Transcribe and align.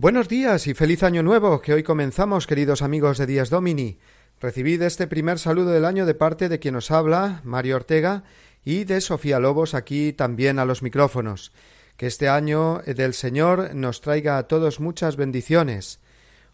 Buenos 0.00 0.28
días 0.28 0.68
y 0.68 0.74
feliz 0.74 1.02
año 1.02 1.24
nuevo, 1.24 1.60
que 1.60 1.74
hoy 1.74 1.82
comenzamos, 1.82 2.46
queridos 2.46 2.82
amigos 2.82 3.18
de 3.18 3.26
Días 3.26 3.50
Domini. 3.50 3.98
Recibid 4.40 4.80
este 4.82 5.08
primer 5.08 5.40
saludo 5.40 5.70
del 5.70 5.84
año 5.84 6.06
de 6.06 6.14
parte 6.14 6.48
de 6.48 6.60
quien 6.60 6.76
os 6.76 6.92
habla, 6.92 7.40
Mario 7.42 7.74
Ortega, 7.74 8.22
y 8.64 8.84
de 8.84 9.00
Sofía 9.00 9.40
Lobos 9.40 9.74
aquí 9.74 10.12
también 10.12 10.60
a 10.60 10.64
los 10.64 10.84
micrófonos. 10.84 11.50
Que 11.96 12.06
este 12.06 12.28
año 12.28 12.80
del 12.86 13.12
Señor 13.12 13.74
nos 13.74 14.00
traiga 14.00 14.38
a 14.38 14.44
todos 14.46 14.78
muchas 14.78 15.16
bendiciones. 15.16 15.98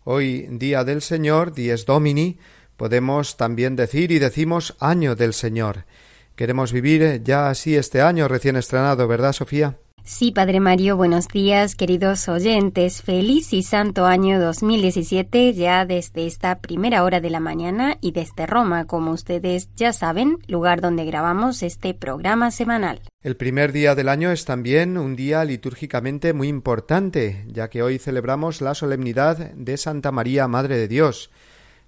Hoy, 0.04 0.46
día 0.50 0.82
del 0.82 1.02
Señor, 1.02 1.52
Dies 1.52 1.84
Domini, 1.84 2.38
podemos 2.78 3.36
también 3.36 3.76
decir 3.76 4.10
y 4.10 4.20
decimos 4.20 4.74
año 4.80 5.16
del 5.16 5.34
Señor. 5.34 5.84
Queremos 6.34 6.72
vivir 6.72 7.22
ya 7.22 7.50
así 7.50 7.76
este 7.76 8.00
año 8.00 8.26
recién 8.26 8.56
estrenado, 8.56 9.06
¿verdad, 9.06 9.34
Sofía? 9.34 9.76
Sí, 10.06 10.32
Padre 10.32 10.60
Mario, 10.60 10.98
buenos 10.98 11.28
días, 11.28 11.76
queridos 11.76 12.28
oyentes. 12.28 13.00
Feliz 13.00 13.54
y 13.54 13.62
santo 13.62 14.04
año 14.04 14.38
2017 14.38 15.54
ya 15.54 15.86
desde 15.86 16.26
esta 16.26 16.58
primera 16.58 17.04
hora 17.04 17.22
de 17.22 17.30
la 17.30 17.40
mañana 17.40 17.96
y 18.02 18.12
desde 18.12 18.44
Roma, 18.44 18.84
como 18.84 19.12
ustedes 19.12 19.70
ya 19.76 19.94
saben, 19.94 20.36
lugar 20.46 20.82
donde 20.82 21.06
grabamos 21.06 21.62
este 21.62 21.94
programa 21.94 22.50
semanal. 22.50 23.00
El 23.22 23.36
primer 23.36 23.72
día 23.72 23.94
del 23.94 24.10
año 24.10 24.30
es 24.30 24.44
también 24.44 24.98
un 24.98 25.16
día 25.16 25.42
litúrgicamente 25.46 26.34
muy 26.34 26.48
importante, 26.48 27.42
ya 27.48 27.70
que 27.70 27.82
hoy 27.82 27.98
celebramos 27.98 28.60
la 28.60 28.74
solemnidad 28.74 29.38
de 29.54 29.78
Santa 29.78 30.12
María, 30.12 30.46
Madre 30.48 30.76
de 30.76 30.86
Dios. 30.86 31.30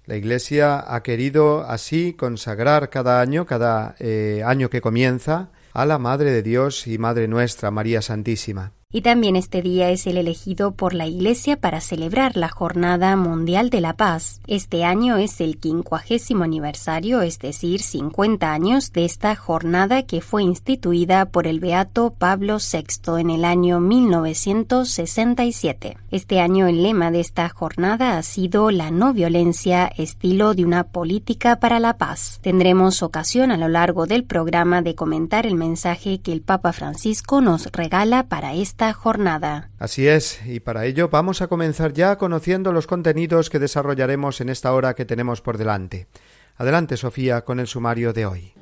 La 0.07 0.15
Iglesia 0.15 0.83
ha 0.91 1.03
querido 1.03 1.69
así 1.69 2.13
consagrar 2.13 2.89
cada 2.89 3.21
año, 3.21 3.45
cada 3.45 3.95
eh, 3.99 4.41
año 4.43 4.71
que 4.71 4.81
comienza, 4.81 5.51
a 5.77 5.85
la 5.85 5.99
Madre 5.99 6.31
de 6.31 6.41
Dios 6.41 6.87
y 6.87 6.97
Madre 6.97 7.27
nuestra, 7.27 7.69
María 7.69 8.01
Santísima. 8.01 8.76
Y 8.89 9.01
también 9.01 9.35
este 9.35 9.61
día 9.61 9.89
es 9.89 10.07
el 10.07 10.15
elegido 10.15 10.71
por 10.71 10.93
la 10.93 11.07
Iglesia 11.07 11.59
para 11.59 11.81
celebrar 11.81 12.37
la 12.37 12.47
Jornada 12.47 13.17
Mundial 13.17 13.69
de 13.69 13.81
la 13.81 13.97
Paz. 13.97 14.39
Este 14.47 14.85
año 14.85 15.17
es 15.17 15.41
el 15.41 15.57
quincuagésimo 15.57 16.45
aniversario, 16.45 17.21
es 17.21 17.37
decir, 17.37 17.81
50 17.81 18.49
años 18.49 18.93
de 18.93 19.03
esta 19.03 19.35
jornada 19.35 20.03
que 20.03 20.21
fue 20.21 20.43
instituida 20.43 21.25
por 21.25 21.47
el 21.47 21.59
Beato 21.59 22.13
Pablo 22.17 22.59
VI 22.59 23.19
en 23.19 23.29
el 23.29 23.43
año 23.43 23.81
1967. 23.81 25.97
Este 26.09 26.39
año 26.39 26.67
el 26.67 26.81
lema 26.81 27.11
de 27.11 27.19
esta 27.19 27.49
jornada 27.49 28.17
ha 28.17 28.23
sido 28.23 28.71
la 28.71 28.89
no 28.89 29.11
violencia, 29.11 29.91
estilo 29.97 30.53
de 30.53 30.63
una 30.63 30.85
política 30.85 31.59
para 31.59 31.81
la 31.81 31.97
paz. 31.97 32.39
Tendremos 32.41 33.03
ocasión 33.03 33.51
a 33.51 33.57
lo 33.57 33.67
largo 33.67 34.05
del 34.05 34.23
programa 34.23 34.81
de 34.81 34.95
comentar 34.95 35.45
el 35.45 35.55
mensaje 35.55 36.21
que 36.21 36.31
el 36.31 36.39
Papa 36.39 36.71
Francisco 36.71 37.41
nos 37.41 37.65
regala 37.73 38.27
para 38.27 38.53
este 38.53 38.76
jornada. 38.93 39.69
Así 39.79 40.07
es, 40.07 40.39
y 40.45 40.59
para 40.59 40.85
ello 40.85 41.09
vamos 41.09 41.41
a 41.41 41.47
comenzar 41.47 41.93
ya 41.93 42.17
conociendo 42.17 42.71
los 42.71 42.87
contenidos 42.87 43.49
que 43.49 43.59
desarrollaremos 43.59 44.39
en 44.41 44.49
esta 44.49 44.73
hora 44.73 44.93
que 44.93 45.05
tenemos 45.05 45.41
por 45.41 45.57
delante. 45.57 46.07
Adelante, 46.55 46.97
Sofía, 46.97 47.43
con 47.43 47.59
el 47.59 47.67
sumario 47.67 48.13
de 48.13 48.25
hoy. 48.25 48.53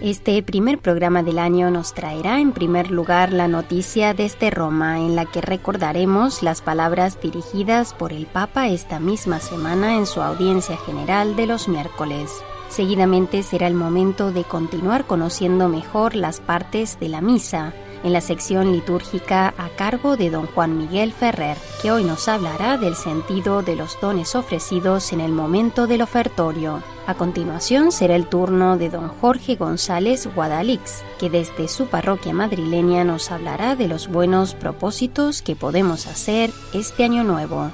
Este 0.00 0.40
primer 0.44 0.78
programa 0.78 1.24
del 1.24 1.40
año 1.40 1.72
nos 1.72 1.92
traerá 1.92 2.38
en 2.38 2.52
primer 2.52 2.92
lugar 2.92 3.32
la 3.32 3.48
noticia 3.48 4.14
desde 4.14 4.48
Roma, 4.48 5.00
en 5.00 5.16
la 5.16 5.26
que 5.26 5.40
recordaremos 5.40 6.44
las 6.44 6.62
palabras 6.62 7.20
dirigidas 7.20 7.94
por 7.94 8.12
el 8.12 8.26
Papa 8.26 8.68
esta 8.68 9.00
misma 9.00 9.40
semana 9.40 9.96
en 9.96 10.06
su 10.06 10.22
audiencia 10.22 10.76
general 10.76 11.34
de 11.34 11.46
los 11.46 11.66
miércoles. 11.66 12.30
Seguidamente 12.68 13.42
será 13.42 13.66
el 13.66 13.74
momento 13.74 14.30
de 14.30 14.44
continuar 14.44 15.06
conociendo 15.06 15.68
mejor 15.68 16.14
las 16.14 16.40
partes 16.40 17.00
de 17.00 17.08
la 17.08 17.20
misa, 17.20 17.72
en 18.04 18.12
la 18.12 18.20
sección 18.20 18.72
litúrgica 18.72 19.54
a 19.58 19.68
cargo 19.70 20.16
de 20.16 20.30
don 20.30 20.46
Juan 20.46 20.78
Miguel 20.78 21.12
Ferrer, 21.12 21.56
que 21.82 21.90
hoy 21.90 22.04
nos 22.04 22.28
hablará 22.28 22.76
del 22.76 22.94
sentido 22.94 23.62
de 23.62 23.76
los 23.76 24.00
dones 24.00 24.34
ofrecidos 24.34 25.12
en 25.12 25.20
el 25.20 25.32
momento 25.32 25.86
del 25.86 26.02
ofertorio. 26.02 26.82
A 27.06 27.14
continuación 27.14 27.90
será 27.90 28.14
el 28.16 28.26
turno 28.26 28.76
de 28.76 28.90
don 28.90 29.08
Jorge 29.08 29.56
González 29.56 30.28
Guadalix, 30.32 31.02
que 31.18 31.30
desde 31.30 31.68
su 31.68 31.86
parroquia 31.86 32.32
madrileña 32.32 33.02
nos 33.02 33.30
hablará 33.30 33.76
de 33.76 33.88
los 33.88 34.08
buenos 34.08 34.54
propósitos 34.54 35.42
que 35.42 35.56
podemos 35.56 36.06
hacer 36.06 36.50
este 36.72 37.04
año 37.04 37.24
nuevo. 37.24 37.70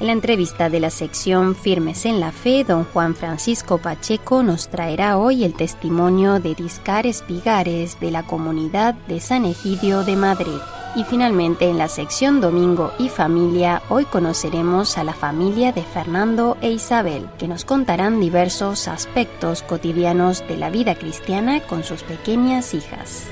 En 0.00 0.08
la 0.08 0.12
entrevista 0.12 0.68
de 0.68 0.80
la 0.80 0.90
sección 0.90 1.54
Firmes 1.54 2.04
en 2.04 2.18
la 2.18 2.32
Fe, 2.32 2.64
don 2.64 2.84
Juan 2.84 3.14
Francisco 3.14 3.78
Pacheco 3.78 4.42
nos 4.42 4.68
traerá 4.68 5.18
hoy 5.18 5.44
el 5.44 5.54
testimonio 5.54 6.40
de 6.40 6.56
Discares 6.56 7.22
Pigares 7.22 8.00
de 8.00 8.10
la 8.10 8.24
comunidad 8.24 8.94
de 9.06 9.20
San 9.20 9.44
Egidio 9.44 10.02
de 10.02 10.16
Madrid. 10.16 10.58
Y 10.96 11.04
finalmente 11.04 11.68
en 11.68 11.78
la 11.78 11.88
sección 11.88 12.40
Domingo 12.40 12.92
y 12.98 13.08
Familia, 13.08 13.82
hoy 13.88 14.04
conoceremos 14.04 14.98
a 14.98 15.04
la 15.04 15.14
familia 15.14 15.72
de 15.72 15.82
Fernando 15.82 16.56
e 16.60 16.72
Isabel, 16.72 17.28
que 17.38 17.48
nos 17.48 17.64
contarán 17.64 18.20
diversos 18.20 18.88
aspectos 18.88 19.62
cotidianos 19.62 20.46
de 20.48 20.56
la 20.56 20.70
vida 20.70 20.96
cristiana 20.96 21.60
con 21.60 21.84
sus 21.84 22.02
pequeñas 22.02 22.74
hijas. 22.74 23.28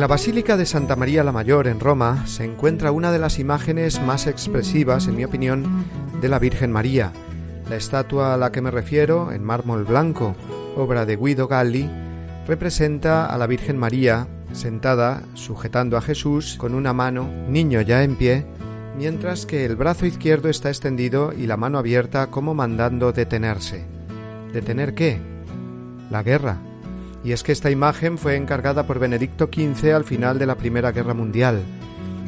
En 0.00 0.02
la 0.02 0.08
Basílica 0.08 0.56
de 0.56 0.64
Santa 0.64 0.96
María 0.96 1.22
la 1.24 1.30
Mayor 1.30 1.68
en 1.68 1.78
Roma 1.78 2.26
se 2.26 2.46
encuentra 2.46 2.90
una 2.90 3.12
de 3.12 3.18
las 3.18 3.38
imágenes 3.38 4.00
más 4.00 4.26
expresivas, 4.26 5.06
en 5.06 5.16
mi 5.16 5.26
opinión, 5.26 5.84
de 6.22 6.28
la 6.30 6.38
Virgen 6.38 6.72
María. 6.72 7.12
La 7.68 7.76
estatua 7.76 8.32
a 8.32 8.38
la 8.38 8.50
que 8.50 8.62
me 8.62 8.70
refiero, 8.70 9.30
en 9.30 9.44
mármol 9.44 9.84
blanco, 9.84 10.34
obra 10.74 11.04
de 11.04 11.16
Guido 11.16 11.48
Galli, 11.48 11.86
representa 12.46 13.26
a 13.26 13.36
la 13.36 13.46
Virgen 13.46 13.76
María 13.76 14.26
sentada, 14.52 15.22
sujetando 15.34 15.98
a 15.98 16.00
Jesús 16.00 16.56
con 16.56 16.74
una 16.74 16.94
mano, 16.94 17.30
niño 17.50 17.82
ya 17.82 18.02
en 18.02 18.16
pie, 18.16 18.46
mientras 18.96 19.44
que 19.44 19.66
el 19.66 19.76
brazo 19.76 20.06
izquierdo 20.06 20.48
está 20.48 20.70
extendido 20.70 21.34
y 21.34 21.46
la 21.46 21.58
mano 21.58 21.76
abierta 21.76 22.28
como 22.28 22.54
mandando 22.54 23.12
detenerse. 23.12 23.84
¿Detener 24.54 24.94
qué? 24.94 25.20
La 26.10 26.22
guerra, 26.22 26.56
y 27.22 27.32
es 27.32 27.42
que 27.42 27.52
esta 27.52 27.70
imagen 27.70 28.18
fue 28.18 28.36
encargada 28.36 28.86
por 28.86 28.98
Benedicto 28.98 29.48
XV 29.52 29.94
al 29.94 30.04
final 30.04 30.38
de 30.38 30.46
la 30.46 30.56
Primera 30.56 30.92
Guerra 30.92 31.14
Mundial. 31.14 31.62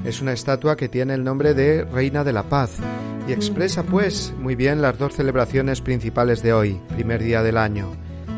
Es 0.04 0.20
una 0.20 0.32
estatua 0.32 0.76
que 0.76 0.88
tiene 0.88 1.14
el 1.14 1.24
nombre 1.24 1.54
de 1.54 1.84
Reina 1.84 2.24
de 2.24 2.32
la 2.32 2.44
Paz 2.44 2.78
y 3.26 3.32
expresa 3.32 3.84
pues 3.84 4.34
muy 4.38 4.56
bien 4.56 4.82
las 4.82 4.98
dos 4.98 5.14
celebraciones 5.14 5.80
principales 5.80 6.42
de 6.42 6.52
hoy, 6.52 6.80
primer 6.88 7.22
día 7.22 7.42
del 7.42 7.56
año, 7.56 7.92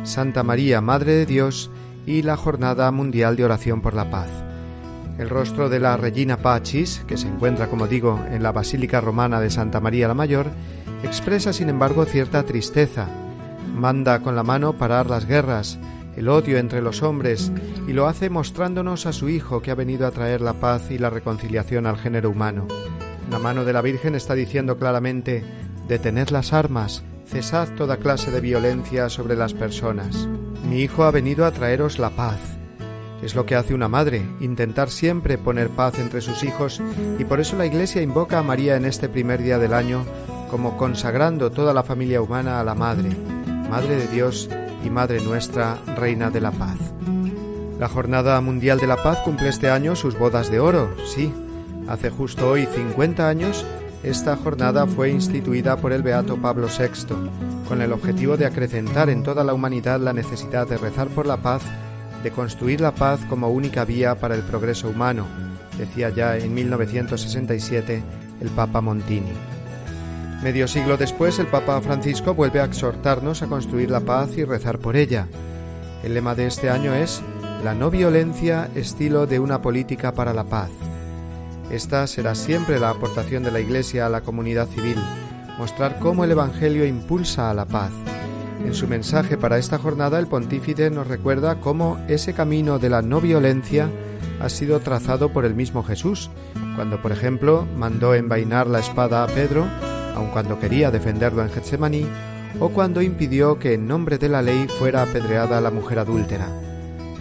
Santa 0.04 0.42
María, 0.42 0.80
Madre 0.80 1.12
de 1.12 1.26
Dios, 1.26 1.70
y 2.06 2.22
la 2.22 2.36
Jornada 2.36 2.90
Mundial 2.90 3.36
de 3.36 3.44
Oración 3.44 3.80
por 3.80 3.94
la 3.94 4.10
Paz. 4.10 4.28
El 5.18 5.30
rostro 5.30 5.68
de 5.68 5.80
la 5.80 5.96
Regina 5.96 6.38
Pacis, 6.38 7.02
que 7.06 7.16
se 7.16 7.28
encuentra, 7.28 7.68
como 7.68 7.86
digo, 7.86 8.20
en 8.30 8.42
la 8.42 8.52
Basílica 8.52 9.00
Romana 9.00 9.40
de 9.40 9.50
Santa 9.50 9.80
María 9.80 10.08
la 10.08 10.14
Mayor, 10.14 10.48
expresa 11.02 11.52
sin 11.52 11.68
embargo 11.68 12.04
cierta 12.04 12.42
tristeza. 12.42 13.08
Manda 13.74 14.20
con 14.20 14.36
la 14.36 14.42
mano 14.42 14.74
parar 14.74 15.08
las 15.08 15.26
guerras, 15.26 15.78
el 16.16 16.28
odio 16.28 16.58
entre 16.58 16.82
los 16.82 17.02
hombres 17.02 17.52
y 17.86 17.92
lo 17.92 18.06
hace 18.06 18.30
mostrándonos 18.30 19.06
a 19.06 19.12
su 19.12 19.28
Hijo 19.28 19.62
que 19.62 19.70
ha 19.70 19.74
venido 19.74 20.06
a 20.06 20.10
traer 20.10 20.40
la 20.40 20.54
paz 20.54 20.90
y 20.90 20.98
la 20.98 21.10
reconciliación 21.10 21.86
al 21.86 21.96
género 21.96 22.30
humano. 22.30 22.66
La 23.30 23.38
mano 23.38 23.64
de 23.64 23.72
la 23.72 23.82
Virgen 23.82 24.14
está 24.14 24.34
diciendo 24.34 24.76
claramente, 24.78 25.44
detened 25.88 26.28
las 26.30 26.52
armas, 26.52 27.02
cesad 27.26 27.68
toda 27.76 27.96
clase 27.96 28.30
de 28.30 28.40
violencia 28.40 29.08
sobre 29.08 29.36
las 29.36 29.54
personas. 29.54 30.28
Mi 30.68 30.80
Hijo 30.80 31.04
ha 31.04 31.10
venido 31.10 31.44
a 31.44 31.50
traeros 31.50 31.98
la 31.98 32.10
paz. 32.10 32.38
Es 33.22 33.34
lo 33.34 33.46
que 33.46 33.54
hace 33.54 33.74
una 33.74 33.88
madre, 33.88 34.22
intentar 34.40 34.90
siempre 34.90 35.38
poner 35.38 35.70
paz 35.70 35.98
entre 35.98 36.20
sus 36.20 36.44
hijos 36.44 36.82
y 37.18 37.24
por 37.24 37.40
eso 37.40 37.56
la 37.56 37.66
Iglesia 37.66 38.02
invoca 38.02 38.38
a 38.38 38.42
María 38.42 38.76
en 38.76 38.84
este 38.84 39.08
primer 39.08 39.42
día 39.42 39.58
del 39.58 39.72
año 39.72 40.04
como 40.50 40.76
consagrando 40.76 41.50
toda 41.50 41.72
la 41.72 41.82
familia 41.82 42.20
humana 42.20 42.60
a 42.60 42.64
la 42.64 42.74
Madre, 42.74 43.10
Madre 43.70 43.96
de 43.96 44.08
Dios 44.08 44.48
y 44.84 44.90
Madre 44.90 45.20
nuestra, 45.20 45.78
Reina 45.96 46.30
de 46.30 46.40
la 46.40 46.50
Paz. 46.50 46.78
La 47.78 47.88
Jornada 47.88 48.40
Mundial 48.40 48.78
de 48.78 48.86
la 48.86 49.02
Paz 49.02 49.18
cumple 49.24 49.48
este 49.48 49.70
año 49.70 49.96
sus 49.96 50.18
bodas 50.18 50.50
de 50.50 50.60
oro, 50.60 50.94
sí. 51.06 51.32
Hace 51.88 52.10
justo 52.10 52.50
hoy 52.50 52.66
50 52.66 53.28
años, 53.28 53.64
esta 54.02 54.36
jornada 54.36 54.86
fue 54.86 55.10
instituida 55.10 55.76
por 55.76 55.92
el 55.92 56.02
Beato 56.02 56.36
Pablo 56.36 56.68
VI, 56.68 57.14
con 57.68 57.82
el 57.82 57.92
objetivo 57.92 58.36
de 58.36 58.46
acrecentar 58.46 59.10
en 59.10 59.22
toda 59.22 59.44
la 59.44 59.54
humanidad 59.54 60.00
la 60.00 60.12
necesidad 60.12 60.68
de 60.68 60.78
rezar 60.78 61.08
por 61.08 61.26
la 61.26 61.38
paz 61.38 61.62
de 62.22 62.30
construir 62.30 62.80
la 62.80 62.94
paz 62.94 63.20
como 63.28 63.48
única 63.48 63.84
vía 63.84 64.14
para 64.14 64.34
el 64.34 64.42
progreso 64.42 64.88
humano, 64.88 65.26
decía 65.76 66.10
ya 66.10 66.36
en 66.38 66.54
1967 66.54 68.02
el 68.40 68.48
Papa 68.48 68.80
Montini. 68.80 69.53
Medio 70.44 70.68
siglo 70.68 70.96
después, 70.96 71.40
el 71.40 71.46
Papa 71.48 71.80
Francisco 71.80 72.34
vuelve 72.34 72.60
a 72.60 72.64
exhortarnos 72.64 73.42
a 73.42 73.46
construir 73.48 73.90
la 73.90 74.00
paz 74.00 74.36
y 74.36 74.44
rezar 74.44 74.78
por 74.78 74.94
ella. 74.94 75.26
El 76.04 76.14
lema 76.14 76.36
de 76.36 76.46
este 76.46 76.70
año 76.70 76.94
es 76.94 77.22
La 77.64 77.74
no 77.74 77.90
violencia, 77.90 78.68
estilo 78.76 79.26
de 79.26 79.40
una 79.40 79.62
política 79.62 80.12
para 80.12 80.34
la 80.34 80.44
paz. 80.44 80.70
Esta 81.70 82.06
será 82.06 82.34
siempre 82.34 82.78
la 82.78 82.90
aportación 82.90 83.42
de 83.42 83.50
la 83.50 83.60
Iglesia 83.60 84.06
a 84.06 84.10
la 84.10 84.20
comunidad 84.20 84.68
civil, 84.68 84.98
mostrar 85.58 85.98
cómo 85.98 86.24
el 86.24 86.30
Evangelio 86.30 86.84
impulsa 86.84 87.50
a 87.50 87.54
la 87.54 87.64
paz 87.64 87.90
en 88.64 88.72
su 88.72 88.88
mensaje 88.88 89.36
para 89.36 89.58
esta 89.58 89.78
jornada, 89.78 90.18
el 90.18 90.26
pontífice 90.26 90.90
nos 90.90 91.06
recuerda 91.06 91.60
cómo 91.60 91.98
ese 92.08 92.32
camino 92.32 92.78
de 92.78 92.88
la 92.88 93.02
no 93.02 93.20
violencia 93.20 93.90
ha 94.40 94.48
sido 94.48 94.80
trazado 94.80 95.28
por 95.28 95.44
el 95.44 95.54
mismo 95.54 95.82
Jesús, 95.82 96.30
cuando, 96.74 97.00
por 97.02 97.12
ejemplo, 97.12 97.66
mandó 97.76 98.14
envainar 98.14 98.66
la 98.66 98.78
espada 98.78 99.22
a 99.22 99.26
Pedro, 99.26 99.66
aun 100.14 100.28
cuando 100.28 100.58
quería 100.58 100.90
defenderlo 100.90 101.42
en 101.42 101.50
Getsemaní, 101.50 102.06
o 102.60 102.68
cuando 102.70 103.02
impidió 103.02 103.58
que 103.58 103.74
en 103.74 103.88
nombre 103.88 104.18
de 104.18 104.28
la 104.28 104.42
ley 104.42 104.66
fuera 104.78 105.02
apedreada 105.02 105.60
la 105.60 105.70
mujer 105.70 105.98
adúltera. 105.98 106.48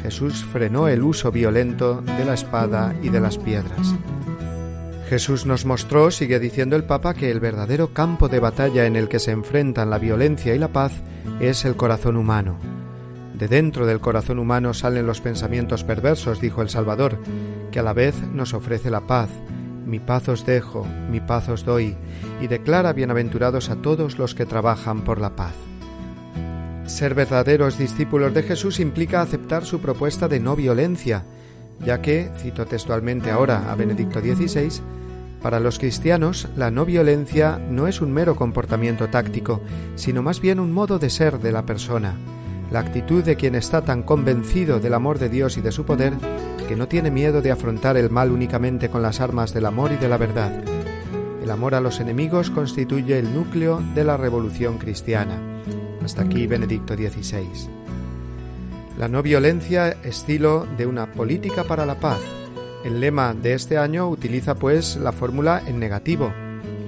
Jesús 0.02 0.44
frenó 0.52 0.88
el 0.88 1.02
uso 1.02 1.32
violento 1.32 2.02
de 2.02 2.26
la 2.26 2.34
espada 2.34 2.94
y 3.02 3.10
de 3.10 3.20
las 3.20 3.38
piedras. 3.38 3.96
Jesús 5.10 5.46
nos 5.46 5.66
mostró, 5.66 6.12
sigue 6.12 6.40
diciendo 6.40 6.76
el 6.76 6.84
Papa, 6.84 7.14
que 7.14 7.32
el 7.32 7.40
verdadero 7.40 7.94
campo 7.94 8.30
de 8.30 8.40
batalla 8.40 8.86
en 8.86 8.96
el 8.96 9.08
que 9.08 9.20
se 9.20 9.32
enfrentan 9.32 9.90
la 9.90 10.00
violencia 10.00 10.56
y 10.56 10.60
la 10.60 10.70
paz 10.70 10.94
es 11.40 11.66
el 11.66 11.76
corazón 11.76 12.18
humano. 12.18 12.58
De 13.34 13.48
dentro 13.48 13.86
del 13.86 14.00
corazón 14.00 14.40
humano 14.40 14.74
salen 14.74 15.06
los 15.06 15.22
pensamientos 15.22 15.84
perversos, 15.84 16.42
dijo 16.42 16.62
el 16.62 16.70
Salvador, 16.70 17.18
que 17.72 17.80
a 17.80 17.84
la 17.84 17.94
vez 17.94 18.16
nos 18.34 18.54
ofrece 18.54 18.90
la 18.90 19.02
paz. 19.02 19.30
Mi 19.86 20.00
paz 20.00 20.30
os 20.30 20.46
dejo, 20.46 20.86
mi 21.10 21.20
paz 21.20 21.50
os 21.50 21.66
doy, 21.66 21.96
y 22.42 22.48
declara 22.48 22.94
bienaventurados 22.94 23.70
a 23.70 23.76
todos 23.76 24.18
los 24.18 24.36
que 24.36 24.46
trabajan 24.46 25.02
por 25.02 25.20
la 25.20 25.36
paz. 25.36 25.54
Ser 26.86 27.14
verdaderos 27.14 27.78
discípulos 27.78 28.34
de 28.34 28.44
Jesús 28.44 28.80
implica 28.80 29.22
aceptar 29.22 29.66
su 29.66 29.80
propuesta 29.80 30.28
de 30.28 30.40
no 30.40 30.56
violencia, 30.56 31.26
ya 31.80 32.02
que, 32.02 32.32
cito 32.38 32.66
textualmente 32.66 33.32
ahora 33.32 33.72
a 33.72 33.76
Benedicto 33.76 34.20
XVI, 34.20 34.82
para 35.42 35.60
los 35.60 35.78
cristianos, 35.78 36.48
la 36.56 36.72
no 36.72 36.86
violencia 36.86 37.60
no 37.70 37.88
es 37.88 38.00
un 38.00 38.14
mero 38.14 38.36
comportamiento 38.36 39.10
táctico, 39.10 39.62
sino 39.96 40.24
más 40.24 40.40
bien 40.40 40.60
un 40.60 40.72
modo 40.72 41.00
de 41.00 41.10
ser 41.10 41.40
de 41.40 41.52
la 41.52 41.66
persona, 41.66 42.16
la 42.72 42.80
actitud 42.80 43.24
de 43.24 43.36
quien 43.36 43.56
está 43.56 43.84
tan 43.84 44.04
convencido 44.04 44.80
del 44.80 44.94
amor 44.94 45.20
de 45.20 45.30
Dios 45.30 45.58
y 45.58 45.62
de 45.62 45.72
su 45.72 45.86
poder 45.86 46.14
que 46.68 46.76
no 46.76 46.88
tiene 46.88 47.12
miedo 47.12 47.42
de 47.42 47.52
afrontar 47.52 47.98
el 47.98 48.10
mal 48.10 48.32
únicamente 48.32 48.90
con 48.90 49.02
las 49.02 49.20
armas 49.20 49.54
del 49.54 49.66
amor 49.66 49.92
y 49.92 49.98
de 49.98 50.08
la 50.08 50.18
verdad. 50.18 50.64
El 51.44 51.52
amor 51.52 51.76
a 51.76 51.82
los 51.82 52.00
enemigos 52.00 52.50
constituye 52.50 53.20
el 53.20 53.34
núcleo 53.34 53.82
de 53.94 54.04
la 54.04 54.18
revolución 54.18 54.78
cristiana. 54.78 55.38
Hasta 56.04 56.24
aquí 56.24 56.48
Benedicto 56.48 56.96
XVI. 56.96 57.48
La 58.98 59.08
no 59.08 59.22
violencia, 59.22 59.90
estilo 60.04 60.68
de 60.78 60.86
una 60.86 61.12
política 61.12 61.64
para 61.64 61.86
la 61.86 62.00
paz, 62.00 62.20
el 62.84 63.00
lema 63.00 63.34
de 63.34 63.54
este 63.54 63.78
año 63.78 64.08
utiliza 64.10 64.56
pues 64.56 64.98
la 64.98 65.12
fórmula 65.12 65.62
en 65.66 65.80
negativo, 65.80 66.34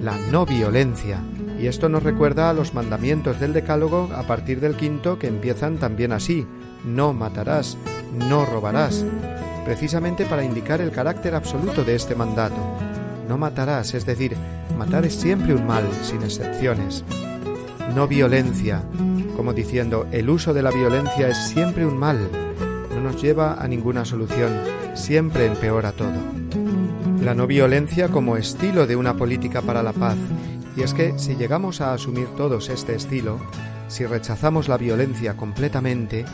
la 0.02 0.16
no 0.30 0.46
violencia, 0.46 1.20
y 1.58 1.66
esto 1.66 1.88
nos 1.88 2.02
recuerda 2.02 2.50
a 2.50 2.52
los 2.52 2.74
mandamientos 2.74 3.40
del 3.40 3.52
Decálogo 3.52 4.10
a 4.14 4.22
partir 4.24 4.60
del 4.60 4.76
quinto 4.76 5.18
que 5.18 5.26
empiezan 5.26 5.78
también 5.78 6.12
así, 6.12 6.46
no 6.84 7.12
matarás, 7.12 7.76
no 8.28 8.44
robarás, 8.44 9.04
precisamente 9.64 10.24
para 10.26 10.44
indicar 10.44 10.80
el 10.80 10.90
carácter 10.90 11.34
absoluto 11.34 11.84
de 11.84 11.94
este 11.94 12.14
mandato. 12.14 12.56
No 13.28 13.38
matarás, 13.38 13.94
es 13.94 14.06
decir, 14.06 14.36
matar 14.78 15.04
es 15.04 15.14
siempre 15.14 15.54
un 15.54 15.66
mal, 15.66 15.88
sin 16.02 16.22
excepciones. 16.22 17.04
No 17.94 18.06
violencia, 18.06 18.82
como 19.36 19.52
diciendo, 19.52 20.06
el 20.12 20.30
uso 20.30 20.54
de 20.54 20.62
la 20.62 20.70
violencia 20.70 21.28
es 21.28 21.48
siempre 21.48 21.86
un 21.86 21.96
mal, 21.96 22.28
no 22.94 23.00
nos 23.00 23.20
lleva 23.20 23.54
a 23.54 23.66
ninguna 23.66 24.04
solución 24.04 24.52
siempre 24.96 25.46
empeora 25.46 25.92
todo. 25.92 26.14
La 27.22 27.34
no 27.34 27.46
violencia 27.46 28.08
como 28.08 28.36
estilo 28.36 28.86
de 28.86 28.96
una 28.96 29.16
política 29.16 29.62
para 29.62 29.82
la 29.82 29.92
paz. 29.92 30.16
Y 30.76 30.82
es 30.82 30.92
que 30.92 31.18
si 31.18 31.36
llegamos 31.36 31.80
a 31.80 31.94
asumir 31.94 32.28
todos 32.36 32.68
este 32.68 32.94
estilo, 32.94 33.38
si 33.88 34.04
rechazamos 34.04 34.68
la 34.68 34.76
violencia 34.76 35.36
completamente, 35.36 36.24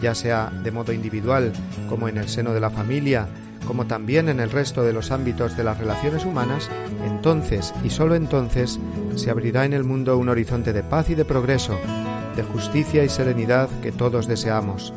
ya 0.00 0.14
sea 0.14 0.50
de 0.62 0.70
modo 0.70 0.92
individual 0.92 1.52
como 1.88 2.08
en 2.08 2.18
el 2.18 2.28
seno 2.28 2.54
de 2.54 2.60
la 2.60 2.70
familia, 2.70 3.26
como 3.66 3.86
también 3.86 4.28
en 4.28 4.40
el 4.40 4.50
resto 4.50 4.82
de 4.82 4.92
los 4.92 5.10
ámbitos 5.10 5.56
de 5.56 5.64
las 5.64 5.78
relaciones 5.78 6.24
humanas, 6.24 6.70
entonces 7.04 7.74
y 7.84 7.90
sólo 7.90 8.14
entonces 8.14 8.78
se 9.16 9.30
abrirá 9.30 9.64
en 9.64 9.72
el 9.72 9.84
mundo 9.84 10.16
un 10.16 10.28
horizonte 10.28 10.72
de 10.72 10.82
paz 10.82 11.10
y 11.10 11.14
de 11.14 11.24
progreso, 11.24 11.78
de 12.36 12.42
justicia 12.44 13.04
y 13.04 13.08
serenidad 13.08 13.68
que 13.82 13.90
todos 13.90 14.28
deseamos, 14.28 14.94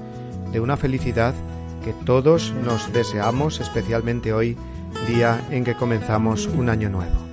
de 0.52 0.60
una 0.60 0.78
felicidad 0.78 1.34
que 1.84 1.94
todos 2.06 2.54
nos 2.64 2.94
deseamos, 2.94 3.60
especialmente 3.60 4.32
hoy, 4.32 4.56
día 5.08 5.46
en 5.50 5.64
que 5.64 5.76
comenzamos 5.76 6.46
un 6.46 6.70
año 6.70 6.90
nuevo. 6.90 7.31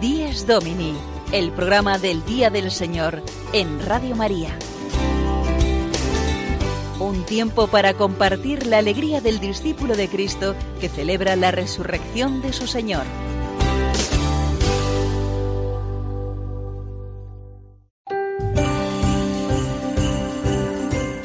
Días 0.00 0.46
Domini 0.46 0.94
el 1.32 1.50
programa 1.50 1.98
del 1.98 2.24
Día 2.24 2.50
del 2.50 2.70
Señor 2.70 3.22
en 3.52 3.84
Radio 3.84 4.14
María. 4.14 4.56
Un 6.98 7.24
tiempo 7.24 7.66
para 7.66 7.92
compartir 7.92 8.66
la 8.66 8.78
alegría 8.78 9.20
del 9.20 9.38
discípulo 9.38 9.96
de 9.96 10.08
Cristo 10.08 10.54
que 10.80 10.88
celebra 10.88 11.36
la 11.36 11.50
resurrección 11.50 12.40
de 12.40 12.54
su 12.54 12.66
Señor. 12.66 13.04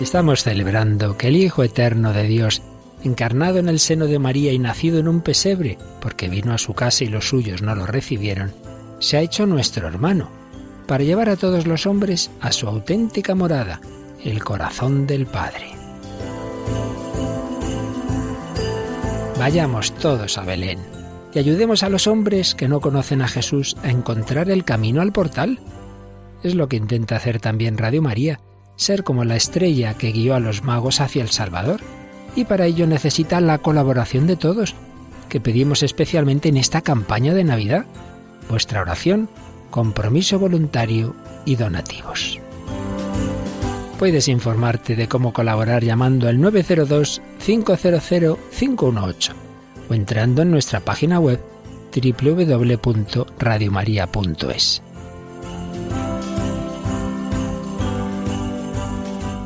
Estamos 0.01 0.43
celebrando 0.43 1.15
que 1.15 1.27
el 1.27 1.37
Hijo 1.37 1.63
Eterno 1.63 2.11
de 2.11 2.23
Dios, 2.23 2.61
encarnado 3.03 3.59
en 3.59 3.69
el 3.69 3.79
seno 3.79 4.07
de 4.07 4.19
María 4.19 4.51
y 4.51 4.59
nacido 4.59 4.99
en 4.99 5.07
un 5.07 5.21
pesebre, 5.21 5.77
porque 6.01 6.27
vino 6.27 6.53
a 6.53 6.57
su 6.57 6.73
casa 6.73 7.05
y 7.05 7.07
los 7.07 7.29
suyos 7.29 7.61
no 7.61 7.75
lo 7.75 7.85
recibieron, 7.85 8.51
se 8.99 9.15
ha 9.15 9.21
hecho 9.21 9.45
nuestro 9.45 9.87
hermano, 9.87 10.29
para 10.85 11.05
llevar 11.05 11.29
a 11.29 11.37
todos 11.37 11.65
los 11.65 11.85
hombres 11.85 12.29
a 12.41 12.51
su 12.51 12.67
auténtica 12.67 13.35
morada, 13.35 13.79
el 14.23 14.43
corazón 14.43 15.07
del 15.07 15.25
Padre. 15.25 15.71
Vayamos 19.37 19.91
todos 19.93 20.37
a 20.37 20.43
Belén 20.43 20.79
y 21.33 21.39
ayudemos 21.39 21.83
a 21.83 21.89
los 21.89 22.07
hombres 22.07 22.53
que 22.53 22.67
no 22.67 22.79
conocen 22.79 23.21
a 23.21 23.27
Jesús 23.27 23.75
a 23.83 23.89
encontrar 23.89 24.49
el 24.49 24.63
camino 24.63 25.01
al 25.01 25.11
portal. 25.11 25.59
Es 26.43 26.55
lo 26.55 26.67
que 26.67 26.77
intenta 26.77 27.15
hacer 27.15 27.39
también 27.39 27.77
Radio 27.77 28.01
María, 28.01 28.39
ser 28.75 29.03
como 29.03 29.25
la 29.25 29.35
estrella 29.35 29.95
que 29.95 30.11
guió 30.11 30.35
a 30.35 30.39
los 30.39 30.63
magos 30.63 31.01
hacia 31.01 31.23
el 31.23 31.29
Salvador. 31.29 31.79
Y 32.35 32.45
para 32.45 32.65
ello 32.65 32.87
necesita 32.87 33.41
la 33.41 33.57
colaboración 33.57 34.27
de 34.27 34.37
todos, 34.37 34.75
que 35.27 35.41
pedimos 35.41 35.83
especialmente 35.83 36.49
en 36.49 36.57
esta 36.57 36.81
campaña 36.81 37.33
de 37.33 37.43
Navidad 37.43 37.85
vuestra 38.49 38.81
oración, 38.81 39.29
compromiso 39.69 40.37
voluntario 40.37 41.15
y 41.45 41.55
donativos. 41.55 42.39
Puedes 44.01 44.27
informarte 44.29 44.95
de 44.95 45.07
cómo 45.07 45.31
colaborar 45.31 45.83
llamando 45.83 46.27
al 46.27 46.39
902-500-518 46.39 49.33
o 49.87 49.93
entrando 49.93 50.41
en 50.41 50.49
nuestra 50.49 50.79
página 50.79 51.19
web 51.19 51.39
www.radiomaria.es. 51.93 54.81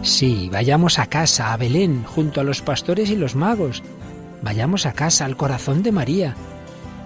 Sí, 0.04 0.50
vayamos 0.50 1.00
a 1.00 1.08
casa, 1.08 1.52
a 1.52 1.58
Belén, 1.58 2.06
junto 2.06 2.40
a 2.40 2.46
los 2.46 2.62
pastores 2.62 3.10
y 3.10 3.18
los 3.18 3.36
magos. 3.36 3.84
Vayamos 4.42 4.86
a 4.86 4.94
casa, 4.94 5.26
al 5.26 5.36
corazón 5.36 5.84
de 5.84 5.92
María. 5.92 6.34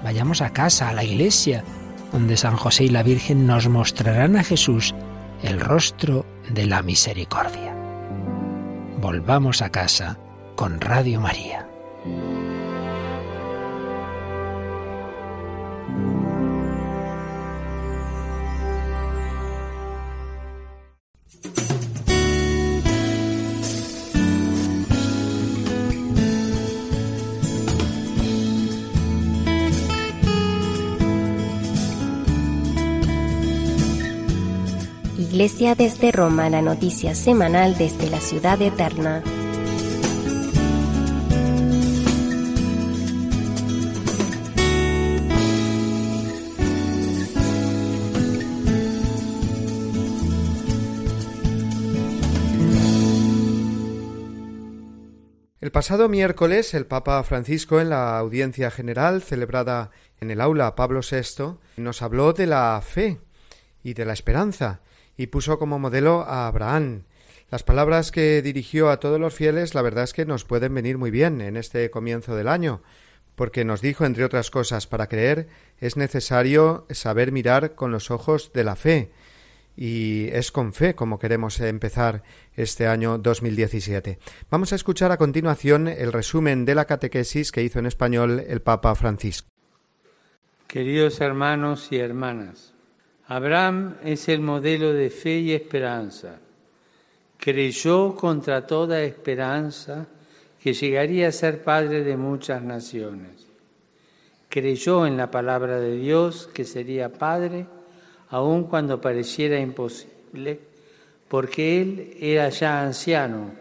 Vayamos 0.03 0.43
a 0.43 0.51
casa, 0.51 0.89
a 0.89 0.93
la 0.93 1.03
iglesia, 1.03 1.63
donde 2.11 2.37
San 2.37 2.57
José 2.57 2.83
y 2.83 2.89
la 2.89 3.01
Virgen 3.01 3.47
nos 3.47 3.67
mostrarán 3.67 4.35
a 4.35 4.43
Jesús 4.43 4.93
el 5.41 5.59
rostro 5.59 6.27
de 6.49 6.65
la 6.65 6.81
misericordia. 6.81 7.75
Volvamos 8.99 9.61
a 9.61 9.69
casa 9.69 10.17
con 10.55 10.81
Radio 10.81 11.21
María. 11.21 11.67
Iglesia 35.39 35.73
desde 35.73 36.11
Roma, 36.11 36.49
la 36.49 36.61
noticia 36.61 37.15
semanal 37.15 37.77
desde 37.77 38.09
la 38.09 38.19
ciudad 38.19 38.61
eterna. 38.61 39.23
El 55.61 55.71
pasado 55.71 56.09
miércoles 56.09 56.73
el 56.73 56.85
Papa 56.85 57.23
Francisco 57.23 57.79
en 57.79 57.89
la 57.89 58.19
audiencia 58.19 58.69
general 58.71 59.21
celebrada 59.21 59.91
en 60.19 60.31
el 60.31 60.41
aula 60.41 60.75
Pablo 60.75 60.99
VI 60.99 61.59
nos 61.77 62.01
habló 62.01 62.33
de 62.33 62.45
la 62.45 62.81
fe 62.85 63.21
y 63.81 63.93
de 63.93 64.03
la 64.03 64.11
esperanza 64.11 64.81
y 65.19 65.27
puso 65.27 65.59
como 65.59 65.79
modelo 65.79 66.21
a 66.21 66.47
Abraham. 66.47 67.03
Las 67.51 67.63
palabras 67.63 68.09
que 68.09 68.41
dirigió 68.41 68.89
a 68.89 69.01
todos 69.01 69.19
los 69.19 69.33
fieles 69.33 69.75
la 69.75 69.81
verdad 69.81 70.05
es 70.05 70.13
que 70.13 70.25
nos 70.25 70.45
pueden 70.45 70.73
venir 70.73 70.97
muy 70.97 71.11
bien 71.11 71.41
en 71.41 71.57
este 71.57 71.91
comienzo 71.91 72.37
del 72.37 72.47
año, 72.47 72.81
porque 73.35 73.65
nos 73.65 73.81
dijo, 73.81 74.05
entre 74.05 74.23
otras 74.23 74.49
cosas, 74.49 74.87
para 74.87 75.07
creer 75.07 75.49
es 75.77 75.97
necesario 75.97 76.87
saber 76.91 77.33
mirar 77.33 77.75
con 77.75 77.91
los 77.91 78.11
ojos 78.11 78.53
de 78.53 78.63
la 78.63 78.77
fe, 78.77 79.11
y 79.75 80.29
es 80.31 80.53
con 80.53 80.71
fe 80.71 80.95
como 80.95 81.19
queremos 81.19 81.59
empezar 81.59 82.23
este 82.55 82.87
año 82.87 83.17
2017. 83.17 84.19
Vamos 84.49 84.71
a 84.71 84.77
escuchar 84.77 85.11
a 85.11 85.17
continuación 85.17 85.89
el 85.89 86.13
resumen 86.13 86.63
de 86.63 86.75
la 86.75 86.85
catequesis 86.85 87.51
que 87.51 87.61
hizo 87.61 87.79
en 87.79 87.87
español 87.87 88.41
el 88.47 88.61
Papa 88.61 88.95
Francisco. 88.95 89.49
Queridos 90.67 91.19
hermanos 91.19 91.89
y 91.91 91.97
hermanas, 91.97 92.73
Abraham 93.29 93.97
es 94.03 94.27
el 94.27 94.39
modelo 94.39 94.91
de 94.91 95.11
fe 95.11 95.37
y 95.37 95.51
esperanza. 95.53 96.39
Creyó 97.37 98.15
contra 98.15 98.65
toda 98.65 99.03
esperanza 99.03 100.07
que 100.59 100.73
llegaría 100.73 101.27
a 101.27 101.31
ser 101.31 101.63
padre 101.63 102.03
de 102.03 102.17
muchas 102.17 102.63
naciones. 102.63 103.45
Creyó 104.49 105.05
en 105.05 105.15
la 105.15 105.29
palabra 105.29 105.79
de 105.79 105.95
Dios 105.97 106.49
que 106.51 106.65
sería 106.65 107.13
padre 107.13 107.67
aun 108.29 108.63
cuando 108.63 108.99
pareciera 108.99 109.59
imposible, 109.59 110.59
porque 111.27 111.81
él 111.83 112.17
era 112.19 112.49
ya 112.49 112.81
anciano 112.81 113.51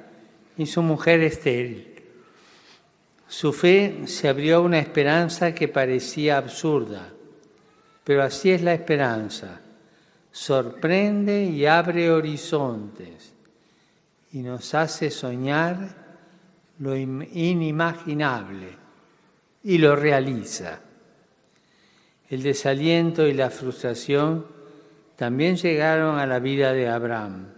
y 0.57 0.65
su 0.65 0.81
mujer 0.81 1.21
estéril. 1.21 1.95
Su 3.29 3.53
fe 3.53 4.07
se 4.07 4.29
abrió 4.29 4.57
a 4.57 4.61
una 4.61 4.79
esperanza 4.79 5.55
que 5.55 5.69
parecía 5.69 6.39
absurda 6.39 7.13
pero 8.09 8.23
así 8.23 8.51
es 8.53 8.63
la 8.63 8.73
esperanza. 8.73 9.61
Sorprende 10.33 11.45
y 11.45 11.67
abre 11.67 12.11
horizontes 12.11 13.35
y 14.33 14.39
nos 14.39 14.73
hace 14.73 15.11
soñar 15.11 15.77
lo 16.79 16.97
inimaginable 16.97 18.69
y 19.63 19.77
lo 19.77 19.95
realiza. 19.95 20.81
El 22.31 22.43
desaliento 22.43 23.27
y 23.27 23.35
la 23.35 23.51
frustración 23.51 24.47
también 25.15 25.57
llegaron 25.57 26.19
a 26.19 26.25
la 26.25 26.39
vida 26.39 26.73
de 26.73 26.89
Abraham. 26.89 27.49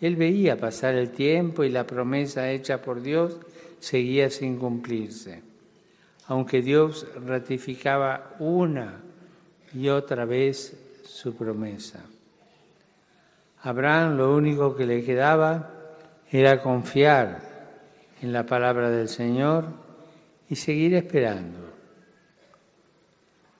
Él 0.00 0.16
veía 0.16 0.58
pasar 0.58 0.96
el 0.96 1.10
tiempo 1.10 1.62
y 1.62 1.68
la 1.68 1.86
promesa 1.86 2.50
hecha 2.50 2.82
por 2.82 3.00
Dios 3.00 3.38
seguía 3.78 4.28
sin 4.28 4.58
cumplirse, 4.58 5.40
aunque 6.26 6.62
Dios 6.62 7.06
ratificaba 7.24 8.34
una 8.40 9.03
y 9.74 9.88
otra 9.88 10.24
vez 10.24 10.76
su 11.04 11.34
promesa. 11.34 12.04
Abraham 13.62 14.16
lo 14.16 14.34
único 14.34 14.76
que 14.76 14.86
le 14.86 15.04
quedaba 15.04 15.70
era 16.30 16.62
confiar 16.62 17.40
en 18.20 18.32
la 18.32 18.46
palabra 18.46 18.90
del 18.90 19.08
Señor 19.08 19.66
y 20.48 20.56
seguir 20.56 20.94
esperando. 20.94 21.58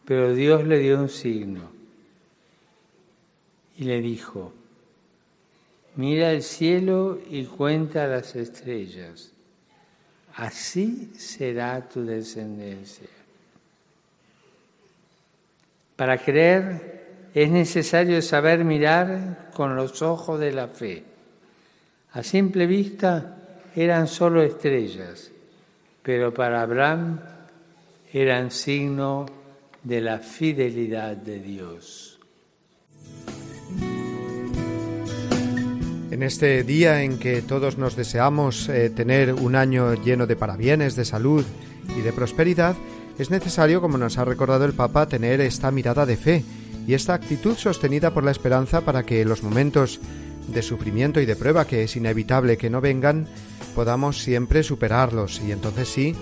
Pero 0.04 0.35
Dios 0.35 0.64
le 0.64 0.78
dio 0.78 1.00
un 1.00 1.09
signo 1.09 1.71
y 3.76 3.85
le 3.85 4.00
dijo, 4.00 4.52
mira 5.97 6.30
el 6.33 6.42
cielo 6.42 7.18
y 7.28 7.44
cuenta 7.44 8.06
las 8.06 8.37
estrellas, 8.37 9.33
así 10.35 11.12
será 11.16 11.88
tu 11.88 12.04
descendencia. 12.04 13.09
Para 15.97 16.19
creer 16.19 17.31
es 17.35 17.51
necesario 17.51 18.21
saber 18.21 18.65
mirar 18.65 19.51
con 19.55 19.77
los 19.77 20.03
ojos 20.03 20.41
de 20.41 20.53
la 20.53 20.69
fe. 20.69 21.05
A 22.13 22.23
simple 22.23 22.67
vista 22.67 23.37
eran 23.75 24.07
solo 24.07 24.43
estrellas, 24.43 25.31
pero 26.03 26.35
para 26.35 26.63
Abraham 26.63 27.21
eran 28.13 28.51
signo 28.51 29.27
de 29.83 30.01
la 30.01 30.19
fidelidad 30.19 31.17
de 31.17 31.41
Dios. 31.41 32.19
En 36.11 36.23
este 36.23 36.63
día 36.63 37.03
en 37.03 37.19
que 37.19 37.43
todos 37.43 37.77
nos 37.77 37.97
deseamos 37.97 38.69
eh, 38.69 38.91
tener 38.91 39.33
un 39.33 39.57
año 39.57 39.95
lleno 39.95 40.29
de 40.29 40.37
parabienes, 40.37 40.95
de 40.95 41.05
salud 41.05 41.45
y 41.97 42.03
de 42.03 42.13
prosperidad, 42.13 42.77
es 43.18 43.30
necesario, 43.30 43.80
como 43.80 43.99
nos 43.99 44.18
ha 44.18 44.25
recordado 44.25 44.64
el 44.64 44.73
Papa, 44.73 45.06
tener 45.06 45.40
esta 45.40 45.71
mirada 45.71 46.06
de 46.06 46.16
fe 46.16 46.44
y 46.87 46.94
esta 46.94 47.14
actitud 47.14 47.56
sostenida 47.56 48.12
por 48.12 48.25
la 48.25 48.30
esperanza 48.30 48.83
para 48.83 49.04
que 49.04 49.25
los 49.25 49.42
momentos 49.42 50.00
de 50.49 50.62
sufrimiento 50.62 51.21
y 51.21 51.26
de 51.26 51.37
prueba 51.37 51.66
que 51.66 51.83
es 51.83 51.97
inevitable 51.97 52.56
que 52.56 52.71
no 52.71 52.80
vengan, 52.80 53.26
podamos 53.75 54.23
siempre 54.23 54.62
superarlos 54.62 55.40
y 55.40 55.52
entonces 55.52 55.88
sí, 55.88 56.14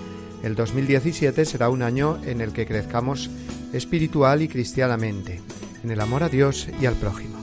el 0.43 0.55
2017 0.55 1.45
será 1.45 1.69
un 1.69 1.81
año 1.81 2.19
en 2.25 2.41
el 2.41 2.51
que 2.51 2.65
crezcamos 2.65 3.29
espiritual 3.73 4.41
y 4.41 4.47
cristianamente, 4.47 5.41
en 5.83 5.91
el 5.91 5.99
amor 5.99 6.23
a 6.23 6.29
Dios 6.29 6.67
y 6.79 6.85
al 6.85 6.95
prójimo. 6.95 7.42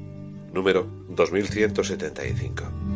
número 0.53 0.87
2175. 1.09 2.91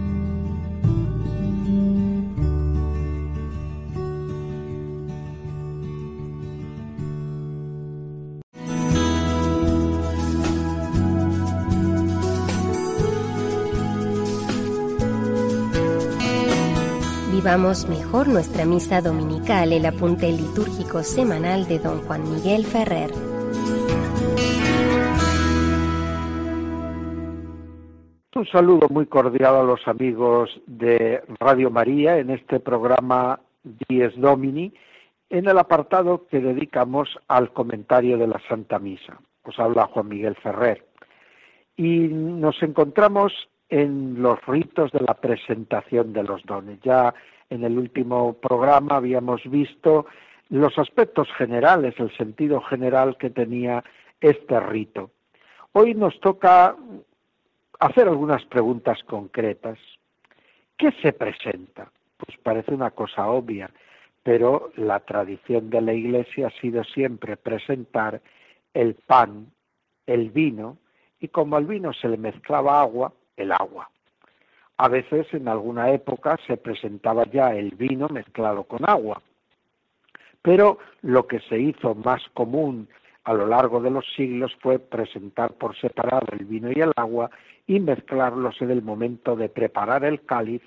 vivamos 17.46 17.88
mejor 17.88 18.28
nuestra 18.28 18.66
misa 18.66 19.02
dominical, 19.02 19.72
el 19.72 19.86
apunte 19.86 20.32
litúrgico 20.32 21.04
semanal 21.04 21.68
de 21.68 21.78
don 21.78 22.02
Juan 22.02 22.28
Miguel 22.28 22.66
Ferrer. 22.66 23.35
Un 28.38 28.46
saludo 28.48 28.89
muy 28.89 29.06
cordial 29.06 29.56
a 29.56 29.63
los 29.63 29.88
amigos 29.88 30.60
de 30.68 31.24
Radio 31.39 31.70
María 31.72 32.18
en 32.18 32.30
este 32.30 32.60
programa 32.60 33.39
Dies 33.63 34.13
Domini, 34.20 34.74
en 35.30 35.48
el 35.48 35.58
apartado 35.58 36.27
que 36.27 36.42
dedicamos 36.42 37.18
al 37.30 37.54
comentario 37.54 38.18
de 38.18 38.27
la 38.27 38.42
Santa 38.50 38.77
Misa. 38.77 39.22
Os 39.44 39.58
habla 39.58 39.88
Juan 39.88 40.10
Miguel 40.10 40.36
Ferrer. 40.36 40.86
Y 41.77 42.10
nos 42.10 42.62
encontramos 42.62 43.32
en 43.70 44.22
los 44.22 44.46
ritos 44.46 44.92
de 44.92 45.00
la 45.00 45.13
presentación 45.13 46.12
de 46.12 46.24
los 46.24 46.44
dones. 46.44 46.82
Ya 46.84 47.13
en 47.50 47.63
el 47.63 47.77
último 47.77 48.34
programa 48.34 48.98
habíamos 48.98 49.50
visto 49.50 50.08
los 50.50 50.77
aspectos 50.77 51.30
generales, 51.38 51.96
el 52.00 52.13
sentido 52.18 52.60
general 52.60 53.15
que 53.18 53.30
tenía 53.30 53.82
este 54.20 54.60
rito. 54.60 55.12
Hoy 55.72 55.94
nos 55.94 56.20
toca 56.20 56.75
hacer 57.79 58.08
algunas 58.08 58.44
preguntas 58.46 59.03
concretas. 59.03 59.77
¿Qué 60.77 60.91
se 61.01 61.13
presenta? 61.13 61.91
Pues 62.17 62.38
parece 62.39 62.74
una 62.74 62.91
cosa 62.91 63.27
obvia, 63.27 63.70
pero 64.24 64.72
la 64.75 65.00
tradición 65.01 65.70
de 65.70 65.82
la 65.82 65.94
Iglesia 65.94 66.48
ha 66.48 66.62
sido 66.62 66.84
siempre 66.84 67.38
presentar 67.38 68.22
el 68.74 68.96
pan, 68.96 69.51
el 70.05 70.32
vino, 70.32 70.77
y 71.20 71.29
como 71.29 71.55
al 71.55 71.65
vino 71.65 71.94
se 71.94 72.10
le 72.10 72.17
mezclaba 72.17 72.82
agua, 72.82 73.13
el 73.38 73.51
agua. 73.51 73.89
A 74.77 74.89
veces 74.89 75.27
en 75.34 75.48
alguna 75.48 75.91
época 75.91 76.38
se 76.46 76.58
presentaba 76.58 77.25
ya 77.25 77.53
el 77.55 77.72
vino 77.72 78.10
mezclado 78.10 78.65
con 78.65 78.88
agua. 78.89 79.22
Pero 80.41 80.79
lo 81.01 81.25
que 81.25 81.39
se 81.39 81.58
hizo 81.58 81.96
más 81.96 82.22
común 82.34 82.88
a 83.25 83.34
lo 83.34 83.48
largo 83.48 83.82
de 83.82 83.89
los 83.89 84.05
siglos 84.15 84.55
fue 84.62 84.79
presentar 84.79 85.53
por 85.53 85.75
separado 85.75 86.27
el 86.32 86.46
vino 86.46 86.70
y 86.72 86.79
el 86.79 86.91
agua 86.96 87.32
y 87.67 87.79
mezclarlos 87.79 88.62
en 88.62 88.70
el 88.70 88.84
momento 88.84 89.36
de 89.36 89.50
preparar 89.50 90.05
el 90.05 90.24
cáliz 90.25 90.62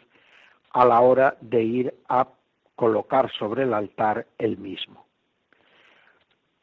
a 0.73 0.85
la 0.85 1.01
hora 1.01 1.37
de 1.41 1.63
ir 1.63 1.95
a 2.09 2.29
colocar 2.75 3.31
sobre 3.39 3.63
el 3.63 3.73
altar 3.73 4.27
el 4.39 4.59
mismo. 4.59 5.07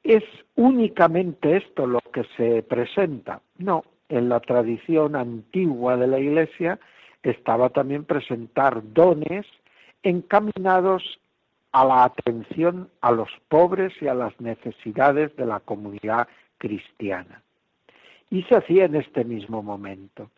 ¿Es 0.04 0.24
únicamente 0.56 1.58
esto 1.58 1.88
lo 1.88 2.00
que 2.14 2.26
se 2.38 2.62
presenta? 2.62 3.42
No, 3.58 3.84
en 4.10 4.30
la 4.30 4.40
tradición 4.42 5.16
antigua 5.16 5.98
de 5.98 6.08
la 6.08 6.20
Iglesia 6.20 6.78
estaba 7.24 7.70
también 7.70 8.04
presentar 8.04 8.82
dones 8.94 9.46
encaminados 10.04 11.20
a 11.76 11.84
la 11.84 12.06
atención 12.06 12.90
a 13.02 13.12
los 13.12 13.28
pobres 13.50 13.92
y 14.02 14.08
a 14.08 14.14
las 14.14 14.40
necesidades 14.40 15.36
de 15.36 15.46
la 15.46 15.60
comunidad 15.60 16.26
cristiana. 16.58 17.42
Y 18.30 18.44
se 18.44 18.56
hacía 18.56 18.86
en 18.86 18.96
este 18.96 19.26
mismo 19.26 19.62
momento, 19.62 20.30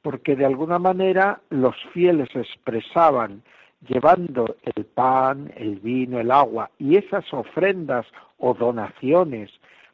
porque 0.00 0.36
de 0.36 0.46
alguna 0.46 0.78
manera 0.78 1.42
los 1.50 1.76
fieles 1.92 2.30
expresaban 2.34 3.42
llevando 3.86 4.56
el 4.74 4.86
pan, 4.86 5.52
el 5.54 5.80
vino, 5.80 6.18
el 6.18 6.30
agua 6.30 6.70
y 6.78 6.96
esas 6.96 7.30
ofrendas 7.34 8.06
o 8.38 8.54
donaciones 8.54 9.50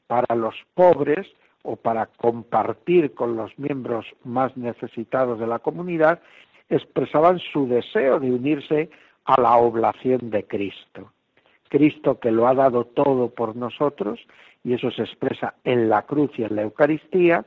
para 0.06 0.36
los 0.36 0.54
pobres 0.74 1.26
o 1.64 1.74
para 1.74 2.06
compartir 2.06 3.12
con 3.12 3.36
los 3.36 3.50
miembros 3.58 4.06
más 4.22 4.56
necesitados 4.56 5.40
de 5.40 5.48
la 5.48 5.58
comunidad, 5.58 6.20
expresaban 6.68 7.40
su 7.52 7.66
deseo 7.66 8.20
de 8.20 8.30
unirse 8.30 8.88
a 9.26 9.40
la 9.40 9.56
oblación 9.56 10.30
de 10.30 10.46
Cristo. 10.46 11.12
Cristo 11.68 12.18
que 12.20 12.30
lo 12.30 12.46
ha 12.46 12.54
dado 12.54 12.84
todo 12.84 13.30
por 13.30 13.56
nosotros, 13.56 14.20
y 14.64 14.72
eso 14.72 14.90
se 14.90 15.02
expresa 15.02 15.54
en 15.64 15.88
la 15.88 16.02
cruz 16.02 16.30
y 16.38 16.44
en 16.44 16.56
la 16.56 16.62
Eucaristía, 16.62 17.44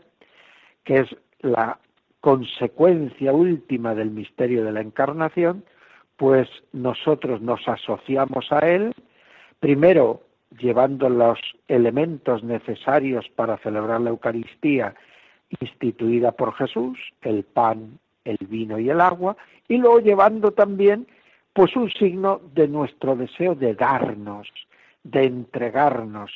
que 0.83 0.99
es 0.99 1.15
la 1.39 1.79
consecuencia 2.21 3.31
última 3.31 3.95
del 3.95 4.11
misterio 4.11 4.63
de 4.63 4.73
la 4.73 4.81
encarnación, 4.81 5.63
pues 6.17 6.49
nosotros 6.73 7.41
nos 7.41 7.65
asociamos 7.67 8.51
a 8.51 8.59
Él, 8.59 8.93
primero 9.59 10.21
llevando 10.59 11.09
los 11.09 11.39
elementos 11.67 12.43
necesarios 12.43 13.25
para 13.35 13.57
celebrar 13.59 14.01
la 14.01 14.09
Eucaristía 14.09 14.95
instituida 15.61 16.33
por 16.33 16.53
Jesús, 16.55 16.99
el 17.21 17.43
pan, 17.43 17.99
el 18.25 18.37
vino 18.47 18.79
y 18.79 18.89
el 18.89 18.99
agua, 18.99 19.37
y 19.67 19.77
luego 19.77 19.99
llevando 19.99 20.51
también 20.51 21.07
pues 21.59 21.75
un 21.75 21.91
signo 21.91 22.39
de 22.53 22.69
nuestro 22.69 23.17
deseo 23.17 23.53
de 23.53 23.75
darnos, 23.75 24.47
de 25.03 25.25
entregarnos, 25.25 26.31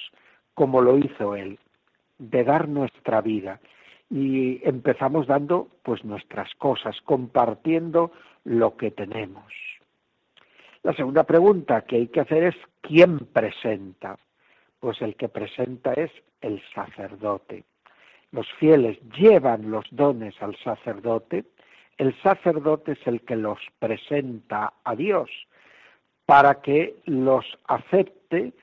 como 0.53 0.81
lo 0.81 0.97
hizo 0.97 1.37
él, 1.37 1.59
de 2.17 2.43
dar 2.43 2.67
nuestra 2.67 3.21
vida. 3.21 3.61
Y 4.09 4.59
empezamos 4.67 5.25
dando 5.25 5.69
pues 5.81 6.03
nuestras 6.03 6.53
cosas, 6.55 6.97
compartiendo 7.05 8.11
lo 8.43 8.75
que 8.75 8.91
tenemos. 8.91 9.45
La 10.81 10.93
segunda 10.93 11.23
pregunta 11.23 11.85
que 11.85 11.95
hay 11.95 12.07
que 12.07 12.19
hacer 12.19 12.43
es 12.43 12.55
¿quién 12.81 13.19
presenta? 13.19 14.19
Pues 14.81 15.01
el 15.01 15.15
que 15.15 15.29
presenta 15.29 15.93
es 15.93 16.11
el 16.41 16.61
sacerdote. 16.75 17.63
Los 18.33 18.51
fieles 18.59 18.99
llevan 19.17 19.71
los 19.71 19.85
dones 19.89 20.35
al 20.41 20.57
sacerdote 20.57 21.45
el 21.97 22.15
sacerdote 22.21 22.93
es 22.93 23.07
el 23.07 23.21
que 23.21 23.35
los 23.35 23.59
presenta 23.79 24.73
a 24.83 24.95
Dios 24.95 25.29
para 26.25 26.61
que 26.61 26.95
los 27.05 27.45
acepte 27.67 28.53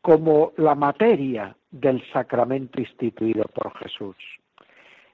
como 0.00 0.52
la 0.56 0.74
materia 0.74 1.56
del 1.70 2.02
sacramento 2.12 2.80
instituido 2.80 3.44
por 3.54 3.76
Jesús. 3.78 4.16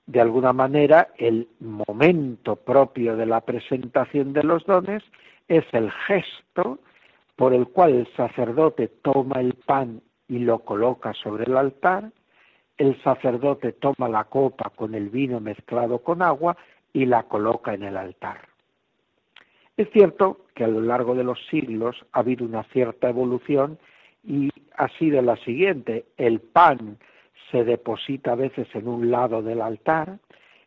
De 0.06 0.20
alguna 0.20 0.52
manera, 0.52 1.08
el 1.18 1.48
momento 1.60 2.56
propio 2.56 3.16
de 3.16 3.26
la 3.26 3.42
presentación 3.42 4.32
de 4.32 4.42
los 4.42 4.64
dones 4.64 5.02
es 5.48 5.64
el 5.72 5.90
gesto 5.90 6.78
por 7.36 7.52
el 7.52 7.68
cual 7.68 7.94
el 7.94 8.08
sacerdote 8.16 8.88
toma 8.88 9.40
el 9.40 9.54
pan 9.54 10.00
y 10.26 10.38
lo 10.38 10.60
coloca 10.60 11.12
sobre 11.14 11.44
el 11.44 11.56
altar, 11.56 12.10
el 12.78 13.00
sacerdote 13.02 13.72
toma 13.72 14.08
la 14.08 14.24
copa 14.24 14.70
con 14.70 14.94
el 14.94 15.10
vino 15.10 15.40
mezclado 15.40 15.98
con 15.98 16.22
agua 16.22 16.56
y 16.98 17.06
la 17.06 17.22
coloca 17.22 17.74
en 17.74 17.84
el 17.84 17.96
altar. 17.96 18.40
Es 19.76 19.88
cierto 19.92 20.46
que 20.56 20.64
a 20.64 20.68
lo 20.68 20.80
largo 20.80 21.14
de 21.14 21.22
los 21.22 21.38
siglos 21.46 21.94
ha 22.10 22.18
habido 22.18 22.44
una 22.44 22.64
cierta 22.64 23.08
evolución 23.08 23.78
y 24.24 24.50
ha 24.76 24.88
sido 24.98 25.22
la 25.22 25.36
siguiente. 25.36 26.06
El 26.16 26.40
pan 26.40 26.98
se 27.52 27.62
deposita 27.62 28.32
a 28.32 28.34
veces 28.34 28.66
en 28.74 28.88
un 28.88 29.12
lado 29.12 29.42
del 29.42 29.60
altar, 29.60 30.18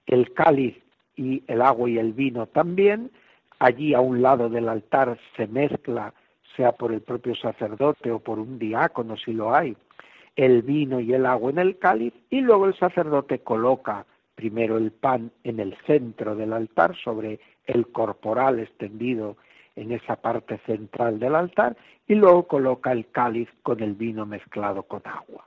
el 0.05 0.33
cáliz 0.33 0.77
y 1.17 1.43
el 1.47 1.61
agua 1.61 1.89
y 1.89 1.97
el 1.97 2.13
vino 2.13 2.47
también, 2.47 3.11
allí 3.59 3.93
a 3.93 3.99
un 3.99 4.21
lado 4.21 4.47
del 4.47 4.69
altar 4.69 5.19
se 5.35 5.47
mezcla, 5.47 6.13
sea 6.55 6.71
por 6.71 6.93
el 6.93 7.01
propio 7.01 7.35
sacerdote 7.35 8.09
o 8.09 8.19
por 8.19 8.39
un 8.39 8.57
diácono 8.57 9.17
si 9.17 9.33
lo 9.33 9.53
hay, 9.53 9.75
el 10.37 10.61
vino 10.61 11.01
y 11.01 11.13
el 11.13 11.25
agua 11.25 11.51
en 11.51 11.59
el 11.59 11.77
cáliz 11.77 12.13
y 12.29 12.39
luego 12.39 12.67
el 12.67 12.77
sacerdote 12.77 13.39
coloca 13.39 14.05
primero 14.41 14.77
el 14.77 14.91
pan 14.91 15.31
en 15.43 15.59
el 15.59 15.77
centro 15.85 16.35
del 16.35 16.51
altar, 16.51 16.95
sobre 17.03 17.39
el 17.67 17.85
corporal 17.89 18.59
extendido 18.59 19.37
en 19.75 19.91
esa 19.91 20.15
parte 20.15 20.57
central 20.65 21.19
del 21.19 21.35
altar, 21.35 21.77
y 22.07 22.15
luego 22.15 22.47
coloca 22.47 22.91
el 22.91 23.05
cáliz 23.11 23.49
con 23.61 23.83
el 23.83 23.93
vino 23.93 24.25
mezclado 24.25 24.81
con 24.81 25.03
agua. 25.05 25.45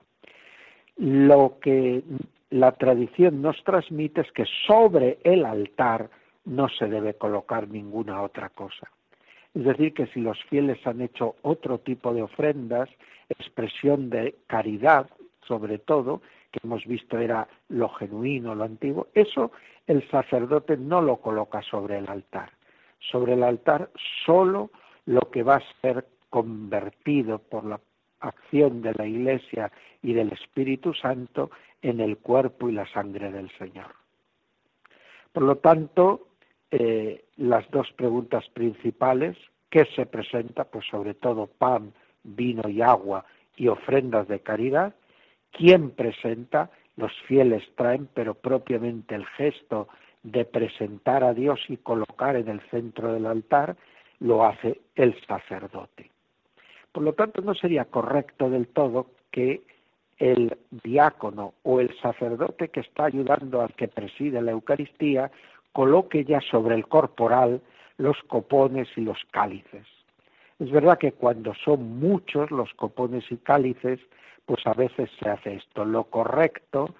Lo 0.96 1.58
que 1.60 2.04
la 2.50 2.70
tradición 2.70 3.42
nos 3.42 3.64
transmite 3.64 4.20
es 4.20 4.30
que 4.30 4.44
sobre 4.68 5.18
el 5.24 5.44
altar 5.44 6.08
no 6.44 6.68
se 6.68 6.86
debe 6.86 7.14
colocar 7.14 7.66
ninguna 7.66 8.22
otra 8.22 8.48
cosa. 8.50 8.88
Es 9.54 9.64
decir, 9.64 9.92
que 9.92 10.06
si 10.06 10.20
los 10.20 10.40
fieles 10.44 10.78
han 10.86 11.00
hecho 11.00 11.34
otro 11.42 11.78
tipo 11.78 12.14
de 12.14 12.22
ofrendas, 12.22 12.88
expresión 13.28 14.08
de 14.08 14.36
caridad 14.46 15.10
sobre 15.48 15.78
todo, 15.78 16.22
que 16.54 16.60
hemos 16.62 16.86
visto 16.86 17.18
era 17.18 17.48
lo 17.68 17.88
genuino, 17.88 18.54
lo 18.54 18.62
antiguo, 18.62 19.08
eso 19.12 19.50
el 19.88 20.08
sacerdote 20.08 20.76
no 20.76 21.02
lo 21.02 21.16
coloca 21.16 21.60
sobre 21.62 21.98
el 21.98 22.08
altar. 22.08 22.52
Sobre 23.00 23.32
el 23.32 23.42
altar 23.42 23.90
solo 24.24 24.70
lo 25.04 25.22
que 25.32 25.42
va 25.42 25.56
a 25.56 25.80
ser 25.80 26.06
convertido 26.30 27.40
por 27.40 27.64
la 27.64 27.80
acción 28.20 28.82
de 28.82 28.94
la 28.94 29.04
Iglesia 29.04 29.72
y 30.00 30.12
del 30.12 30.32
Espíritu 30.32 30.94
Santo 30.94 31.50
en 31.82 32.00
el 32.00 32.18
cuerpo 32.18 32.68
y 32.68 32.72
la 32.72 32.86
sangre 32.86 33.32
del 33.32 33.50
Señor. 33.58 33.92
Por 35.32 35.42
lo 35.42 35.56
tanto, 35.56 36.28
eh, 36.70 37.24
las 37.36 37.68
dos 37.72 37.90
preguntas 37.96 38.44
principales, 38.54 39.36
¿qué 39.70 39.86
se 39.96 40.06
presenta? 40.06 40.64
Pues 40.64 40.86
sobre 40.86 41.14
todo 41.14 41.48
pan, 41.48 41.92
vino 42.22 42.68
y 42.68 42.80
agua 42.80 43.24
y 43.56 43.66
ofrendas 43.66 44.28
de 44.28 44.38
caridad, 44.38 44.94
quién 45.56 45.90
presenta, 45.90 46.70
los 46.96 47.12
fieles 47.26 47.62
traen, 47.76 48.08
pero 48.12 48.34
propiamente 48.34 49.14
el 49.14 49.26
gesto 49.26 49.88
de 50.22 50.44
presentar 50.44 51.24
a 51.24 51.34
Dios 51.34 51.60
y 51.68 51.76
colocar 51.76 52.36
en 52.36 52.48
el 52.48 52.60
centro 52.70 53.12
del 53.12 53.26
altar 53.26 53.76
lo 54.20 54.44
hace 54.44 54.80
el 54.94 55.14
sacerdote. 55.26 56.10
Por 56.92 57.02
lo 57.02 57.12
tanto, 57.12 57.42
no 57.42 57.54
sería 57.54 57.84
correcto 57.86 58.48
del 58.48 58.68
todo 58.68 59.08
que 59.30 59.62
el 60.18 60.56
diácono 60.84 61.54
o 61.62 61.80
el 61.80 61.94
sacerdote 62.00 62.68
que 62.68 62.80
está 62.80 63.06
ayudando 63.06 63.60
al 63.60 63.74
que 63.74 63.88
preside 63.88 64.40
la 64.40 64.52
Eucaristía 64.52 65.30
coloque 65.72 66.24
ya 66.24 66.40
sobre 66.40 66.76
el 66.76 66.86
corporal 66.86 67.60
los 67.98 68.16
copones 68.28 68.88
y 68.96 69.00
los 69.00 69.18
cálices. 69.32 69.86
Es 70.60 70.70
verdad 70.70 70.98
que 70.98 71.12
cuando 71.12 71.52
son 71.64 71.98
muchos 71.98 72.50
los 72.50 72.72
copones 72.74 73.24
y 73.30 73.36
cálices, 73.38 73.98
pues 74.46 74.66
a 74.66 74.74
veces 74.74 75.10
se 75.18 75.28
hace 75.28 75.54
esto. 75.54 75.84
Lo 75.84 76.04
correcto 76.04 76.94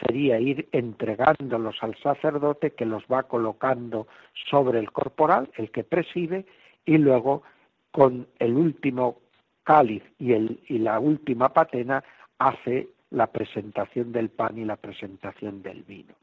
sería 0.00 0.38
ir 0.38 0.68
entregándolos 0.72 1.76
al 1.82 1.96
sacerdote 1.98 2.72
que 2.72 2.86
los 2.86 3.04
va 3.04 3.24
colocando 3.24 4.06
sobre 4.50 4.78
el 4.78 4.92
corporal, 4.92 5.50
el 5.56 5.70
que 5.70 5.84
preside, 5.84 6.46
y 6.84 6.98
luego 6.98 7.42
con 7.90 8.26
el 8.38 8.54
último 8.54 9.18
cáliz 9.62 10.02
y, 10.18 10.78
la 10.78 10.98
última 10.98 11.52
patena 11.52 12.02
hace 12.38 12.88
la 13.10 13.26
presentación 13.26 14.12
del 14.12 14.30
pan 14.30 14.58
y 14.58 14.64
la 14.64 14.76
presentación 14.76 15.62
del 15.62 15.82
vino. 15.82 16.14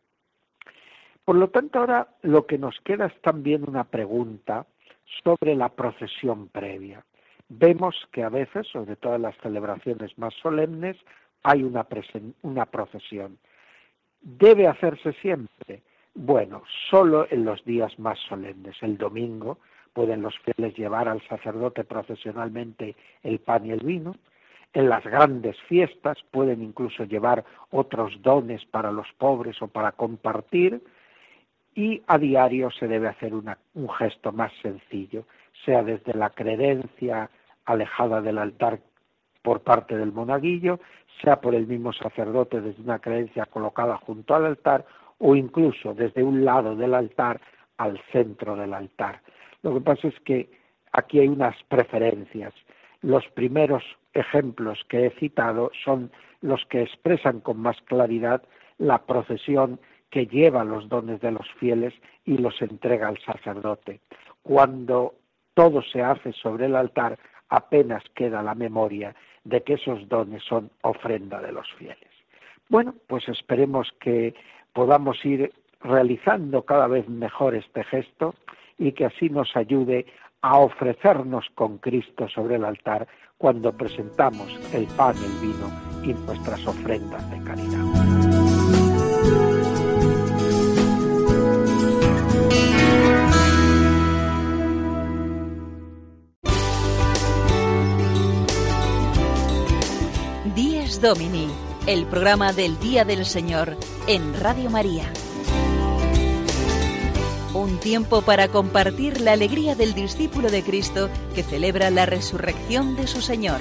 Por 1.23 1.35
lo 1.35 1.49
tanto, 1.49 1.79
ahora 1.79 2.07
lo 2.21 2.45
que 2.45 2.57
nos 2.57 2.79
queda 2.81 3.07
es 3.07 3.21
también 3.21 3.67
una 3.67 3.83
pregunta 3.83 4.65
sobre 5.23 5.55
la 5.55 5.69
procesión 5.69 6.47
previa. 6.47 7.03
Vemos 7.49 7.95
que 8.11 8.23
a 8.23 8.29
veces, 8.29 8.67
sobre 8.67 8.95
todo 8.95 9.15
en 9.15 9.21
las 9.23 9.37
celebraciones 9.37 10.17
más 10.17 10.33
solemnes, 10.35 10.97
hay 11.43 11.63
una, 11.63 11.87
una 12.41 12.65
procesión. 12.65 13.37
¿Debe 14.21 14.67
hacerse 14.67 15.13
siempre? 15.13 15.81
Bueno, 16.13 16.63
solo 16.89 17.27
en 17.29 17.45
los 17.45 17.63
días 17.63 17.97
más 17.99 18.19
solemnes. 18.27 18.75
El 18.81 18.97
domingo 18.97 19.59
pueden 19.93 20.21
los 20.21 20.37
fieles 20.39 20.75
llevar 20.75 21.07
al 21.07 21.21
sacerdote 21.27 21.83
procesionalmente 21.83 22.95
el 23.23 23.39
pan 23.39 23.65
y 23.65 23.71
el 23.71 23.79
vino. 23.79 24.15
En 24.73 24.89
las 24.89 25.03
grandes 25.03 25.55
fiestas 25.61 26.17
pueden 26.31 26.61
incluso 26.61 27.05
llevar 27.05 27.45
otros 27.71 28.21
dones 28.21 28.65
para 28.65 28.91
los 28.91 29.07
pobres 29.17 29.61
o 29.61 29.67
para 29.67 29.93
compartir. 29.93 30.83
Y 31.77 32.01
a 32.07 32.17
diario 32.17 32.71
se 32.71 32.87
debe 32.87 33.07
hacer 33.07 33.35
un 33.35 33.89
gesto 33.99 34.31
más 34.31 34.51
sencillo, 34.63 35.27
sea 35.63 35.83
desde 35.83 36.15
la 36.15 36.31
credencia 36.31 37.29
alejada 37.65 38.19
del 38.19 38.39
altar 38.39 38.79
por 39.43 39.61
parte 39.61 39.95
del 39.95 40.11
monaguillo, 40.11 40.79
sea 41.21 41.39
por 41.39 41.53
el 41.53 41.67
mismo 41.67 41.93
sacerdote 41.93 42.61
desde 42.61 42.81
una 42.81 42.97
creencia 42.97 43.45
colocada 43.45 43.95
junto 43.97 44.33
al 44.33 44.47
altar 44.47 44.87
o 45.19 45.35
incluso 45.35 45.93
desde 45.93 46.23
un 46.23 46.43
lado 46.43 46.75
del 46.75 46.95
altar 46.95 47.39
al 47.77 48.01
centro 48.11 48.55
del 48.55 48.73
altar. 48.73 49.21
Lo 49.61 49.75
que 49.75 49.81
pasa 49.81 50.07
es 50.07 50.19
que 50.21 50.49
aquí 50.93 51.19
hay 51.19 51.27
unas 51.27 51.55
preferencias. 51.69 52.55
Los 53.03 53.23
primeros 53.35 53.83
ejemplos 54.15 54.83
que 54.89 55.05
he 55.05 55.09
citado 55.11 55.69
son 55.85 56.09
los 56.41 56.65
que 56.65 56.81
expresan 56.81 57.39
con 57.39 57.59
más 57.59 57.79
claridad 57.83 58.41
la 58.79 59.05
procesión 59.05 59.79
que 60.17 60.25
lleva 60.25 60.63
los 60.63 60.89
dones 60.89 61.21
de 61.21 61.29
los 61.29 61.47
fieles 61.59 61.93
y 62.25 62.39
los 62.39 62.59
entrega 62.59 63.07
al 63.07 63.19
sacerdote. 63.19 63.99
Cuando 64.41 65.13
todo 65.53 65.83
se 65.83 66.01
hace 66.01 66.33
sobre 66.33 66.65
el 66.65 66.75
altar, 66.75 67.19
apenas 67.49 68.01
queda 68.15 68.41
la 68.41 68.55
memoria 68.55 69.15
de 69.43 69.61
que 69.61 69.75
esos 69.75 70.09
dones 70.09 70.41
son 70.41 70.71
ofrenda 70.81 71.39
de 71.39 71.51
los 71.51 71.71
fieles. 71.73 72.09
Bueno, 72.67 72.95
pues 73.05 73.29
esperemos 73.29 73.93
que 73.99 74.33
podamos 74.73 75.23
ir 75.23 75.53
realizando 75.81 76.63
cada 76.63 76.87
vez 76.87 77.07
mejor 77.07 77.53
este 77.53 77.83
gesto 77.83 78.33
y 78.79 78.93
que 78.93 79.05
así 79.05 79.29
nos 79.29 79.55
ayude 79.55 80.07
a 80.41 80.57
ofrecernos 80.57 81.45
con 81.53 81.77
Cristo 81.77 82.27
sobre 82.27 82.55
el 82.55 82.65
altar 82.65 83.07
cuando 83.37 83.71
presentamos 83.71 84.49
el 84.73 84.87
pan, 84.97 85.15
el 85.15 85.47
vino 85.47 85.69
y 86.01 86.15
nuestras 86.25 86.65
ofrendas 86.65 87.29
de 87.29 87.43
caridad. 87.43 89.56
Domini, 101.01 101.47
el 101.85 102.05
programa 102.05 102.53
del 102.53 102.79
Día 102.79 103.05
del 103.05 103.25
Señor 103.25 103.77
en 104.07 104.33
Radio 104.39 104.69
María. 104.69 105.11
Un 107.53 107.79
tiempo 107.79 108.21
para 108.21 108.47
compartir 108.47 109.21
la 109.21 109.33
alegría 109.33 109.75
del 109.75 109.93
discípulo 109.93 110.49
de 110.49 110.63
Cristo 110.63 111.09
que 111.35 111.43
celebra 111.43 111.89
la 111.91 112.05
resurrección 112.05 112.95
de 112.95 113.07
su 113.07 113.21
Señor. 113.21 113.59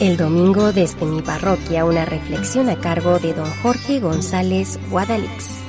El 0.00 0.16
domingo 0.16 0.72
desde 0.72 1.04
mi 1.06 1.22
parroquia, 1.22 1.84
una 1.84 2.04
reflexión 2.04 2.68
a 2.68 2.76
cargo 2.80 3.20
de 3.20 3.34
don 3.34 3.48
Jorge 3.62 4.00
González 4.00 4.80
Guadalix. 4.90 5.62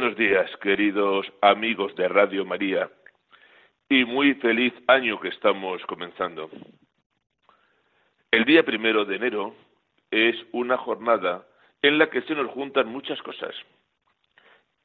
Buenos 0.00 0.16
días, 0.16 0.50
queridos 0.62 1.30
amigos 1.42 1.94
de 1.94 2.08
Radio 2.08 2.46
María, 2.46 2.88
y 3.86 4.06
muy 4.06 4.32
feliz 4.36 4.72
año 4.86 5.20
que 5.20 5.28
estamos 5.28 5.84
comenzando. 5.84 6.48
El 8.30 8.46
día 8.46 8.64
primero 8.64 9.04
de 9.04 9.16
enero 9.16 9.54
es 10.10 10.36
una 10.52 10.78
jornada 10.78 11.46
en 11.82 11.98
la 11.98 12.08
que 12.08 12.22
se 12.22 12.34
nos 12.34 12.50
juntan 12.50 12.88
muchas 12.88 13.20
cosas. 13.20 13.54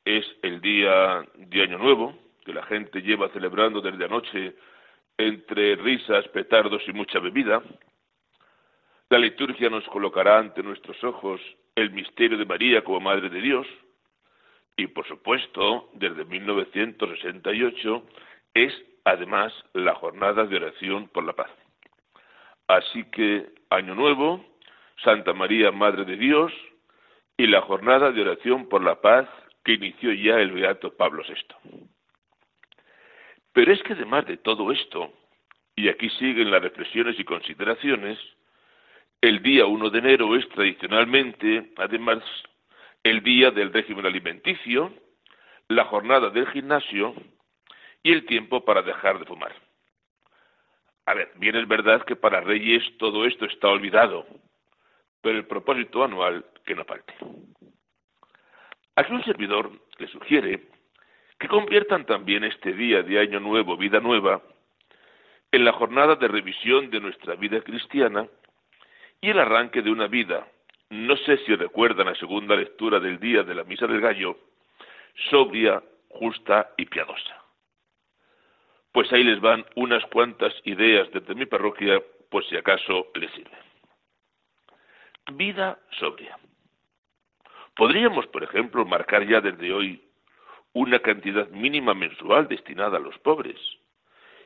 Es 0.04 0.25
el 0.41 0.60
día 0.60 1.23
de 1.36 1.63
Año 1.63 1.78
Nuevo, 1.78 2.19
que 2.43 2.51
la 2.51 2.63
gente 2.63 3.01
lleva 3.01 3.30
celebrando 3.30 3.80
desde 3.80 4.04
anoche 4.04 4.54
entre 5.17 5.78
risas, 5.78 6.28
petardos 6.28 6.82
y 6.89 6.91
mucha 6.91 7.19
bebida. 7.19 7.63
La 9.10 9.19
liturgia 9.19 9.69
nos 9.69 9.86
colocará 9.86 10.39
ante 10.39 10.62
nuestros 10.62 11.01
ojos 11.06 11.39
el 11.73 11.91
misterio 11.91 12.38
de 12.38 12.45
María 12.45 12.84
como 12.84 12.99
Madre 12.99 13.30
de 13.30 13.39
Dios, 13.39 13.65
y 14.77 14.88
por 14.88 15.07
supuesto, 15.07 15.89
desde 15.93 16.25
1968 16.25 18.03
es 18.53 18.73
además 19.05 19.53
la 19.73 19.95
jornada 19.95 20.45
de 20.45 20.57
oración 20.57 21.07
por 21.09 21.23
la 21.23 21.33
paz. 21.33 21.51
Así 22.67 23.03
que 23.11 23.47
Año 23.69 23.95
Nuevo, 23.95 24.43
Santa 25.03 25.33
María 25.33 25.71
Madre 25.71 26.05
de 26.05 26.17
Dios 26.17 26.51
y 27.38 27.47
la 27.47 27.61
jornada 27.61 28.11
de 28.11 28.21
oración 28.21 28.67
por 28.67 28.83
la 28.83 29.01
paz 29.01 29.29
que 29.63 29.73
inició 29.73 30.13
ya 30.13 30.39
el 30.39 30.51
Beato 30.51 30.95
Pablo 30.95 31.23
VI. 31.27 31.88
Pero 33.53 33.71
es 33.71 33.81
que 33.83 33.93
además 33.93 34.25
de 34.25 34.38
todo 34.38 34.71
esto, 34.71 35.13
y 35.75 35.89
aquí 35.89 36.09
siguen 36.11 36.51
las 36.51 36.61
reflexiones 36.61 37.19
y 37.19 37.23
consideraciones, 37.23 38.17
el 39.21 39.41
día 39.41 39.65
1 39.65 39.89
de 39.89 39.99
enero 39.99 40.35
es 40.35 40.47
tradicionalmente, 40.49 41.71
además 41.77 42.23
el 43.05 43.21
día 43.21 43.51
del 43.51 43.71
régimen 43.71 44.07
alimenticio, 44.07 44.91
la 45.67 45.85
jornada 45.85 46.31
del 46.31 46.47
gimnasio 46.47 47.13
y 48.01 48.11
el 48.11 48.25
tiempo 48.25 48.65
para 48.65 48.81
dejar 48.81 49.19
de 49.19 49.25
fumar. 49.25 49.53
A 51.05 51.13
ver, 51.13 51.31
bien 51.35 51.55
es 51.55 51.67
verdad 51.67 52.03
que 52.03 52.15
para 52.15 52.41
Reyes 52.41 52.81
todo 52.97 53.27
esto 53.27 53.45
está 53.45 53.67
olvidado, 53.67 54.25
pero 55.21 55.37
el 55.37 55.45
propósito 55.45 56.03
anual 56.03 56.45
que 56.65 56.73
no 56.73 56.83
falte. 56.83 57.13
Aquí 58.95 59.13
un 59.13 59.23
servidor 59.23 59.69
le 59.99 60.07
sugiere 60.07 60.67
que 61.37 61.47
conviertan 61.47 62.07
también 62.07 62.43
este 62.43 62.73
día 62.73 63.03
de 63.03 63.19
Año 63.19 63.39
Nuevo, 63.39 63.77
Vida 63.77 63.99
Nueva, 63.99 64.41
en 65.51 65.63
la 65.63 65.73
jornada 65.73 66.15
de 66.15 66.27
revisión 66.27 66.89
de 66.89 67.01
nuestra 67.01 67.35
vida 67.35 67.61
cristiana 67.61 68.27
y 69.21 69.29
el 69.29 69.37
arranque 69.37 69.83
de 69.83 69.91
una 69.91 70.07
vida 70.07 70.47
no 70.89 71.17
sé 71.17 71.37
si 71.45 71.55
recuerdan 71.55 72.07
la 72.07 72.15
segunda 72.15 72.55
lectura 72.55 72.99
del 72.99 73.19
día 73.19 73.43
de 73.43 73.55
la 73.55 73.63
Misa 73.63 73.87
del 73.87 74.01
Gallo, 74.01 74.37
sobria, 75.29 75.81
justa 76.09 76.73
y 76.77 76.85
piadosa. 76.85 77.43
Pues 78.91 79.11
ahí 79.11 79.23
les 79.23 79.41
van 79.41 79.65
unas 79.75 80.05
cuantas 80.05 80.53
ideas 80.63 81.09
desde 81.11 81.35
mi 81.35 81.45
parroquia, 81.45 82.01
por 82.29 82.45
si 82.45 82.55
acaso 82.55 83.07
les 83.15 83.31
sirve. 83.31 83.57
Vida 85.33 85.79
sobria. 85.99 86.37
Podríamos, 87.75 88.27
por 88.27 88.43
ejemplo, 88.43 88.85
marcar 88.85 89.27
ya 89.27 89.41
desde 89.41 89.73
hoy 89.73 90.01
una 90.73 90.99
cantidad 90.99 91.47
mínima 91.49 91.93
mensual 91.93 92.47
destinada 92.47 92.97
a 92.97 93.01
los 93.01 93.17
pobres 93.19 93.59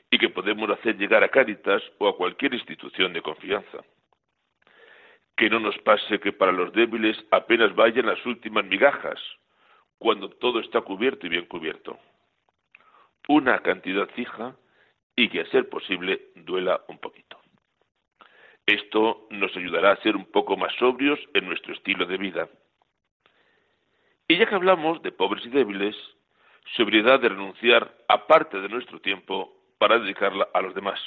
y 0.09 0.17
que 0.17 0.29
podemos 0.29 0.69
hacer 0.69 0.97
llegar 0.97 1.23
a 1.23 1.29
Cáritas 1.29 1.83
o 1.99 2.07
a 2.07 2.15
cualquier 2.15 2.53
institución 2.53 3.13
de 3.13 3.21
confianza 3.21 3.83
que 5.39 5.49
no 5.49 5.61
nos 5.61 5.77
pase 5.77 6.19
que 6.19 6.33
para 6.33 6.51
los 6.51 6.73
débiles 6.73 7.17
apenas 7.31 7.73
vayan 7.73 8.07
las 8.07 8.23
últimas 8.25 8.65
migajas, 8.65 9.17
cuando 9.97 10.29
todo 10.29 10.59
está 10.59 10.81
cubierto 10.81 11.25
y 11.25 11.29
bien 11.29 11.45
cubierto. 11.45 11.97
una 13.29 13.59
cantidad 13.59 14.09
fija 14.09 14.55
y 15.15 15.29
que 15.29 15.41
a 15.41 15.45
ser 15.45 15.69
posible 15.69 16.31
duela 16.35 16.81
un 16.89 16.97
poquito. 16.97 17.39
Esto 18.65 19.27
nos 19.29 19.55
ayudará 19.55 19.91
a 19.91 20.01
ser 20.01 20.17
un 20.17 20.25
poco 20.25 20.57
más 20.57 20.73
sobrios 20.75 21.19
en 21.33 21.45
nuestro 21.47 21.73
estilo 21.73 22.05
de 22.05 22.17
vida. 22.17 22.49
Y 24.27 24.37
ya 24.37 24.45
que 24.45 24.55
hablamos 24.55 25.01
de 25.03 25.11
pobres 25.11 25.45
y 25.45 25.49
débiles, 25.49 25.95
sobriedad 26.75 27.19
de 27.19 27.29
renunciar 27.29 27.95
a 28.09 28.27
parte 28.27 28.59
de 28.59 28.67
nuestro 28.67 28.99
tiempo 28.99 29.53
para 29.77 29.99
dedicarla 29.99 30.49
a 30.53 30.61
los 30.61 30.75
demás. 30.75 30.99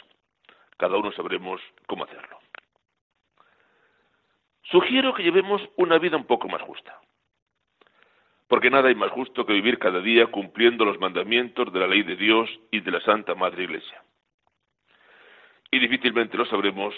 Cada 0.78 0.96
uno 0.96 1.12
sabremos 1.12 1.60
cómo 1.86 2.04
hacerlo. 2.04 2.41
Sugiero 4.72 5.12
que 5.12 5.22
llevemos 5.22 5.60
una 5.76 5.98
vida 5.98 6.16
un 6.16 6.24
poco 6.24 6.48
más 6.48 6.62
justa. 6.62 6.98
Porque 8.48 8.70
nada 8.70 8.88
hay 8.88 8.94
más 8.94 9.10
justo 9.10 9.44
que 9.44 9.52
vivir 9.52 9.78
cada 9.78 10.00
día 10.00 10.26
cumpliendo 10.28 10.86
los 10.86 10.98
mandamientos 10.98 11.70
de 11.70 11.78
la 11.78 11.86
ley 11.86 12.02
de 12.02 12.16
Dios 12.16 12.48
y 12.70 12.80
de 12.80 12.90
la 12.90 13.00
Santa 13.02 13.34
Madre 13.34 13.64
Iglesia. 13.64 14.02
Y 15.70 15.78
difícilmente 15.78 16.38
lo 16.38 16.46
sabremos 16.46 16.94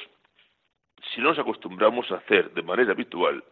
si 1.12 1.20
no 1.20 1.30
nos 1.30 1.38
acostumbramos 1.40 2.10
a 2.12 2.16
hacer 2.16 2.52
de 2.52 2.62
manera 2.62 2.92
habitual 2.92 3.42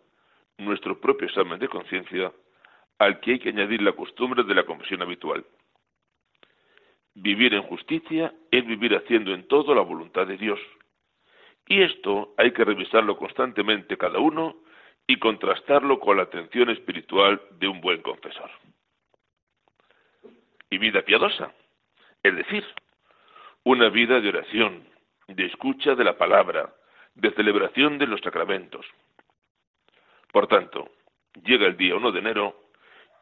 nuestro 0.56 1.00
propio 1.00 1.26
examen 1.26 1.58
de 1.58 1.68
conciencia 1.68 2.32
al 2.98 3.18
que 3.18 3.32
hay 3.32 3.38
que 3.40 3.48
añadir 3.48 3.82
la 3.82 3.92
costumbre 3.92 4.44
de 4.44 4.54
la 4.54 4.64
confesión 4.64 5.02
habitual. 5.02 5.44
Vivir 7.14 7.54
en 7.54 7.62
justicia 7.62 8.32
es 8.52 8.64
vivir 8.66 8.94
haciendo 8.94 9.35
en 9.35 9.48
todo 9.48 9.74
la 9.74 9.82
voluntad 9.82 10.28
de 10.28 10.37
Dios. 10.37 10.61
Y 11.66 11.83
esto 11.83 12.35
hay 12.37 12.53
que 12.53 12.64
revisarlo 12.64 13.16
constantemente 13.16 13.96
cada 13.96 14.18
uno 14.18 14.57
y 15.07 15.18
contrastarlo 15.18 15.98
con 16.01 16.16
la 16.16 16.25
atención 16.25 16.70
espiritual 16.70 17.40
de 17.59 17.68
un 17.68 17.81
buen 17.81 18.03
confesor. 18.03 18.51
Y 20.70 20.79
vida 20.79 21.03
piadosa, 21.03 21.53
es 22.22 22.35
decir, 22.35 22.64
una 23.64 23.88
vida 23.90 24.20
de 24.20 24.29
oración, 24.29 24.85
de 25.29 25.46
escucha 25.46 25.94
de 25.94 26.05
la 26.05 26.16
palabra, 26.16 26.72
de 27.14 27.31
celebración 27.33 27.98
de 27.98 28.07
los 28.07 28.20
sacramentos. 28.20 28.87
Por 30.33 30.46
tanto, 30.46 30.90
llega 31.44 31.66
el 31.66 31.77
día 31.77 31.94
1 31.94 32.12
de 32.12 32.18
enero 32.18 32.57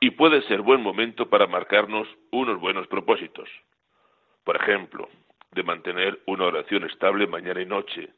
y 0.00 0.10
puede 0.12 0.42
ser 0.42 0.62
buen 0.62 0.82
momento 0.82 1.28
para 1.28 1.46
marcarnos 1.46 2.08
unos 2.30 2.58
buenos 2.60 2.86
propósitos. 2.86 3.48
Por 4.44 4.56
ejemplo, 4.56 5.08
de 5.52 5.62
mantener 5.62 6.20
una 6.26 6.46
oración 6.46 6.84
estable 6.84 7.26
mañana 7.26 7.60
y 7.60 7.66
noche, 7.66 8.08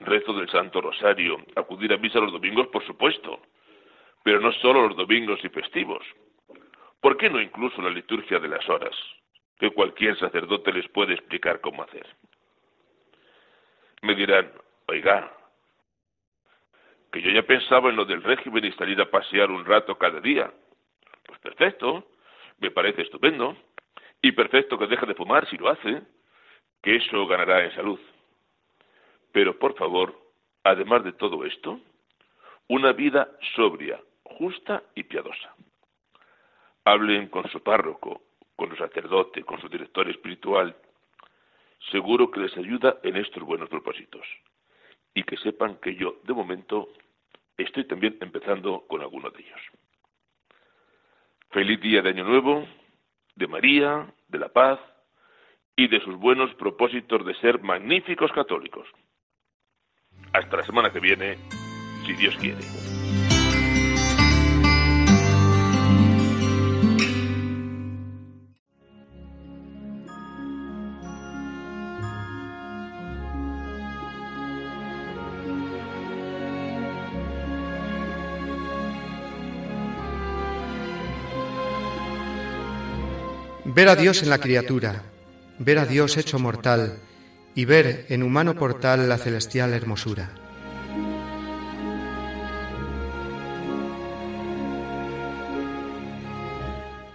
rezo 0.00 0.32
del 0.32 0.48
Santo 0.50 0.80
Rosario, 0.80 1.38
acudir 1.56 1.92
a 1.92 1.98
misa 1.98 2.20
los 2.20 2.32
domingos, 2.32 2.68
por 2.68 2.84
supuesto, 2.86 3.40
pero 4.22 4.40
no 4.40 4.52
solo 4.52 4.88
los 4.88 4.96
domingos 4.96 5.40
y 5.44 5.48
festivos. 5.48 6.04
¿Por 7.00 7.16
qué 7.16 7.30
no 7.30 7.40
incluso 7.40 7.80
la 7.82 7.90
liturgia 7.90 8.38
de 8.38 8.48
las 8.48 8.68
horas, 8.68 8.94
que 9.58 9.70
cualquier 9.70 10.18
sacerdote 10.18 10.72
les 10.72 10.88
puede 10.88 11.14
explicar 11.14 11.60
cómo 11.60 11.82
hacer? 11.82 12.06
Me 14.02 14.14
dirán, 14.14 14.52
Oiga, 14.86 15.30
que 17.12 17.20
yo 17.20 17.30
ya 17.30 17.42
pensaba 17.42 17.90
en 17.90 17.96
lo 17.96 18.06
del 18.06 18.22
régimen 18.22 18.64
y 18.64 18.72
salir 18.72 18.98
a 19.00 19.10
pasear 19.10 19.50
un 19.50 19.64
rato 19.66 19.98
cada 19.98 20.18
día. 20.20 20.50
Pues 21.26 21.38
perfecto, 21.40 22.08
me 22.58 22.70
parece 22.70 23.02
estupendo. 23.02 23.56
Y 24.22 24.32
perfecto 24.32 24.78
que 24.78 24.86
deje 24.86 25.06
de 25.06 25.14
fumar 25.14 25.48
si 25.48 25.58
lo 25.58 25.68
hace, 25.68 26.02
que 26.82 26.96
eso 26.96 27.26
ganará 27.26 27.64
en 27.64 27.74
salud. 27.74 28.00
Pero 29.38 29.56
por 29.56 29.76
favor, 29.76 30.18
además 30.64 31.04
de 31.04 31.12
todo 31.12 31.44
esto, 31.44 31.78
una 32.66 32.90
vida 32.90 33.30
sobria, 33.54 34.00
justa 34.24 34.82
y 34.96 35.04
piadosa. 35.04 35.54
Hablen 36.84 37.28
con 37.28 37.48
su 37.48 37.62
párroco, 37.62 38.22
con 38.56 38.70
su 38.70 38.74
sacerdote, 38.74 39.44
con 39.44 39.60
su 39.60 39.68
director 39.68 40.10
espiritual. 40.10 40.74
Seguro 41.92 42.32
que 42.32 42.40
les 42.40 42.56
ayuda 42.56 42.98
en 43.04 43.14
estos 43.14 43.44
buenos 43.44 43.68
propósitos 43.68 44.26
y 45.14 45.22
que 45.22 45.36
sepan 45.36 45.76
que 45.76 45.94
yo, 45.94 46.16
de 46.24 46.34
momento, 46.34 46.88
estoy 47.56 47.84
también 47.86 48.18
empezando 48.20 48.88
con 48.88 49.02
algunos 49.02 49.32
de 49.34 49.42
ellos. 49.42 49.60
Feliz 51.50 51.80
día 51.80 52.02
de 52.02 52.08
Año 52.08 52.24
Nuevo, 52.24 52.66
de 53.36 53.46
María, 53.46 54.12
de 54.26 54.38
la 54.40 54.48
paz 54.48 54.80
y 55.76 55.86
de 55.86 56.00
sus 56.00 56.16
buenos 56.16 56.52
propósitos 56.56 57.24
de 57.24 57.36
ser 57.36 57.62
magníficos 57.62 58.32
católicos. 58.32 58.88
Hasta 60.32 60.56
la 60.56 60.64
semana 60.64 60.92
que 60.92 61.00
viene, 61.00 61.38
si 62.06 62.12
Dios 62.14 62.36
quiere. 62.36 62.60
Ver 83.64 83.88
a 83.88 83.96
Dios 83.96 84.22
en 84.22 84.30
la 84.30 84.38
criatura, 84.38 85.02
ver 85.58 85.78
a 85.78 85.84
Dios 85.84 86.16
hecho 86.16 86.38
mortal 86.38 86.98
y 87.58 87.64
ver 87.64 88.06
en 88.08 88.22
humano 88.22 88.54
portal 88.54 89.08
la 89.08 89.18
celestial 89.18 89.72
hermosura. 89.72 90.30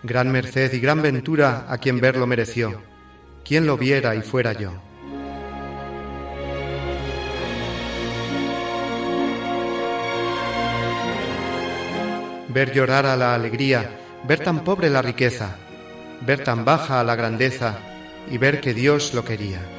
Gran 0.04 0.30
merced 0.34 0.74
y 0.74 0.82
gran 0.82 1.02
ventura 1.02 1.66
a 1.70 1.78
quien 1.78 2.02
verlo 2.02 2.28
mereció, 2.28 2.82
quien 3.46 3.66
lo 3.66 3.78
viera 3.78 4.16
y 4.18 4.22
fuera 4.22 4.52
yo. 4.52 4.74
Ver 12.50 12.74
llorar 12.74 13.06
a 13.06 13.16
la 13.16 13.34
alegría, 13.34 13.98
ver 14.28 14.42
tan 14.44 14.66
pobre 14.66 14.90
la 14.90 15.02
riqueza, 15.02 15.56
ver 16.20 16.44
tan 16.44 16.66
baja 16.66 17.00
a 17.00 17.06
la 17.06 17.16
grandeza 17.16 17.78
y 18.30 18.38
ver 18.38 18.60
que 18.60 18.74
Dios 18.74 19.14
lo 19.14 19.24
quería. 19.24 19.73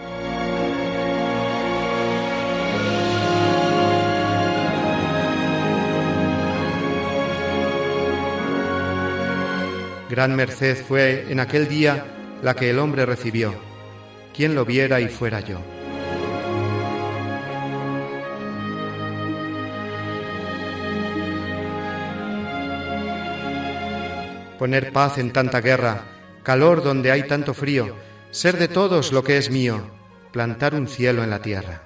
Gran 10.10 10.36
merced 10.36 10.84
fue 10.84 11.26
en 11.30 11.40
aquel 11.40 11.66
día 11.66 12.04
la 12.42 12.54
que 12.54 12.68
el 12.68 12.78
hombre 12.78 13.06
recibió, 13.06 13.54
quien 14.34 14.54
lo 14.54 14.66
viera 14.66 15.00
y 15.00 15.08
fuera 15.08 15.40
yo. 15.40 15.60
Poner 24.58 24.92
paz 24.92 25.18
en 25.18 25.32
tanta 25.32 25.60
guerra, 25.60 26.02
calor 26.42 26.82
donde 26.82 27.10
hay 27.10 27.26
tanto 27.26 27.54
frío, 27.54 27.96
ser 28.30 28.58
de 28.58 28.68
todos 28.68 29.10
lo 29.10 29.24
que 29.24 29.38
es 29.38 29.50
mío, 29.50 29.90
plantar 30.32 30.74
un 30.74 30.86
cielo 30.86 31.24
en 31.24 31.30
la 31.30 31.40
tierra. 31.40 31.83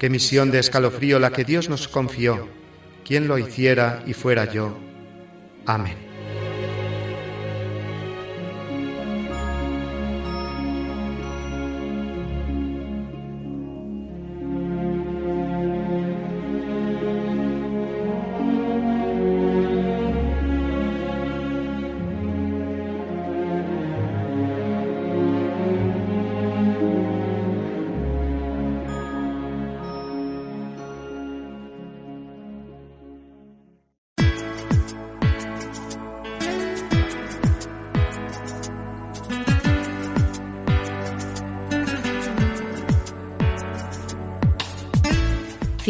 Qué 0.00 0.08
misión 0.08 0.50
de 0.50 0.60
escalofrío 0.60 1.18
la 1.18 1.30
que 1.30 1.44
Dios 1.44 1.68
nos 1.68 1.86
confió, 1.86 2.48
quien 3.04 3.28
lo 3.28 3.36
hiciera 3.36 4.02
y 4.06 4.14
fuera 4.14 4.50
yo. 4.50 4.78
Amén. 5.66 6.09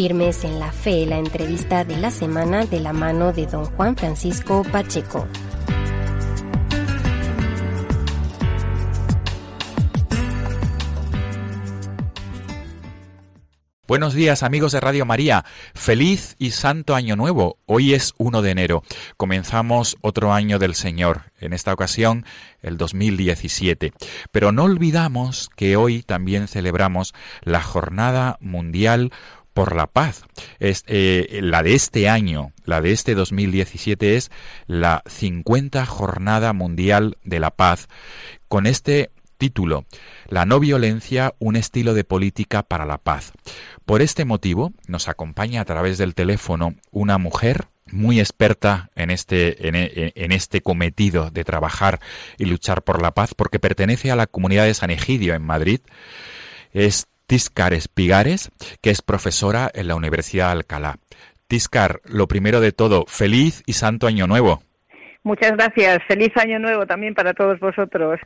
Firmes 0.00 0.44
en 0.44 0.58
la 0.58 0.72
Fe, 0.72 1.04
la 1.04 1.18
entrevista 1.18 1.84
de 1.84 1.98
la 1.98 2.10
semana 2.10 2.64
de 2.64 2.80
la 2.80 2.94
mano 2.94 3.34
de 3.34 3.44
don 3.44 3.66
Juan 3.66 3.94
Francisco 3.96 4.62
Pacheco. 4.72 5.28
Buenos 13.86 14.14
días 14.14 14.44
amigos 14.44 14.70
de 14.70 14.78
Radio 14.78 15.04
María. 15.04 15.44
Feliz 15.74 16.36
y 16.38 16.52
santo 16.52 16.94
año 16.94 17.16
nuevo. 17.16 17.58
Hoy 17.66 17.92
es 17.92 18.14
1 18.18 18.40
de 18.40 18.52
enero. 18.52 18.84
Comenzamos 19.16 19.98
otro 20.00 20.32
año 20.32 20.60
del 20.60 20.76
Señor. 20.76 21.24
En 21.40 21.52
esta 21.52 21.72
ocasión 21.72 22.24
el 22.62 22.76
2017. 22.76 23.92
Pero 24.30 24.52
no 24.52 24.62
olvidamos 24.62 25.50
que 25.56 25.76
hoy 25.76 26.02
también 26.02 26.46
celebramos 26.46 27.14
la 27.42 27.60
Jornada 27.60 28.38
Mundial 28.40 29.10
por 29.52 29.74
la 29.74 29.86
Paz. 29.86 30.24
Es, 30.58 30.84
eh, 30.86 31.40
la 31.42 31.62
de 31.62 31.74
este 31.74 32.08
año, 32.08 32.52
la 32.64 32.80
de 32.80 32.92
este 32.92 33.14
2017 33.14 34.16
es 34.16 34.30
la 34.66 35.02
50 35.06 35.84
Jornada 35.86 36.52
Mundial 36.52 37.18
de 37.24 37.40
la 37.40 37.50
Paz. 37.50 37.88
Con 38.48 38.66
este 38.66 39.10
título, 39.40 39.86
La 40.28 40.44
no 40.44 40.60
violencia, 40.60 41.34
un 41.38 41.56
estilo 41.56 41.94
de 41.94 42.04
política 42.04 42.62
para 42.62 42.84
la 42.84 42.98
paz. 42.98 43.32
Por 43.86 44.02
este 44.02 44.26
motivo, 44.26 44.72
nos 44.86 45.08
acompaña 45.08 45.62
a 45.62 45.64
través 45.64 45.96
del 45.96 46.14
teléfono 46.14 46.74
una 46.90 47.16
mujer 47.16 47.68
muy 47.90 48.20
experta 48.20 48.90
en 48.94 49.10
este, 49.10 49.66
en, 49.66 50.32
este 50.32 50.60
cometido 50.60 51.30
de 51.30 51.42
trabajar 51.42 52.00
y 52.38 52.44
luchar 52.44 52.82
por 52.82 53.02
la 53.02 53.12
paz, 53.12 53.34
porque 53.34 53.58
pertenece 53.58 54.10
a 54.10 54.16
la 54.16 54.26
comunidad 54.26 54.66
de 54.66 54.74
San 54.74 54.90
Egidio 54.90 55.34
en 55.34 55.42
Madrid. 55.42 55.80
Es 56.72 57.08
Tiscar 57.30 57.74
Espigares, 57.74 58.50
que 58.82 58.90
es 58.90 59.02
profesora 59.02 59.70
en 59.72 59.86
la 59.86 59.94
Universidad 59.94 60.46
de 60.46 60.52
Alcalá. 60.54 60.96
Tiscar, 61.46 62.00
lo 62.04 62.26
primero 62.26 62.60
de 62.60 62.72
todo, 62.72 63.04
feliz 63.06 63.62
y 63.66 63.74
santo 63.74 64.08
año 64.08 64.26
nuevo. 64.26 64.64
Muchas 65.22 65.52
gracias. 65.52 66.00
Feliz 66.08 66.36
año 66.36 66.58
nuevo 66.58 66.86
también 66.86 67.14
para 67.14 67.32
todos 67.32 67.60
vosotros. 67.60 68.18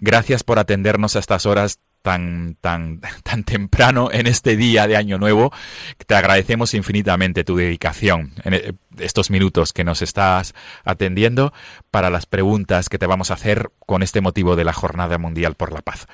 Gracias 0.00 0.42
por 0.42 0.58
atendernos 0.58 1.14
a 1.14 1.20
estas 1.20 1.46
horas 1.46 1.78
tan, 2.02 2.56
tan, 2.60 3.00
tan 3.22 3.44
temprano 3.44 4.10
en 4.12 4.26
este 4.26 4.56
día 4.56 4.86
de 4.86 4.96
Año 4.96 5.18
Nuevo. 5.18 5.52
Te 6.06 6.14
agradecemos 6.14 6.74
infinitamente 6.74 7.44
tu 7.44 7.56
dedicación 7.56 8.32
en 8.44 8.54
e, 8.54 8.74
estos 8.98 9.30
minutos 9.30 9.72
que 9.72 9.84
nos 9.84 10.02
estás 10.02 10.54
atendiendo 10.84 11.52
para 11.90 12.10
las 12.10 12.26
preguntas 12.26 12.88
que 12.88 12.98
te 12.98 13.06
vamos 13.06 13.30
a 13.30 13.34
hacer 13.34 13.70
con 13.86 14.02
este 14.02 14.20
motivo 14.20 14.56
de 14.56 14.64
la 14.64 14.72
Jornada 14.72 15.16
Mundial 15.18 15.54
por 15.54 15.72
la 15.72 15.80
Paz. 15.80 16.06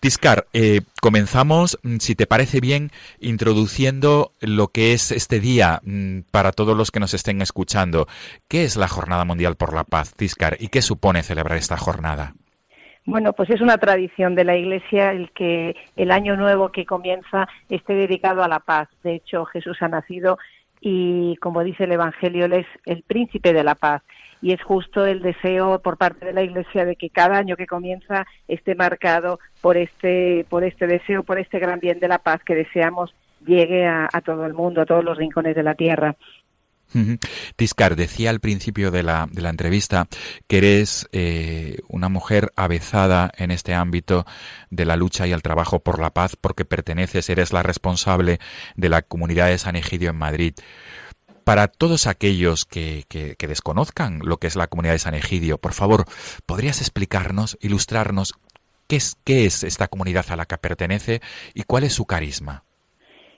Tiscar, 0.00 0.46
eh, 0.52 0.80
comenzamos, 1.00 1.78
mm, 1.82 1.98
si 1.98 2.14
te 2.14 2.26
parece 2.26 2.60
bien, 2.60 2.90
introduciendo 3.20 4.32
lo 4.40 4.68
que 4.68 4.92
es 4.92 5.12
este 5.12 5.40
día 5.40 5.80
mm, 5.84 6.20
para 6.30 6.52
todos 6.52 6.76
los 6.76 6.90
que 6.90 7.00
nos 7.00 7.14
estén 7.14 7.42
escuchando. 7.42 8.08
¿Qué 8.48 8.64
es 8.64 8.76
la 8.76 8.88
Jornada 8.88 9.24
Mundial 9.24 9.56
por 9.56 9.72
la 9.74 9.84
Paz, 9.84 10.14
Tiscar, 10.14 10.56
y 10.58 10.68
qué 10.68 10.82
supone 10.82 11.22
celebrar 11.22 11.58
esta 11.58 11.76
jornada? 11.76 12.34
Bueno, 13.06 13.34
pues 13.34 13.50
es 13.50 13.60
una 13.60 13.76
tradición 13.76 14.34
de 14.34 14.44
la 14.44 14.56
Iglesia 14.56 15.12
el 15.12 15.30
que 15.32 15.76
el 15.94 16.10
año 16.10 16.36
nuevo 16.36 16.70
que 16.70 16.86
comienza 16.86 17.46
esté 17.68 17.94
dedicado 17.94 18.42
a 18.42 18.48
la 18.48 18.60
paz. 18.60 18.88
De 19.02 19.14
hecho, 19.14 19.44
Jesús 19.44 19.76
ha 19.82 19.88
nacido 19.88 20.38
y, 20.80 21.36
como 21.36 21.62
dice 21.62 21.84
el 21.84 21.92
Evangelio, 21.92 22.46
Él 22.46 22.54
es 22.54 22.66
el 22.86 23.02
príncipe 23.02 23.52
de 23.52 23.62
la 23.62 23.74
paz. 23.74 24.02
Y 24.40 24.52
es 24.52 24.62
justo 24.62 25.04
el 25.04 25.20
deseo 25.20 25.80
por 25.80 25.98
parte 25.98 26.24
de 26.24 26.32
la 26.32 26.42
Iglesia 26.42 26.86
de 26.86 26.96
que 26.96 27.10
cada 27.10 27.36
año 27.36 27.56
que 27.56 27.66
comienza 27.66 28.26
esté 28.48 28.74
marcado 28.74 29.38
por 29.60 29.76
este, 29.76 30.46
por 30.48 30.64
este 30.64 30.86
deseo, 30.86 31.24
por 31.24 31.38
este 31.38 31.58
gran 31.58 31.80
bien 31.80 32.00
de 32.00 32.08
la 32.08 32.18
paz 32.18 32.42
que 32.42 32.54
deseamos 32.54 33.14
llegue 33.46 33.86
a, 33.86 34.08
a 34.10 34.20
todo 34.22 34.46
el 34.46 34.54
mundo, 34.54 34.80
a 34.80 34.86
todos 34.86 35.04
los 35.04 35.18
rincones 35.18 35.54
de 35.54 35.62
la 35.62 35.74
tierra. 35.74 36.16
Tiscar, 37.56 37.96
decía 37.96 38.30
al 38.30 38.40
principio 38.40 38.90
de 38.90 39.02
la, 39.02 39.28
entrevista 39.34 40.06
que 40.46 40.58
eres 40.58 41.08
eh, 41.12 41.78
una 41.88 42.08
mujer 42.08 42.52
avezada 42.56 43.32
en 43.36 43.50
este 43.50 43.74
ámbito 43.74 44.26
de 44.70 44.84
la 44.84 44.96
lucha 44.96 45.26
y 45.26 45.32
el 45.32 45.42
trabajo 45.42 45.80
por 45.80 45.98
la 45.98 46.10
paz 46.10 46.36
porque 46.40 46.64
perteneces, 46.64 47.28
eres 47.30 47.52
la 47.52 47.62
responsable 47.62 48.38
de 48.76 48.88
la 48.88 49.02
comunidad 49.02 49.48
de 49.48 49.58
San 49.58 49.76
Egidio 49.76 50.10
en 50.10 50.16
Madrid. 50.16 50.54
Para 51.42 51.68
todos 51.68 52.06
aquellos 52.06 52.64
que, 52.64 53.04
que, 53.08 53.36
que 53.36 53.48
desconozcan 53.48 54.20
lo 54.22 54.38
que 54.38 54.46
es 54.46 54.56
la 54.56 54.68
comunidad 54.68 54.94
de 54.94 54.98
San 55.00 55.14
Egidio, 55.14 55.58
por 55.58 55.74
favor, 55.74 56.06
¿podrías 56.46 56.80
explicarnos, 56.80 57.58
ilustrarnos 57.60 58.34
qué 58.86 58.96
es, 58.96 59.16
qué 59.24 59.46
es 59.46 59.62
esta 59.64 59.88
comunidad 59.88 60.26
a 60.30 60.36
la 60.36 60.46
que 60.46 60.58
pertenece 60.58 61.20
y 61.52 61.64
cuál 61.64 61.84
es 61.84 61.92
su 61.92 62.06
carisma? 62.06 62.64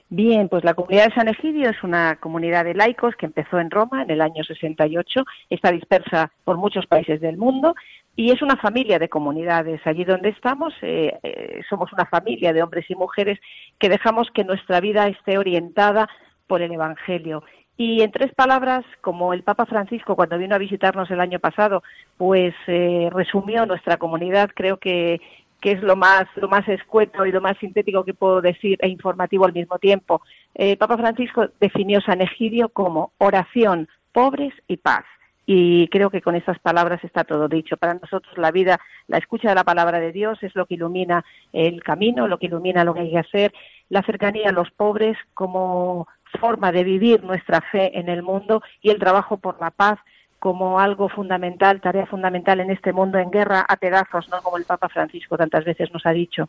Bien, 0.09 0.47
pues 0.47 0.63
la 0.63 0.73
comunidad 0.73 1.07
de 1.07 1.15
San 1.15 1.27
Egidio 1.27 1.69
es 1.69 1.83
una 1.83 2.15
comunidad 2.15 2.63
de 2.63 2.73
laicos 2.73 3.13
que 3.17 3.25
empezó 3.25 3.59
en 3.59 3.69
Roma 3.69 4.03
en 4.03 4.09
el 4.09 4.21
año 4.21 4.41
68, 4.41 5.25
está 5.49 5.69
dispersa 5.69 6.31
por 6.45 6.55
muchos 6.55 6.85
países 6.85 7.19
del 7.19 7.35
mundo 7.35 7.75
y 8.15 8.31
es 8.31 8.41
una 8.41 8.55
familia 8.55 8.99
de 8.99 9.09
comunidades. 9.09 9.81
Allí 9.83 10.05
donde 10.05 10.29
estamos 10.29 10.73
eh, 10.81 11.19
eh, 11.23 11.61
somos 11.69 11.91
una 11.91 12.05
familia 12.05 12.53
de 12.53 12.63
hombres 12.63 12.89
y 12.89 12.95
mujeres 12.95 13.37
que 13.79 13.89
dejamos 13.89 14.31
que 14.31 14.45
nuestra 14.45 14.79
vida 14.79 15.09
esté 15.09 15.37
orientada 15.37 16.07
por 16.47 16.61
el 16.61 16.71
Evangelio. 16.71 17.43
Y 17.75 18.01
en 18.01 18.11
tres 18.11 18.33
palabras, 18.33 18.85
como 19.01 19.33
el 19.33 19.43
Papa 19.43 19.65
Francisco 19.65 20.15
cuando 20.15 20.37
vino 20.37 20.55
a 20.55 20.57
visitarnos 20.57 21.11
el 21.11 21.19
año 21.19 21.39
pasado, 21.39 21.83
pues 22.15 22.55
eh, 22.67 23.09
resumió 23.11 23.65
nuestra 23.65 23.97
comunidad, 23.97 24.51
creo 24.55 24.77
que 24.77 25.19
que 25.61 25.71
es 25.71 25.81
lo 25.81 25.95
más, 25.95 26.25
lo 26.35 26.47
más 26.47 26.67
escueto 26.67 27.25
y 27.25 27.31
lo 27.31 27.41
más 27.41 27.57
sintético 27.57 28.03
que 28.03 28.13
puedo 28.13 28.41
decir 28.41 28.77
e 28.81 28.87
informativo 28.87 29.45
al 29.45 29.53
mismo 29.53 29.79
tiempo. 29.79 30.21
Eh, 30.55 30.77
Papa 30.77 30.97
Francisco 30.97 31.47
definió 31.59 32.01
San 32.01 32.21
Egidio 32.21 32.69
como 32.69 33.11
oración, 33.17 33.87
pobres 34.11 34.53
y 34.67 34.77
paz. 34.77 35.05
Y 35.49 35.87
creo 35.87 36.09
que 36.09 36.21
con 36.21 36.35
estas 36.35 36.59
palabras 36.59 37.01
está 37.05 37.23
todo 37.23 37.47
dicho. 37.47 37.77
Para 37.77 37.93
nosotros 37.93 38.37
la 38.37 38.51
vida, 38.51 38.81
la 39.07 39.17
escucha 39.17 39.49
de 39.49 39.55
la 39.55 39.63
palabra 39.63 39.99
de 39.99 40.11
Dios 40.11 40.37
es 40.43 40.53
lo 40.55 40.65
que 40.65 40.73
ilumina 40.73 41.23
el 41.53 41.81
camino, 41.83 42.27
lo 42.27 42.37
que 42.37 42.47
ilumina 42.47 42.83
lo 42.83 42.93
que 42.93 42.99
hay 42.99 43.11
que 43.11 43.19
hacer, 43.19 43.53
la 43.87 44.03
cercanía 44.03 44.49
a 44.49 44.51
los 44.51 44.69
pobres 44.71 45.17
como 45.33 46.05
forma 46.41 46.73
de 46.73 46.83
vivir 46.83 47.23
nuestra 47.23 47.61
fe 47.61 47.97
en 47.97 48.09
el 48.09 48.23
mundo 48.23 48.61
y 48.81 48.89
el 48.89 48.99
trabajo 48.99 49.37
por 49.37 49.59
la 49.61 49.71
paz 49.71 49.99
como 50.39 50.79
algo 50.79 51.09
fundamental, 51.09 51.81
tarea 51.81 52.05
fundamental 52.05 52.59
en 52.59 52.71
este 52.71 52.93
mundo 52.93 53.17
en 53.17 53.31
guerra 53.31 53.65
a 53.67 53.77
pedazos, 53.77 54.29
¿no? 54.29 54.41
Como 54.41 54.57
el 54.57 54.65
Papa 54.65 54.89
Francisco 54.89 55.37
tantas 55.37 55.65
veces 55.65 55.91
nos 55.91 56.05
ha 56.05 56.11
dicho. 56.11 56.47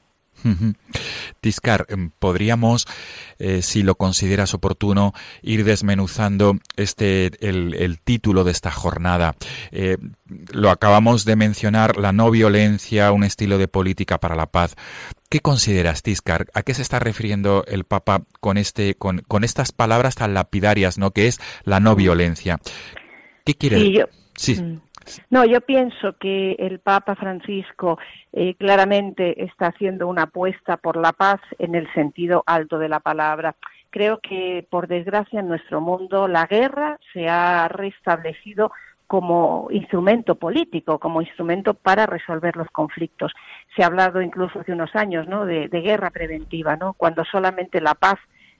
Tiscar, 1.40 1.86
em, 1.88 2.10
podríamos, 2.18 2.86
eh, 3.38 3.62
si 3.62 3.82
lo 3.82 3.96
consideras 3.96 4.54
oportuno, 4.54 5.12
ir 5.42 5.64
desmenuzando 5.64 6.54
este 6.76 7.30
el, 7.40 7.98
título 8.00 8.44
de 8.44 8.52
esta 8.52 8.70
jornada. 8.70 9.34
Eh, 9.72 9.96
lo 10.52 10.70
acabamos 10.70 11.24
de 11.24 11.36
mencionar, 11.36 11.96
la 11.96 12.12
no 12.12 12.30
violencia, 12.30 13.10
un 13.12 13.24
estilo 13.24 13.58
de 13.58 13.68
política 13.68 14.18
para 14.18 14.36
la 14.36 14.46
paz. 14.46 14.76
¿Qué 15.28 15.40
consideras, 15.40 16.02
Tiscar? 16.02 16.46
¿A 16.54 16.62
qué 16.62 16.72
se 16.74 16.82
está 16.82 16.98
refiriendo 16.98 17.64
el 17.66 17.84
Papa 17.84 18.22
con 18.40 18.56
este, 18.56 18.94
con, 18.94 19.18
con 19.26 19.44
estas 19.44 19.72
palabras 19.72 20.14
tan 20.14 20.34
lapidarias, 20.34 20.98
¿no? 20.98 21.10
Que 21.10 21.26
es 21.26 21.40
la 21.64 21.80
no 21.80 21.96
violencia. 21.96 22.58
¿Qué 23.48 23.54
quiere 23.54 24.06
Sí, 24.36 24.62
mm. 24.62 24.78
No, 25.30 25.46
yo 25.46 25.62
pienso 25.62 26.18
que 26.18 26.52
el 26.58 26.80
Papa 26.80 27.16
Francisco 27.16 27.98
eh, 28.34 28.54
claramente 28.56 29.42
está 29.42 29.68
haciendo 29.68 30.06
una 30.06 30.24
apuesta 30.24 30.76
por 30.76 30.98
la 30.98 31.14
paz 31.14 31.40
en 31.58 31.74
el 31.74 31.90
sentido 31.94 32.44
alto 32.44 32.78
de 32.78 32.90
la 32.90 33.00
palabra. 33.00 33.56
Creo 33.88 34.20
que, 34.20 34.66
por 34.68 34.86
desgracia, 34.86 35.40
en 35.40 35.48
nuestro 35.48 35.80
mundo 35.80 36.28
la 36.28 36.44
guerra 36.44 37.00
se 37.14 37.26
ha 37.26 37.68
restablecido 37.68 38.70
como 39.06 39.68
instrumento 39.70 40.34
político, 40.34 40.98
como 40.98 41.22
instrumento 41.22 41.72
para 41.72 42.04
resolver 42.04 42.54
los 42.54 42.68
conflictos. 42.68 43.32
Se 43.74 43.82
ha 43.82 43.86
hablado 43.86 44.20
incluso 44.20 44.60
hace 44.60 44.72
unos 44.72 44.94
años 44.94 45.26
¿no? 45.26 45.46
de, 45.46 45.68
de 45.68 45.80
guerra 45.80 46.10
preventiva, 46.10 46.76
¿no? 46.76 46.92
cuando 46.92 47.24
solamente 47.24 47.80
la 47.80 47.94
paz 47.94 48.18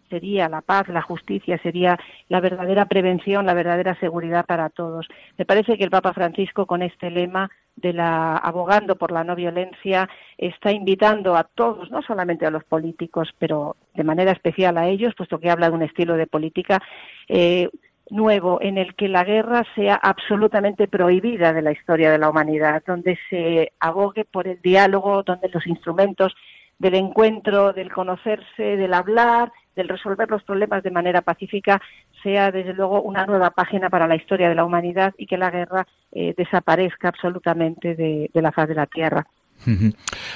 sería 0.09 0.49
la 0.49 0.61
paz, 0.61 0.89
la 0.89 1.03
justicia, 1.03 1.59
sería 1.63 1.99
la 2.29 2.41
verdadera 2.41 2.87
prevención, 2.87 3.47
la 3.47 3.55
verdadera 3.55 3.95
seguridad 4.01 4.47
para 4.47 4.71
todos. 4.71 5.09
Me 5.37 5.45
parece 5.45 5.77
que 5.77 5.85
el 5.85 5.91
Papa 5.91 6.13
Francisco 6.13 6.67
con 6.67 6.83
este 6.83 7.11
lema 7.11 7.51
de 7.77 7.93
la 7.93 8.37
abogando 8.37 8.97
por 8.97 9.13
la 9.13 9.25
no 9.25 9.37
violencia 9.37 10.09
está 10.37 10.73
invitando 10.73 11.37
a 11.37 11.45
todos, 11.45 11.91
no 11.91 12.03
solamente 12.03 12.45
a 12.47 12.51
los 12.51 12.65
políticos, 12.65 13.33
pero 13.39 13.77
de 13.95 14.05
manera 14.05 14.33
especial 14.33 14.79
a 14.79 14.89
ellos, 14.89 15.15
puesto 15.17 15.39
que 15.39 15.51
habla 15.51 15.69
de 15.69 15.77
un 15.77 15.83
estilo 15.83 16.17
de 16.17 16.27
política 16.27 16.83
eh, 17.29 17.69
nuevo 18.11 18.59
en 18.61 18.79
el 18.79 18.95
que 18.95 19.09
la 19.09 19.25
guerra 19.25 19.65
sea 19.75 19.95
absolutamente 19.95 20.89
prohibida 20.89 21.53
de 21.53 21.63
la 21.63 21.73
historia 21.73 22.11
de 22.11 22.19
la 22.19 22.31
humanidad, 22.31 22.83
donde 22.87 23.19
se 23.29 23.73
abogue 23.81 24.25
por 24.25 24.49
el 24.49 24.61
diálogo, 24.61 25.23
donde 25.23 25.49
los 25.49 25.67
instrumentos 25.67 26.35
del 26.79 26.95
encuentro, 26.95 27.73
del 27.73 27.93
conocerse, 27.93 28.63
del 28.77 28.95
hablar, 28.95 29.53
del 29.75 29.89
resolver 29.89 30.29
los 30.29 30.43
problemas 30.43 30.83
de 30.83 30.91
manera 30.91 31.23
pacífica, 31.23 31.81
sea 32.23 32.51
desde 32.51 32.75
luego 32.75 33.01
una 33.03 33.27
nueva 33.27 33.51
página 33.51 33.89
para 33.89 34.09
la 34.09 34.17
historia 34.17 34.49
de 34.49 34.55
la 34.55 34.65
humanidad 34.65 35.15
y 35.17 35.27
que 35.27 35.39
la 35.39 35.51
guerra 35.51 35.87
eh, 36.13 36.35
desaparezca 36.37 37.09
absolutamente 37.09 37.95
de, 37.95 38.31
la 38.35 38.53
faz 38.53 38.69
de 38.69 38.75
la 38.75 38.87
tierra. 38.87 39.27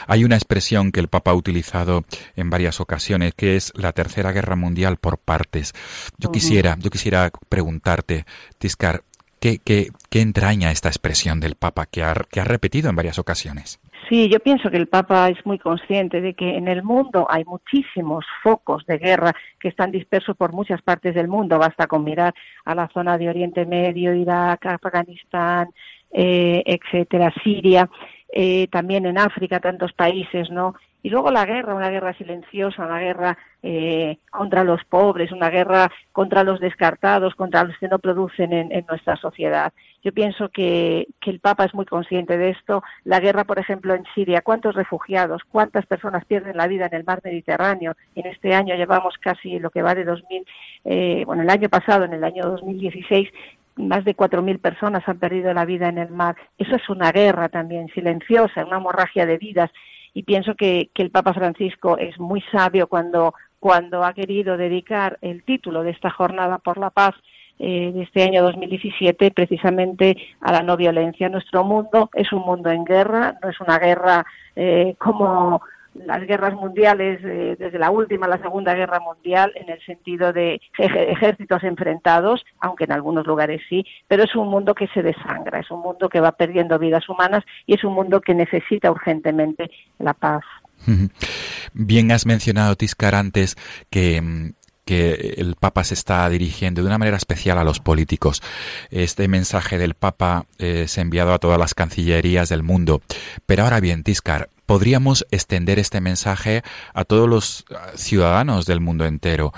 Hay 0.09 0.25
una 0.25 0.35
expresión 0.35 0.91
que 0.91 0.99
el 0.99 1.09
Papa 1.09 1.31
ha 1.31 1.35
utilizado 1.35 2.05
en 2.35 2.51
varias 2.51 2.81
ocasiones, 2.81 3.35
que 3.35 3.55
es 3.55 3.73
la 3.77 3.93
tercera 3.93 4.33
guerra 4.33 4.57
mundial 4.57 4.97
por 4.97 5.19
partes. 5.19 5.73
Yo 6.19 6.33
quisiera, 6.33 6.77
yo 6.81 6.91
quisiera 6.91 7.31
preguntarte, 7.49 8.25
Tiscar, 8.59 9.03
¿qué, 9.39 9.59
qué, 9.59 9.91
qué 10.11 10.21
entraña 10.21 10.73
esta 10.73 10.89
expresión 10.89 11.39
del 11.39 11.55
Papa 11.55 11.87
que 11.87 12.03
ha, 12.03 12.15
que 12.31 12.41
ha 12.41 12.45
repetido 12.45 12.91
en 12.91 12.97
varias 12.97 13.21
ocasiones? 13.21 13.79
Sí, 14.09 14.29
yo 14.29 14.41
pienso 14.41 14.71
que 14.71 14.77
el 14.77 14.89
Papa 14.89 15.29
es 15.29 15.45
muy 15.47 15.59
consciente 15.59 16.21
de 16.21 16.35
que 16.35 16.57
en 16.57 16.67
el 16.67 16.83
mundo 16.83 17.27
hay 17.31 17.45
muchísimos 17.45 18.25
focos 18.43 18.85
de 18.87 18.99
guerra 18.99 19.33
que 19.61 19.69
están 19.69 19.91
dispersos 19.91 20.37
por 20.37 20.53
muchas 20.53 20.83
partes 20.83 21.15
del 21.15 21.29
mundo. 21.29 21.59
Basta 21.59 21.87
con 21.87 22.03
mirar 22.03 22.35
a 22.65 22.75
la 22.75 22.89
zona 22.89 23.17
de 23.17 23.29
Oriente 23.29 23.65
Medio, 23.65 24.15
Irak, 24.15 24.67
Afganistán, 24.67 25.69
eh, 26.11 26.63
etcétera, 26.67 27.33
Siria, 27.43 27.89
eh, 28.33 28.67
también 28.69 29.07
en 29.07 29.19
África, 29.19 29.61
tantos 29.61 29.93
países, 29.93 30.51
¿no? 30.51 30.75
Y 31.03 31.11
luego 31.11 31.33
la 31.33 31.45
guerra, 31.45 31.75
una 31.75 31.91
guerra 31.91 32.15
silenciosa, 32.15 32.85
una 32.87 33.01
guerra 33.01 33.37
eh, 33.63 34.19
contra 34.31 34.63
los 34.63 34.85
pobres, 34.85 35.33
una 35.33 35.51
guerra 35.51 35.91
contra 36.13 36.45
los 36.45 36.61
descartados, 36.61 37.35
contra 37.35 37.65
los 37.65 37.77
que 37.79 37.89
no 37.89 37.99
producen 37.99 38.53
en, 38.53 38.87
nuestra 38.89 39.17
sociedad. 39.17 39.73
Yo 40.05 40.13
pienso 40.13 40.49
que, 40.51 41.09
el 41.27 41.41
Papa 41.41 41.65
es 41.65 41.75
muy 41.75 41.87
consciente 41.87 42.39
de 42.39 42.51
esto. 42.51 42.85
La 43.05 43.19
guerra, 43.19 43.45
por 43.45 43.59
ejemplo, 43.59 43.95
en 43.95 44.05
Siria, 44.15 44.43
¿cuántos 44.43 44.77
refugiados, 44.77 45.43
cuántas 45.51 45.87
personas 45.87 46.25
pierden 46.25 46.57
la 46.57 46.69
vida 46.69 46.87
en 46.87 46.95
el 46.95 47.05
mar 47.05 47.21
Mediterráneo? 47.25 47.95
En 48.15 48.27
este 48.27 48.55
año 48.55 48.77
llevamos 48.77 49.15
casi 49.19 49.59
lo 49.59 49.71
que 49.71 49.83
va 49.83 49.97
de 49.97 50.05
2000, 50.05 50.47
eh, 50.85 51.23
bueno, 51.27 51.43
el 51.43 51.51
año 51.51 51.69
pasado, 51.69 52.05
en 52.05 52.13
el 52.13 52.23
año 52.23 52.45
2016, 52.45 53.29
más 53.77 54.05
de 54.05 54.15
4.000 54.15 54.61
personas 54.61 55.03
han 55.09 55.19
perdido 55.19 55.53
la 55.53 55.65
vida 55.65 55.89
en 55.89 55.99
el 55.99 56.11
mar. 56.11 56.37
Eso 56.59 56.77
es 56.77 56.89
una 56.89 57.11
guerra 57.11 57.49
también 57.49 57.89
silenciosa, 57.89 58.65
una 58.65 58.77
hemorragia 58.77 59.27
de 59.27 59.39
vidas 59.39 59.71
y 60.15 60.23
pienso 60.25 60.55
que, 60.55 60.91
el 60.95 61.11
Papa 61.11 61.33
Francisco 61.35 61.99
es 61.99 62.19
muy 62.19 62.43
sabio 62.53 62.87
cuando, 62.87 63.35
cuando 63.59 64.05
ha 64.05 64.13
querido 64.13 64.57
dedicar 64.57 65.19
el 65.21 65.43
título 65.45 65.83
de 65.83 65.91
esta 65.91 66.11
jornada 66.11 66.59
por 66.59 66.79
la 66.79 66.91
paz 66.91 67.15
eh, 67.59 67.93
de 67.93 68.03
este 68.03 68.23
año 68.23 68.43
2017 68.43 69.31
precisamente 69.31 70.17
a 70.41 70.53
la 70.53 70.63
no 70.63 70.77
violencia. 70.77 71.29
Nuestro 71.29 71.65
mundo 71.65 72.11
es 72.15 72.33
un 72.33 72.41
mundo 72.41 72.71
en 72.71 72.85
guerra, 72.85 73.39
no 73.43 73.51
es 73.51 73.61
una 73.61 73.79
guerra 73.79 74.27
eh, 74.57 74.95
como 74.99 75.63
las 75.95 76.27
guerras 76.27 76.55
mundiales, 76.55 77.21
eh, 77.25 77.57
desde 77.59 77.79
la 77.79 77.91
última 77.91 78.27
a 78.27 78.31
la 78.31 78.39
Segunda 78.39 78.75
Guerra 78.75 79.01
Mundial, 79.01 79.53
en 79.57 79.71
el 79.71 79.85
sentido 79.85 80.33
de 80.33 80.61
ejércitos 80.79 81.63
enfrentados, 81.65 82.45
aunque 82.61 82.85
en 82.85 82.93
algunos 82.93 83.27
lugares 83.27 83.61
sí, 83.69 83.85
pero 84.09 84.25
es 84.25 84.35
un 84.35 84.49
mundo 84.49 84.75
que 84.75 84.89
se 84.89 85.03
desangra, 85.03 85.61
es 85.61 85.71
un 85.71 85.81
mundo 85.81 86.09
que 86.09 86.21
va 86.21 86.33
perdiendo 86.33 86.79
vidas 86.79 87.09
humanas 87.09 87.45
y 87.67 87.75
es 87.75 87.85
un 87.85 87.95
mundo 87.95 88.21
que 88.21 88.35
necesita 88.35 88.91
urgentemente 88.91 89.71
la 89.99 90.15
paz. 90.15 90.43
Bien 91.75 92.11
has 92.11 92.27
mencionado, 92.27 92.77
Tiscar, 92.77 93.15
antes 93.15 93.57
que 93.91 94.21
mm, 94.21 94.53
que 94.85 95.35
el 95.39 95.55
Papa 95.55 95.85
se 95.85 95.95
está 95.95 96.29
dirigiendo 96.29 96.83
de 96.83 96.89
una 96.89 96.99
manera 96.99 97.17
especial 97.17 97.59
a 97.59 97.65
los 97.65 97.81
políticos. 97.81 98.43
Este 98.91 99.29
mensaje 99.29 99.79
del 99.79 99.95
Papa 99.95 100.47
eh, 100.59 100.87
se 100.89 101.01
ha 101.01 101.03
enviado 101.03 101.33
a 101.33 101.39
todas 101.39 101.59
las 101.59 101.75
cancillerías 101.75 102.49
del 102.49 102.63
mundo. 102.63 103.03
Pero 103.47 103.65
ahora 103.65 103.81
bien, 103.81 104.03
Tiscar, 104.03 104.49
podríamos 104.67 105.27
extender 105.31 105.79
este 105.79 106.01
mensaje 106.01 106.63
a 106.95 107.05
todos 107.05 107.29
los 107.29 107.65
ciudadanos 107.95 108.67
del 108.67 108.81
mundo 108.81 109.05
entero. 109.05 109.53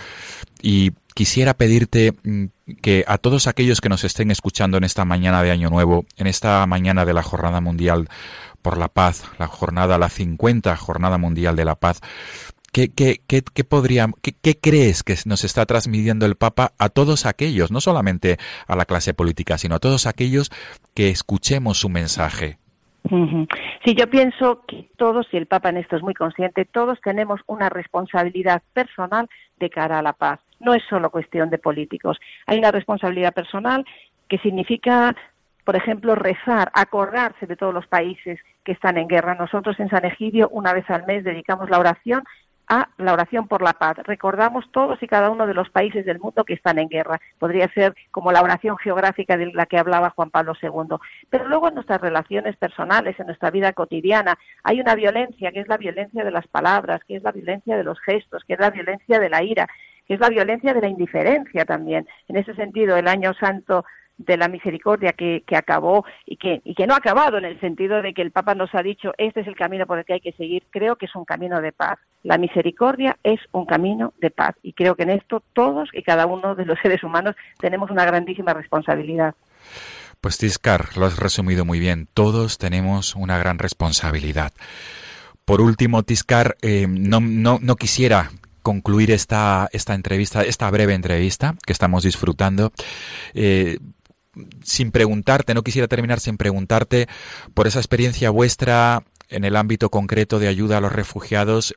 Y 0.60 0.92
quisiera 1.14 1.54
pedirte 1.54 2.12
mm, 2.22 2.44
que 2.82 3.04
a 3.06 3.18
todos 3.18 3.46
aquellos 3.46 3.80
que 3.80 3.88
nos 3.88 4.04
estén 4.04 4.30
escuchando 4.30 4.76
en 4.76 4.84
esta 4.84 5.04
mañana 5.04 5.42
de 5.42 5.50
Año 5.50 5.70
Nuevo, 5.70 6.04
en 6.16 6.26
esta 6.26 6.66
mañana 6.66 7.04
de 7.04 7.14
la 7.14 7.22
Jornada 7.22 7.60
Mundial 7.60 8.08
por 8.60 8.78
la 8.78 8.88
Paz, 8.88 9.24
la 9.38 9.46
jornada, 9.46 9.98
la 9.98 10.08
50 10.08 10.74
Jornada 10.76 11.18
Mundial 11.18 11.54
de 11.54 11.66
la 11.66 11.74
Paz, 11.74 12.00
¿Qué, 12.74 12.88
qué, 12.92 13.20
qué, 13.28 13.42
qué, 13.54 13.62
qué, 14.42 14.54
crees 14.60 15.04
que 15.04 15.14
nos 15.26 15.44
está 15.44 15.64
transmitiendo 15.64 16.26
el 16.26 16.34
Papa 16.34 16.72
a 16.76 16.88
todos 16.88 17.24
aquellos, 17.24 17.70
no 17.70 17.80
solamente 17.80 18.36
a 18.66 18.74
la 18.74 18.84
clase 18.84 19.14
política, 19.14 19.58
sino 19.58 19.76
a 19.76 19.78
todos 19.78 20.08
aquellos 20.08 20.50
que 20.92 21.08
escuchemos 21.10 21.78
su 21.78 21.88
mensaje? 21.88 22.58
Sí, 23.84 23.94
yo 23.94 24.10
pienso 24.10 24.64
que 24.66 24.88
todos, 24.96 25.28
y 25.30 25.36
el 25.36 25.46
Papa 25.46 25.68
en 25.68 25.76
esto 25.76 25.94
es 25.94 26.02
muy 26.02 26.14
consciente, 26.14 26.64
todos 26.64 27.00
tenemos 27.00 27.40
una 27.46 27.68
responsabilidad 27.68 28.60
personal 28.72 29.28
de 29.60 29.70
cara 29.70 30.00
a 30.00 30.02
la 30.02 30.12
paz. 30.12 30.40
No 30.58 30.74
es 30.74 30.82
solo 30.90 31.10
cuestión 31.10 31.50
de 31.50 31.58
políticos. 31.58 32.18
Hay 32.46 32.58
una 32.58 32.72
responsabilidad 32.72 33.34
personal 33.34 33.84
que 34.28 34.38
significa 34.38 35.14
por 35.64 35.76
ejemplo, 35.76 36.14
rezar, 36.14 36.70
acordarse 36.74 37.46
de 37.46 37.56
todos 37.56 37.72
los 37.72 37.86
países 37.86 38.38
que 38.64 38.72
están 38.72 38.98
en 38.98 39.08
guerra. 39.08 39.34
Nosotros 39.34 39.80
en 39.80 39.88
San 39.88 40.04
Egidio, 40.04 40.48
una 40.50 40.74
vez 40.74 40.88
al 40.90 41.06
mes, 41.06 41.24
dedicamos 41.24 41.70
la 41.70 41.78
oración 41.78 42.22
a 42.68 42.88
la 42.98 43.12
oración 43.12 43.48
por 43.48 43.62
la 43.62 43.74
paz. 43.74 43.96
Recordamos 44.04 44.70
todos 44.70 45.02
y 45.02 45.06
cada 45.06 45.30
uno 45.30 45.46
de 45.46 45.54
los 45.54 45.70
países 45.70 46.04
del 46.04 46.18
mundo 46.18 46.44
que 46.44 46.54
están 46.54 46.78
en 46.78 46.88
guerra. 46.88 47.20
Podría 47.38 47.68
ser 47.72 47.94
como 48.10 48.32
la 48.32 48.42
oración 48.42 48.76
geográfica 48.78 49.36
de 49.36 49.52
la 49.52 49.66
que 49.66 49.78
hablaba 49.78 50.10
Juan 50.10 50.30
Pablo 50.30 50.54
II. 50.60 50.96
Pero 51.30 51.48
luego 51.48 51.68
en 51.68 51.74
nuestras 51.74 52.00
relaciones 52.00 52.56
personales, 52.56 53.18
en 53.18 53.26
nuestra 53.26 53.50
vida 53.50 53.72
cotidiana, 53.72 54.38
hay 54.62 54.80
una 54.80 54.94
violencia 54.94 55.52
que 55.52 55.60
es 55.60 55.68
la 55.68 55.76
violencia 55.76 56.24
de 56.24 56.30
las 56.30 56.46
palabras, 56.46 57.02
que 57.06 57.16
es 57.16 57.22
la 57.22 57.32
violencia 57.32 57.76
de 57.76 57.84
los 57.84 58.00
gestos, 58.00 58.44
que 58.44 58.54
es 58.54 58.60
la 58.60 58.70
violencia 58.70 59.18
de 59.18 59.28
la 59.28 59.42
ira, 59.42 59.68
que 60.06 60.14
es 60.14 60.20
la 60.20 60.28
violencia 60.28 60.74
de 60.74 60.80
la 60.80 60.88
indiferencia 60.88 61.64
también. 61.64 62.06
En 62.28 62.36
ese 62.36 62.54
sentido, 62.54 62.96
el 62.96 63.08
año 63.08 63.34
santo 63.34 63.84
de 64.18 64.36
la 64.36 64.48
misericordia 64.48 65.12
que, 65.12 65.42
acabó 65.56 66.04
y 66.26 66.36
que, 66.36 66.60
y 66.64 66.74
que 66.74 66.86
no 66.86 66.94
ha 66.94 66.98
acabado 66.98 67.38
en 67.38 67.44
el 67.44 67.60
sentido 67.60 68.00
de 68.02 68.14
que 68.14 68.22
el 68.22 68.30
Papa 68.30 68.54
nos 68.54 68.74
ha 68.74 68.82
dicho 68.82 69.12
este 69.18 69.40
es 69.40 69.46
el 69.46 69.56
camino 69.56 69.86
por 69.86 69.98
el 69.98 70.04
que 70.04 70.14
hay 70.14 70.20
que 70.20 70.32
seguir, 70.32 70.64
creo 70.70 70.96
que 70.96 71.06
es 71.06 71.14
un 71.14 71.24
camino 71.24 71.60
de 71.60 71.72
paz. 71.72 71.98
La 72.22 72.38
misericordia 72.38 73.18
es 73.22 73.40
un 73.52 73.66
camino 73.66 74.14
de 74.18 74.30
paz 74.30 74.54
y 74.62 74.72
creo 74.72 74.94
que 74.94 75.02
en 75.02 75.10
esto 75.10 75.42
todos 75.52 75.90
y 75.92 76.02
cada 76.02 76.26
uno 76.26 76.54
de 76.54 76.64
los 76.64 76.78
seres 76.82 77.02
humanos 77.02 77.34
tenemos 77.58 77.90
una 77.90 78.04
grandísima 78.04 78.54
responsabilidad. 78.54 79.34
Pues 80.20 80.38
Tiscar, 80.38 80.96
lo 80.96 81.06
has 81.06 81.18
resumido 81.18 81.64
muy 81.64 81.78
bien. 81.78 82.08
Todos 82.14 82.56
tenemos 82.56 83.14
una 83.14 83.36
gran 83.38 83.58
responsabilidad. 83.58 84.52
Por 85.44 85.60
último, 85.60 86.02
Tiscar, 86.02 86.56
eh, 86.62 86.86
no, 86.88 87.20
no, 87.20 87.58
no 87.60 87.76
quisiera 87.76 88.30
concluir 88.64 89.10
esta, 89.10 89.68
esta 89.72 89.94
entrevista, 89.94 90.42
esta 90.42 90.70
breve 90.70 90.94
entrevista 90.94 91.54
que 91.66 91.74
estamos 91.74 92.02
disfrutando, 92.02 92.72
eh, 93.34 93.78
sin 94.62 94.90
preguntarte, 94.90 95.54
no 95.54 95.62
quisiera 95.62 95.88
terminar 95.88 96.20
sin 96.20 96.36
preguntarte 96.36 97.08
por 97.54 97.66
esa 97.66 97.78
experiencia 97.78 98.30
vuestra 98.30 99.04
en 99.28 99.44
el 99.44 99.56
ámbito 99.56 99.90
concreto 99.90 100.38
de 100.38 100.48
ayuda 100.48 100.78
a 100.78 100.80
los 100.80 100.92
refugiados. 100.92 101.74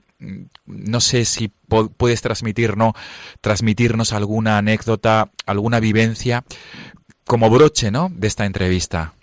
No 0.65 1.01
sé 1.01 1.25
si 1.25 1.51
puedes 1.97 2.21
transmitirnos, 2.21 2.93
transmitirnos 3.41 4.13
alguna 4.13 4.57
anécdota, 4.57 5.31
alguna 5.45 5.79
vivencia 5.79 6.43
como 7.25 7.49
broche, 7.49 7.91
¿no? 7.91 8.09
De 8.13 8.27
esta 8.27 8.45
entrevista. 8.45 9.13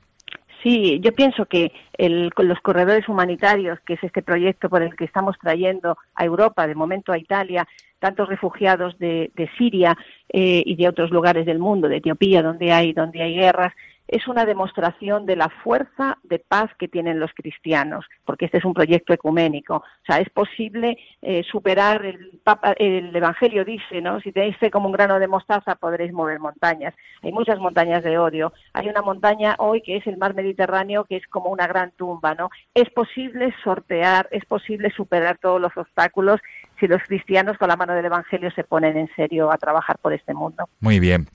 Sí, 0.65 0.99
yo 1.01 1.13
pienso 1.13 1.45
que 1.45 1.73
el, 1.93 2.31
los 2.39 2.61
corredores 2.61 3.07
humanitarios, 3.07 3.79
que 3.81 3.95
es 3.95 4.03
este 4.03 4.23
proyecto 4.23 4.71
por 4.71 4.83
el 4.83 4.97
que 4.97 5.05
estamos 5.05 5.37
trayendo 5.39 5.99
a 6.15 6.25
Europa, 6.25 6.67
de 6.67 6.75
momento 6.75 7.13
a 7.13 7.19
Italia, 7.19 7.69
tantos 7.99 8.31
refugiados 8.31 8.99
de, 8.99 9.31
Siria 9.59 9.95
eh, 10.31 10.63
y 10.65 10.75
de 10.77 10.89
otros 10.89 11.11
lugares 11.11 11.45
del 11.45 11.59
mundo, 11.59 11.87
de 11.87 11.99
Etiopía, 11.99 12.43
donde 12.43 12.73
hay, 12.73 12.95
donde 12.95 13.21
hay 13.21 13.35
guerras, 13.35 13.75
es 14.09 14.29
una 14.29 14.45
demostración 14.45 15.27
de 15.27 15.37
la 15.37 15.49
fuerza 15.49 16.19
de 16.23 16.39
paz 16.39 16.71
que 16.79 16.89
tienen 16.89 17.19
los 17.19 17.33
cristianos, 17.33 18.05
porque 18.25 18.45
este 18.47 18.59
es 18.59 18.65
un 18.65 18.75
proyecto 18.75 19.13
ecuménico. 19.13 19.77
O 19.77 20.05
sea, 20.07 20.21
es 20.21 20.29
posible 20.31 20.99
eh, 21.23 21.43
superar, 21.51 22.05
el, 22.05 22.41
Papa, 22.45 22.75
el 22.79 23.15
Evangelio 23.15 23.65
dice, 23.65 24.01
¿no? 24.01 24.21
Si 24.21 24.33
tenéis 24.33 24.57
fe 24.59 24.71
como 24.71 24.87
un 24.87 24.93
grano 24.93 25.19
de 25.19 25.29
mostaza, 25.29 25.75
podréis 25.77 26.13
mover 26.13 26.39
montañas. 26.39 26.95
Hay 27.23 27.33
muchas 27.33 27.59
montañas 27.59 28.05
de 28.05 28.19
odio. 28.19 28.53
Hay 28.73 28.89
una 28.89 29.03
montaña 29.03 29.57
hoy 29.59 29.81
que 29.81 29.97
es 29.97 30.07
el 30.07 30.19
mar 30.19 30.35
Mediterráneo, 30.35 31.05
que 31.05 31.17
es 31.17 31.27
como 31.29 31.51
una 31.51 31.67
gran 31.67 31.93
tumba, 31.93 32.35
¿no? 32.35 32.51
Es 32.75 32.91
posible 32.91 33.55
sortear, 33.63 34.29
es 34.31 34.45
posible 34.45 34.91
superar 34.91 35.39
todos 35.39 35.61
los 35.61 35.75
obstáculos 35.77 36.41
si 36.79 36.87
los 36.87 37.03
cristianos 37.03 37.57
con 37.57 37.69
la 37.69 37.77
mano 37.77 37.95
del 37.95 38.05
Evangelio 38.05 38.51
se 38.51 38.65
ponen 38.65 38.97
en 38.97 39.09
serio 39.17 39.51
a 39.51 39.57
trabajar 39.57 39.99
por 39.99 40.13
este 40.13 40.35
mundo. 40.35 40.69
Muy 40.81 41.01
bien. 41.01 41.27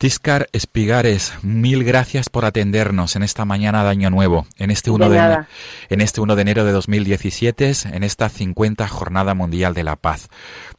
Tiscar 0.00 0.48
Espigares, 0.52 1.34
mil 1.42 1.84
gracias 1.84 2.30
por 2.30 2.46
atendernos 2.46 3.16
en 3.16 3.22
esta 3.22 3.44
mañana 3.44 3.84
de 3.84 3.90
Año 3.90 4.08
Nuevo, 4.08 4.46
en 4.56 4.70
este 4.70 4.90
1 4.90 5.10
de, 5.10 5.44
en 5.90 6.00
este 6.00 6.22
1 6.22 6.36
de 6.36 6.40
enero 6.40 6.64
de 6.64 6.72
2017, 6.72 7.70
en 7.92 8.02
esta 8.02 8.30
50 8.30 8.88
Jornada 8.88 9.34
Mundial 9.34 9.74
de 9.74 9.84
la 9.84 9.96
Paz. 9.96 10.30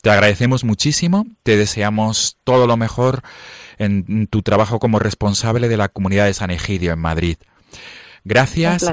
Te 0.01 0.09
agradecemos 0.09 0.63
muchísimo, 0.63 1.28
te 1.43 1.55
deseamos 1.55 2.39
todo 2.43 2.65
lo 2.65 2.78
mejor 2.78 3.22
en 3.78 4.26
tu 4.26 4.41
trabajo 4.41 4.80
como 4.80 4.97
responsable 4.97 5.67
de 5.67 5.78
la 5.78 5.89
comunidad 5.89 6.26
de 6.26 6.34
San 6.34 6.49
Egidio 6.49 6.91
en 6.91 6.99
Madrid. 6.99 7.38
Gracias 8.24 8.91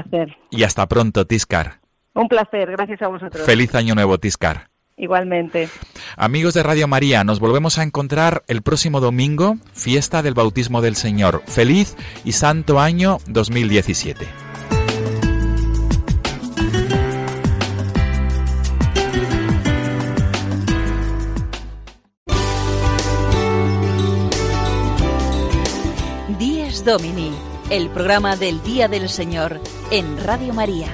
y 0.51 0.61
hasta 0.61 0.87
pronto, 0.87 1.25
Tiscar. 1.25 1.79
Un 2.13 2.27
placer, 2.27 2.69
gracias 2.69 3.01
a 3.01 3.07
vosotros. 3.07 3.43
Feliz 3.47 3.73
Año 3.73 3.95
Nuevo, 3.95 4.19
Tiscar. 4.19 4.68
Igualmente. 4.99 5.69
Amigos 6.17 6.53
de 6.53 6.61
Radio 6.61 6.85
María, 6.89 7.23
nos 7.23 7.39
volvemos 7.39 7.77
a 7.77 7.83
encontrar 7.83 8.43
el 8.47 8.61
próximo 8.61 8.99
domingo, 8.99 9.57
fiesta 9.71 10.21
del 10.21 10.33
bautismo 10.33 10.81
del 10.81 10.97
Señor. 10.97 11.41
Feliz 11.47 11.95
y 12.25 12.33
santo 12.33 12.81
año 12.81 13.19
2017. 13.27 14.27
Díez 26.37 26.83
Domini, 26.83 27.31
el 27.69 27.89
programa 27.89 28.35
del 28.35 28.61
Día 28.63 28.89
del 28.89 29.07
Señor 29.07 29.61
en 29.91 30.21
Radio 30.25 30.53
María. 30.53 30.93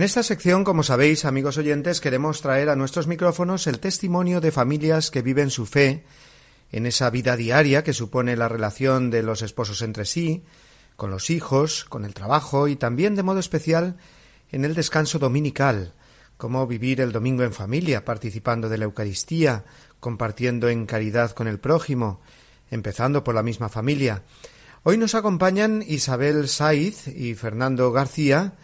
En 0.00 0.04
esta 0.04 0.22
sección, 0.22 0.64
como 0.64 0.82
sabéis, 0.82 1.26
amigos 1.26 1.58
oyentes, 1.58 2.00
queremos 2.00 2.40
traer 2.40 2.70
a 2.70 2.74
nuestros 2.74 3.06
micrófonos 3.06 3.66
el 3.66 3.80
testimonio 3.80 4.40
de 4.40 4.50
familias 4.50 5.10
que 5.10 5.20
viven 5.20 5.50
su 5.50 5.66
fe 5.66 6.04
en 6.72 6.86
esa 6.86 7.10
vida 7.10 7.36
diaria 7.36 7.84
que 7.84 7.92
supone 7.92 8.34
la 8.34 8.48
relación 8.48 9.10
de 9.10 9.22
los 9.22 9.42
esposos 9.42 9.82
entre 9.82 10.06
sí, 10.06 10.42
con 10.96 11.10
los 11.10 11.28
hijos, 11.28 11.84
con 11.84 12.06
el 12.06 12.14
trabajo 12.14 12.66
y 12.66 12.76
también 12.76 13.14
de 13.14 13.22
modo 13.22 13.40
especial 13.40 13.98
en 14.50 14.64
el 14.64 14.74
descanso 14.74 15.18
dominical, 15.18 15.92
cómo 16.38 16.66
vivir 16.66 17.02
el 17.02 17.12
domingo 17.12 17.42
en 17.42 17.52
familia, 17.52 18.02
participando 18.02 18.70
de 18.70 18.78
la 18.78 18.86
Eucaristía, 18.86 19.66
compartiendo 20.00 20.70
en 20.70 20.86
caridad 20.86 21.32
con 21.32 21.46
el 21.46 21.58
prójimo, 21.58 22.22
empezando 22.70 23.22
por 23.22 23.34
la 23.34 23.42
misma 23.42 23.68
familia. 23.68 24.22
Hoy 24.82 24.96
nos 24.96 25.14
acompañan 25.14 25.84
Isabel 25.86 26.48
Saiz 26.48 27.06
y 27.06 27.34
Fernando 27.34 27.92
García, 27.92 28.54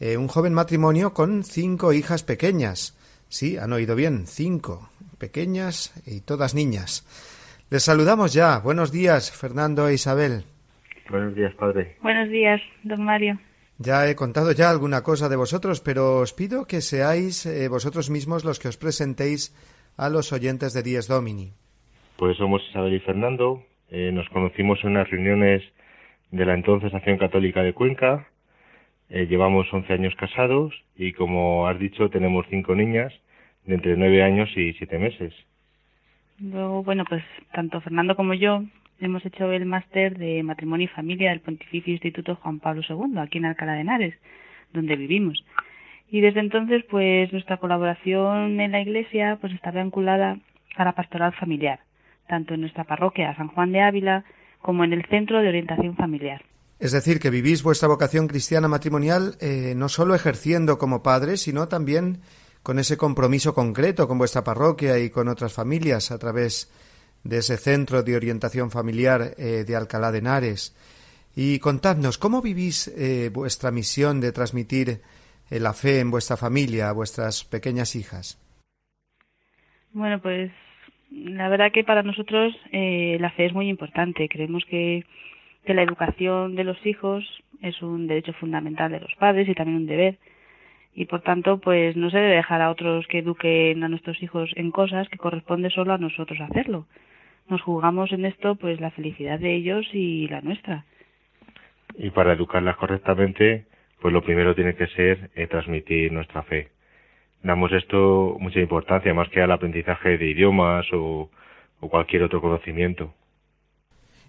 eh, 0.00 0.16
un 0.16 0.28
joven 0.28 0.54
matrimonio 0.54 1.12
con 1.12 1.44
cinco 1.44 1.92
hijas 1.92 2.24
pequeñas. 2.24 2.98
Sí, 3.28 3.58
han 3.58 3.72
oído 3.72 3.94
bien, 3.94 4.26
cinco, 4.26 4.90
pequeñas 5.18 5.92
y 6.06 6.22
todas 6.22 6.54
niñas. 6.54 7.06
Les 7.70 7.84
saludamos 7.84 8.32
ya. 8.32 8.58
Buenos 8.58 8.90
días, 8.90 9.30
Fernando 9.30 9.86
e 9.86 9.94
Isabel. 9.94 10.44
Buenos 11.10 11.34
días, 11.34 11.54
padre. 11.54 11.96
Buenos 12.02 12.28
días, 12.30 12.60
don 12.82 13.04
Mario. 13.04 13.38
Ya 13.78 14.08
he 14.08 14.16
contado 14.16 14.52
ya 14.52 14.70
alguna 14.70 15.02
cosa 15.02 15.28
de 15.28 15.36
vosotros, 15.36 15.80
pero 15.80 16.18
os 16.18 16.32
pido 16.32 16.66
que 16.66 16.80
seáis 16.80 17.46
eh, 17.46 17.68
vosotros 17.68 18.10
mismos 18.10 18.44
los 18.44 18.58
que 18.58 18.68
os 18.68 18.76
presentéis 18.76 19.54
a 19.96 20.08
los 20.08 20.32
oyentes 20.32 20.72
de 20.72 20.82
Dies 20.82 21.08
Domini. 21.08 21.52
Pues 22.16 22.36
somos 22.36 22.62
Isabel 22.68 22.94
y 22.94 23.00
Fernando. 23.00 23.62
Eh, 23.90 24.10
nos 24.12 24.28
conocimos 24.30 24.78
en 24.82 24.90
unas 24.90 25.08
reuniones 25.10 25.62
de 26.30 26.44
la 26.44 26.54
entonces 26.54 26.92
Acción 26.94 27.18
Católica 27.18 27.62
de 27.62 27.72
Cuenca 27.72 28.29
eh, 29.10 29.26
llevamos 29.26 29.72
11 29.72 29.92
años 29.92 30.14
casados 30.14 30.72
y, 30.96 31.12
como 31.12 31.66
has 31.66 31.78
dicho, 31.78 32.10
tenemos 32.10 32.46
cinco 32.48 32.74
niñas 32.74 33.12
de 33.66 33.74
entre 33.74 33.96
9 33.96 34.22
años 34.22 34.48
y 34.56 34.72
7 34.74 34.98
meses. 34.98 35.34
Luego, 36.38 36.82
bueno, 36.82 37.04
pues 37.08 37.22
tanto 37.52 37.80
Fernando 37.80 38.16
como 38.16 38.34
yo 38.34 38.62
hemos 39.00 39.24
hecho 39.26 39.50
el 39.52 39.66
máster 39.66 40.16
de 40.16 40.42
matrimonio 40.42 40.84
y 40.84 40.88
familia 40.88 41.30
del 41.30 41.40
Pontificio 41.40 41.92
Instituto 41.92 42.36
Juan 42.36 42.60
Pablo 42.60 42.82
II, 42.88 43.18
aquí 43.18 43.38
en 43.38 43.46
Alcalá 43.46 43.74
de 43.74 43.80
Henares, 43.80 44.14
donde 44.72 44.96
vivimos. 44.96 45.44
Y 46.10 46.20
desde 46.20 46.40
entonces, 46.40 46.84
pues 46.88 47.32
nuestra 47.32 47.56
colaboración 47.58 48.60
en 48.60 48.72
la 48.72 48.80
Iglesia 48.80 49.38
pues 49.40 49.52
está 49.52 49.70
vinculada 49.70 50.38
a 50.76 50.84
la 50.84 50.92
pastoral 50.92 51.32
familiar, 51.32 51.80
tanto 52.26 52.54
en 52.54 52.60
nuestra 52.60 52.84
parroquia 52.84 53.34
San 53.36 53.48
Juan 53.48 53.72
de 53.72 53.80
Ávila 53.80 54.24
como 54.60 54.84
en 54.84 54.92
el 54.92 55.04
Centro 55.06 55.40
de 55.40 55.48
Orientación 55.48 55.96
Familiar. 55.96 56.42
Es 56.80 56.92
decir, 56.92 57.20
que 57.20 57.28
vivís 57.28 57.62
vuestra 57.62 57.88
vocación 57.88 58.26
cristiana 58.26 58.66
matrimonial 58.66 59.36
eh, 59.38 59.74
no 59.76 59.90
solo 59.90 60.14
ejerciendo 60.14 60.78
como 60.78 61.02
padres, 61.02 61.42
sino 61.42 61.68
también 61.68 62.22
con 62.62 62.78
ese 62.78 62.96
compromiso 62.96 63.52
concreto 63.52 64.08
con 64.08 64.16
vuestra 64.16 64.44
parroquia 64.44 64.98
y 64.98 65.10
con 65.10 65.28
otras 65.28 65.52
familias 65.52 66.10
a 66.10 66.18
través 66.18 66.72
de 67.22 67.38
ese 67.38 67.58
centro 67.58 68.02
de 68.02 68.16
orientación 68.16 68.70
familiar 68.70 69.34
eh, 69.36 69.64
de 69.66 69.76
Alcalá 69.76 70.10
de 70.10 70.18
Henares. 70.20 70.74
Y 71.36 71.58
contadnos, 71.58 72.16
¿cómo 72.16 72.40
vivís 72.40 72.88
eh, 72.88 73.28
vuestra 73.30 73.70
misión 73.70 74.18
de 74.22 74.32
transmitir 74.32 75.02
la 75.50 75.74
fe 75.74 76.00
en 76.00 76.10
vuestra 76.10 76.38
familia 76.38 76.88
a 76.88 76.92
vuestras 76.92 77.44
pequeñas 77.44 77.94
hijas? 77.94 78.38
Bueno, 79.92 80.18
pues 80.22 80.50
la 81.10 81.48
verdad 81.50 81.72
que 81.74 81.84
para 81.84 82.02
nosotros 82.02 82.54
la 82.72 83.30
fe 83.32 83.46
es 83.46 83.52
muy 83.52 83.68
importante. 83.68 84.28
Creemos 84.28 84.64
que 84.64 85.04
que 85.64 85.74
la 85.74 85.82
educación 85.82 86.56
de 86.56 86.64
los 86.64 86.84
hijos 86.86 87.24
es 87.62 87.82
un 87.82 88.06
derecho 88.06 88.32
fundamental 88.34 88.90
de 88.90 89.00
los 89.00 89.14
padres 89.16 89.48
y 89.48 89.54
también 89.54 89.78
un 89.78 89.86
deber 89.86 90.18
y 90.94 91.06
por 91.06 91.20
tanto 91.22 91.58
pues 91.58 91.96
no 91.96 92.10
se 92.10 92.18
debe 92.18 92.36
dejar 92.36 92.60
a 92.62 92.70
otros 92.70 93.06
que 93.06 93.18
eduquen 93.18 93.82
a 93.84 93.88
nuestros 93.88 94.22
hijos 94.22 94.50
en 94.56 94.70
cosas 94.70 95.08
que 95.08 95.18
corresponde 95.18 95.70
solo 95.70 95.92
a 95.92 95.98
nosotros 95.98 96.40
hacerlo. 96.40 96.86
Nos 97.48 97.62
jugamos 97.62 98.12
en 98.12 98.24
esto 98.24 98.56
pues 98.56 98.80
la 98.80 98.90
felicidad 98.90 99.38
de 99.38 99.54
ellos 99.54 99.86
y 99.92 100.28
la 100.28 100.40
nuestra. 100.40 100.84
Y 101.96 102.10
para 102.10 102.32
educarlas 102.32 102.76
correctamente 102.76 103.66
pues 104.00 104.12
lo 104.14 104.22
primero 104.22 104.54
tiene 104.54 104.74
que 104.74 104.86
ser 104.88 105.30
eh, 105.34 105.46
transmitir 105.46 106.12
nuestra 106.12 106.42
fe. 106.42 106.68
Damos 107.42 107.72
esto 107.72 108.36
mucha 108.40 108.60
importancia 108.60 109.14
más 109.14 109.28
que 109.28 109.40
al 109.40 109.52
aprendizaje 109.52 110.18
de 110.18 110.26
idiomas 110.26 110.86
o 110.92 111.30
cualquier 111.80 112.22
otro 112.22 112.40
conocimiento. 112.40 113.14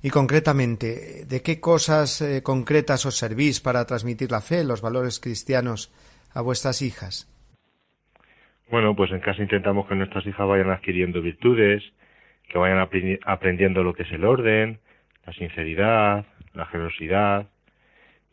Y 0.04 0.10
concretamente, 0.10 1.26
¿de 1.28 1.42
qué 1.44 1.60
cosas 1.60 2.22
eh, 2.22 2.42
concretas 2.42 3.06
os 3.06 3.18
servís 3.18 3.62
para 3.62 3.86
transmitir 3.86 4.32
la 4.32 4.42
fe, 4.42 4.64
los 4.64 4.82
valores 4.82 5.20
cristianos 5.20 5.94
a 6.34 6.42
vuestras 6.42 6.82
hijas? 6.82 7.28
Bueno, 8.72 8.96
pues 8.96 9.12
en 9.12 9.20
casa 9.20 9.44
intentamos 9.44 9.88
que 9.88 9.96
nuestras 9.96 10.26
hijas 10.26 10.48
vayan 10.48 10.72
adquiriendo 10.72 11.22
virtudes, 11.22 11.84
que 12.50 12.58
vayan 12.58 12.80
aprendiendo 13.26 13.84
lo 13.84 13.94
que 13.94 14.04
es 14.04 14.12
el 14.12 14.26
orden, 14.26 14.80
la 15.26 15.34
sinceridad, 15.34 16.26
la 16.54 16.66
generosidad, 16.66 17.48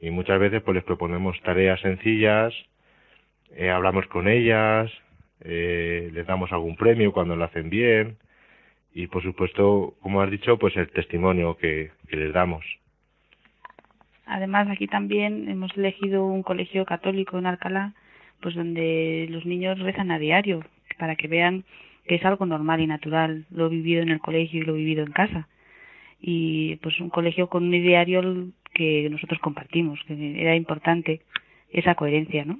y 0.00 0.10
muchas 0.10 0.38
veces 0.38 0.62
pues 0.62 0.76
les 0.76 0.84
proponemos 0.84 1.36
tareas 1.42 1.80
sencillas, 1.80 2.54
eh, 3.50 3.70
hablamos 3.70 4.06
con 4.06 4.28
ellas, 4.28 4.90
eh, 5.40 6.10
les 6.12 6.26
damos 6.26 6.50
algún 6.52 6.76
premio 6.76 7.12
cuando 7.12 7.36
lo 7.36 7.44
hacen 7.44 7.68
bien, 7.68 8.18
y 8.98 9.06
por 9.06 9.22
supuesto, 9.22 9.94
como 10.00 10.20
has 10.20 10.28
dicho, 10.28 10.58
pues 10.58 10.76
el 10.76 10.90
testimonio 10.90 11.56
que, 11.56 11.92
les 12.10 12.32
damos. 12.32 12.64
Además, 14.26 14.66
aquí 14.68 14.88
también 14.88 15.48
hemos 15.48 15.70
elegido 15.76 16.26
un 16.26 16.42
colegio 16.42 16.84
católico 16.84 17.38
en 17.38 17.46
Alcalá, 17.46 17.94
pues 18.40 18.56
donde 18.56 19.28
los 19.30 19.46
niños 19.46 19.78
rezan 19.78 20.10
a 20.10 20.18
diario, 20.18 20.64
para 20.98 21.14
que 21.14 21.28
vean 21.28 21.62
que 22.08 22.16
es 22.16 22.24
algo 22.24 22.44
normal 22.44 22.80
y 22.80 22.88
natural. 22.88 23.46
Lo 23.52 23.68
vivido 23.68 24.02
en 24.02 24.08
el 24.08 24.18
colegio 24.18 24.62
y 24.62 24.66
lo 24.66 24.74
vivido 24.74 25.04
en 25.04 25.12
casa. 25.12 25.46
Y 26.20 26.74
pues 26.82 26.98
un 26.98 27.10
colegio 27.10 27.48
con 27.48 27.66
un 27.66 27.70
diario 27.70 28.48
que 28.74 29.08
nosotros 29.10 29.38
compartimos, 29.38 30.00
que 30.08 30.42
era 30.42 30.56
importante 30.56 31.20
esa 31.70 31.94
coherencia, 31.94 32.44
¿no? 32.44 32.58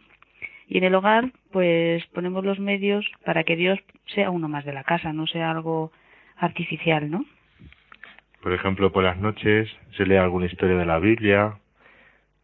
Y 0.69 0.79
en 0.79 0.85
el 0.85 0.95
hogar, 0.95 1.33
pues 1.51 2.07
ponemos 2.15 2.45
los 2.45 2.61
medios 2.61 3.05
para 3.25 3.43
que 3.43 3.57
Dios 3.57 3.81
sea 4.15 4.31
uno 4.31 4.49
más 4.49 4.65
de 4.65 4.73
la 4.73 4.85
casa, 4.85 5.13
no 5.13 5.27
sea 5.27 5.51
algo 5.51 5.91
artificial, 6.39 7.11
¿no? 7.11 7.25
Por 8.43 8.53
ejemplo, 8.53 8.93
por 8.93 9.05
las 9.05 9.19
noches 9.19 9.69
se 9.97 10.07
lee 10.07 10.17
alguna 10.17 10.47
historia 10.47 10.77
de 10.77 10.87
la 10.87 10.99
Biblia, 10.99 11.59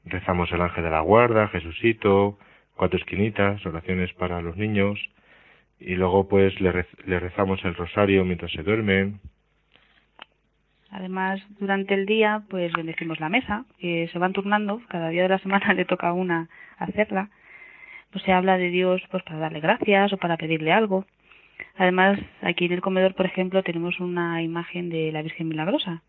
rezamos 0.05 0.51
el 0.53 0.61
ángel 0.61 0.84
de 0.84 0.90
la 0.90 1.01
guarda, 1.01 1.49
Jesucito, 1.49 2.38
cuatro 2.76 2.99
esquinitas, 2.99 3.64
oraciones 3.64 4.12
para 4.14 4.42
los 4.42 4.57
niños, 4.57 4.99
y 5.78 5.95
luego 5.95 6.28
pues 6.28 6.61
le, 6.61 6.72
rezamos 7.20 7.64
el 7.64 7.74
rosario 7.74 8.24
mientras 8.24 8.51
se 8.53 8.62
duermen. 8.62 9.20
Además, 10.90 11.40
durante 11.59 11.95
el 11.95 12.07
día, 12.07 12.42
pues 12.49 12.72
bendecimos 12.72 13.18
la 13.18 13.28
mesa, 13.28 13.64
que 13.78 14.09
se 14.12 14.18
van 14.18 14.32
turnando, 14.32 14.80
cada 14.88 15.09
día 15.09 15.22
de 15.22 15.28
la 15.28 15.38
semana 15.38 15.72
le 15.74 15.84
toca 15.84 16.09
a 16.09 16.12
una 16.12 16.49
hacerla. 16.78 17.30
Pues 18.11 18.24
se 18.24 18.32
habla 18.32 18.59
de 18.59 18.70
Dios 18.70 19.03
pues 19.11 19.24
para 19.24 19.38
darle 19.40 19.61
gracias 19.61 20.12
o 20.12 20.18
para 20.18 20.36
pedirle 20.36 20.72
algo. 20.72 21.05
Además, 21.77 22.19
aquí 22.43 22.67
en 22.67 22.73
el 22.73 22.81
comedor, 22.81 23.15
por 23.15 23.27
ejemplo, 23.27 23.62
tenemos 23.62 23.99
una 24.01 24.43
imagen 24.43 24.91
de 24.91 25.11
la 25.12 25.23
Virgen 25.23 25.49
Milagrosa 25.49 26.03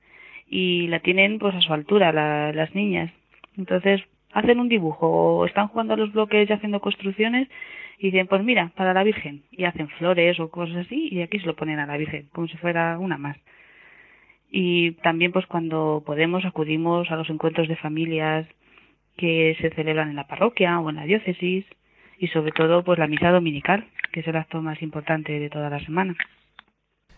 y 0.47 0.88
la 0.88 0.99
tienen 0.99 1.39
pues 1.39 1.56
a 1.56 1.62
su 1.62 1.74
altura 1.74 2.12
las 2.53 2.76
niñas. 2.76 3.12
Entonces, 3.58 4.01
hacen 4.32 4.60
un 4.60 4.70
dibujo 4.70 5.08
o 5.08 5.45
están 5.45 5.70
jugando 5.70 5.93
a 5.93 5.97
los 5.97 6.12
bloques 6.12 6.49
y 6.49 6.53
haciendo 6.53 6.82
construcciones 6.82 7.47
y 7.97 8.12
dicen, 8.12 8.28
pues 8.28 8.43
mira, 8.43 8.72
para 8.76 8.93
la 8.93 9.03
Virgen. 9.03 9.43
Y 9.51 9.64
hacen 9.64 9.88
flores 9.88 10.39
o 10.39 10.49
cosas 10.49 10.86
así 10.86 11.08
y 11.12 11.22
aquí 11.22 11.39
se 11.39 11.45
lo 11.47 11.56
ponen 11.56 11.80
a 11.80 11.86
la 11.86 11.97
Virgen, 11.97 12.28
como 12.32 12.47
si 12.47 12.58
fuera 12.58 12.99
una 12.99 13.18
más. 13.18 13.38
Y 14.51 14.91
también 15.03 15.32
pues 15.32 15.45
cuando 15.47 16.03
podemos 16.06 16.45
acudimos 16.45 17.10
a 17.12 17.16
los 17.16 17.30
encuentros 17.30 17.68
de 17.68 17.76
familias 17.78 18.47
que 19.18 19.56
se 19.62 19.70
celebran 19.72 20.10
en 20.10 20.16
la 20.16 20.28
parroquia 20.28 20.80
o 20.80 20.89
en 20.89 20.97
la 20.97 21.06
diócesis 21.06 21.66
y 22.20 22.28
sobre 22.28 22.51
todo 22.51 22.84
pues 22.84 22.99
la 22.99 23.08
misa 23.08 23.32
dominical, 23.32 23.86
que 24.16 24.22
es 24.22 24.28
el 24.30 24.38
acto 24.38 24.61
más 24.61 24.82
importante 24.82 25.38
de 25.38 25.49
toda 25.49 25.70
la 25.70 25.84
semana. 25.84 26.16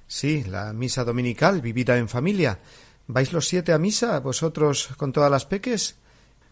Sí, 0.07 0.43
la 0.49 0.73
misa 0.73 1.03
dominical 1.03 1.61
vivida 1.61 1.95
en 1.95 2.09
familia. 2.09 2.57
¿Vais 3.05 3.31
los 3.33 3.45
siete 3.45 3.71
a 3.71 3.77
misa, 3.77 4.19
vosotros 4.19 4.95
con 4.97 5.13
todas 5.13 5.29
las 5.29 5.45
peques? 5.45 6.01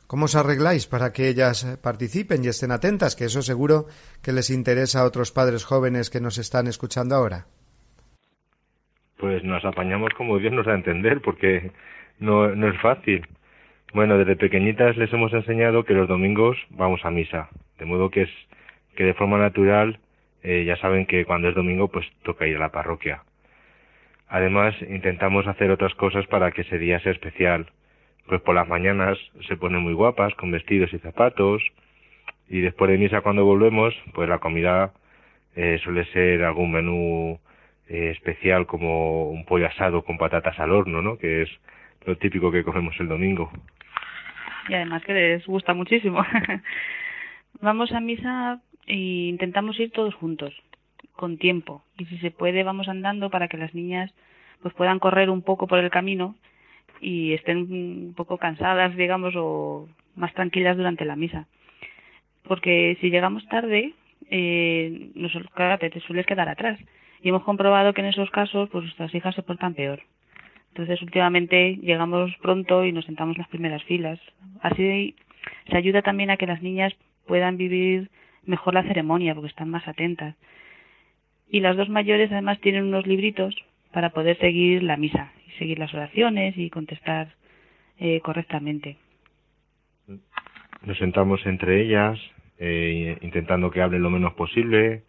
¿Cómo 0.05 0.25
os 0.25 0.35
arregláis 0.35 0.85
para 0.85 1.11
que 1.11 1.29
ellas 1.29 1.79
participen 1.81 2.45
y 2.45 2.49
estén 2.49 2.69
atentas? 2.69 3.15
Que 3.15 3.25
eso 3.25 3.41
seguro 3.41 3.87
que 4.21 4.33
les 4.33 4.51
interesa 4.51 4.99
a 4.99 5.05
otros 5.05 5.31
padres 5.31 5.65
jóvenes 5.65 6.11
que 6.11 6.21
nos 6.21 6.37
están 6.37 6.67
escuchando 6.67 7.15
ahora. 7.15 7.47
Pues 9.17 9.43
nos 9.43 9.65
apañamos 9.65 10.11
como 10.15 10.37
Dios 10.37 10.53
nos 10.53 10.67
da 10.67 10.73
a 10.73 10.75
entender, 10.75 11.21
porque 11.21 11.71
no, 12.19 12.53
no 12.53 12.69
es 12.69 12.79
fácil. 12.81 13.25
Bueno, 13.95 14.15
desde 14.19 14.35
pequeñitas 14.35 14.95
les 14.95 15.11
hemos 15.11 15.33
enseñado 15.33 15.85
que 15.85 15.95
los 15.95 16.07
domingos 16.07 16.55
vamos 16.69 17.01
a 17.03 17.09
misa, 17.09 17.49
de 17.79 17.85
modo 17.85 18.11
que 18.11 18.23
es 18.23 18.29
que 18.95 19.05
de 19.05 19.15
forma 19.15 19.39
natural 19.39 19.99
eh, 20.47 20.63
ya 20.63 20.75
saben 20.77 21.07
que 21.07 21.25
cuando 21.25 21.49
es 21.49 21.55
domingo 21.55 21.87
pues 21.87 22.05
toca 22.21 22.45
ir 22.45 22.57
a 22.57 22.59
la 22.59 22.71
parroquia. 22.71 23.23
Además 24.27 24.75
intentamos 24.87 25.47
hacer 25.47 25.71
otras 25.71 25.95
cosas 25.95 26.27
para 26.27 26.51
que 26.51 26.61
ese 26.61 26.77
día 26.77 26.99
sea 26.99 27.13
especial. 27.13 27.65
Pues 28.27 28.41
por 28.41 28.53
las 28.53 28.67
mañanas 28.67 29.17
se 29.47 29.57
ponen 29.57 29.81
muy 29.81 29.93
guapas 29.93 30.35
con 30.35 30.51
vestidos 30.51 30.93
y 30.93 30.99
zapatos 30.99 31.63
y 32.47 32.61
después 32.61 32.91
de 32.91 32.99
misa 32.99 33.21
cuando 33.21 33.43
volvemos 33.43 33.95
pues 34.13 34.29
la 34.29 34.37
comida 34.37 34.93
eh, 35.55 35.79
suele 35.83 36.05
ser 36.05 36.43
algún 36.43 36.71
menú 36.71 37.39
eh, 37.87 38.11
especial 38.11 38.67
como 38.67 39.29
un 39.29 39.45
pollo 39.45 39.65
asado 39.65 40.03
con 40.03 40.19
patatas 40.19 40.59
al 40.59 40.71
horno, 40.71 41.01
¿no? 41.01 41.17
Que 41.17 41.41
es 41.41 41.49
lo 42.05 42.17
típico 42.17 42.51
que 42.51 42.63
comemos 42.63 42.95
el 42.99 43.07
domingo. 43.07 43.51
Y 44.69 44.75
además 44.75 45.03
que 45.03 45.13
les 45.13 45.45
gusta 45.47 45.73
muchísimo. 45.73 46.23
Vamos 47.61 47.91
a 47.93 47.99
misa 47.99 48.61
y 48.87 49.29
intentamos 49.29 49.79
ir 49.79 49.91
todos 49.91 50.13
juntos, 50.15 50.53
con 51.13 51.37
tiempo. 51.37 51.83
Y 51.97 52.05
si 52.05 52.17
se 52.17 52.31
puede, 52.31 52.63
vamos 52.63 52.87
andando 52.87 53.29
para 53.29 53.47
que 53.47 53.57
las 53.57 53.73
niñas 53.73 54.13
pues 54.61 54.73
puedan 54.73 54.99
correr 54.99 55.29
un 55.29 55.41
poco 55.41 55.67
por 55.67 55.79
el 55.79 55.89
camino 55.89 56.35
y 57.01 57.33
estén 57.33 57.57
un 57.57 58.13
poco 58.15 58.37
cansadas, 58.37 58.95
digamos, 58.95 59.33
o 59.35 59.87
más 60.15 60.33
tranquilas 60.33 60.77
durante 60.77 61.05
la 61.05 61.15
misa. 61.15 61.47
Porque 62.43 62.97
si 63.01 63.09
llegamos 63.09 63.47
tarde, 63.47 63.93
eh, 64.29 65.09
nos, 65.15 65.33
te 65.33 65.99
sueles 66.01 66.25
quedar 66.25 66.49
atrás. 66.49 66.79
Y 67.21 67.29
hemos 67.29 67.43
comprobado 67.43 67.93
que 67.93 68.01
en 68.01 68.07
esos 68.07 68.29
casos, 68.29 68.69
pues 68.69 68.83
nuestras 68.83 69.13
hijas 69.15 69.35
se 69.35 69.43
portan 69.43 69.73
peor. 69.73 70.01
Entonces, 70.69 71.01
últimamente 71.01 71.77
llegamos 71.77 72.35
pronto 72.41 72.85
y 72.85 72.91
nos 72.91 73.05
sentamos 73.05 73.35
en 73.35 73.41
las 73.41 73.49
primeras 73.49 73.83
filas. 73.83 74.19
Así 74.61 75.15
se 75.69 75.77
ayuda 75.77 76.01
también 76.01 76.29
a 76.29 76.37
que 76.37 76.47
las 76.47 76.61
niñas 76.61 76.93
puedan 77.25 77.57
vivir 77.57 78.09
mejor 78.45 78.73
la 78.73 78.83
ceremonia 78.83 79.33
porque 79.33 79.49
están 79.49 79.69
más 79.69 79.87
atentas. 79.87 80.35
Y 81.49 81.59
las 81.59 81.77
dos 81.77 81.89
mayores 81.89 82.31
además 82.31 82.59
tienen 82.59 82.85
unos 82.85 83.05
libritos 83.05 83.55
para 83.91 84.09
poder 84.09 84.37
seguir 84.39 84.83
la 84.83 84.97
misa 84.97 85.31
y 85.47 85.51
seguir 85.57 85.79
las 85.79 85.93
oraciones 85.93 86.57
y 86.57 86.69
contestar 86.69 87.29
eh, 87.99 88.19
correctamente. 88.21 88.97
Nos 90.85 90.97
sentamos 90.97 91.45
entre 91.45 91.81
ellas, 91.81 92.19
eh, 92.59 93.17
intentando 93.21 93.71
que 93.71 93.81
hablen 93.81 94.03
lo 94.03 94.09
menos 94.09 94.33
posible, 94.33 95.03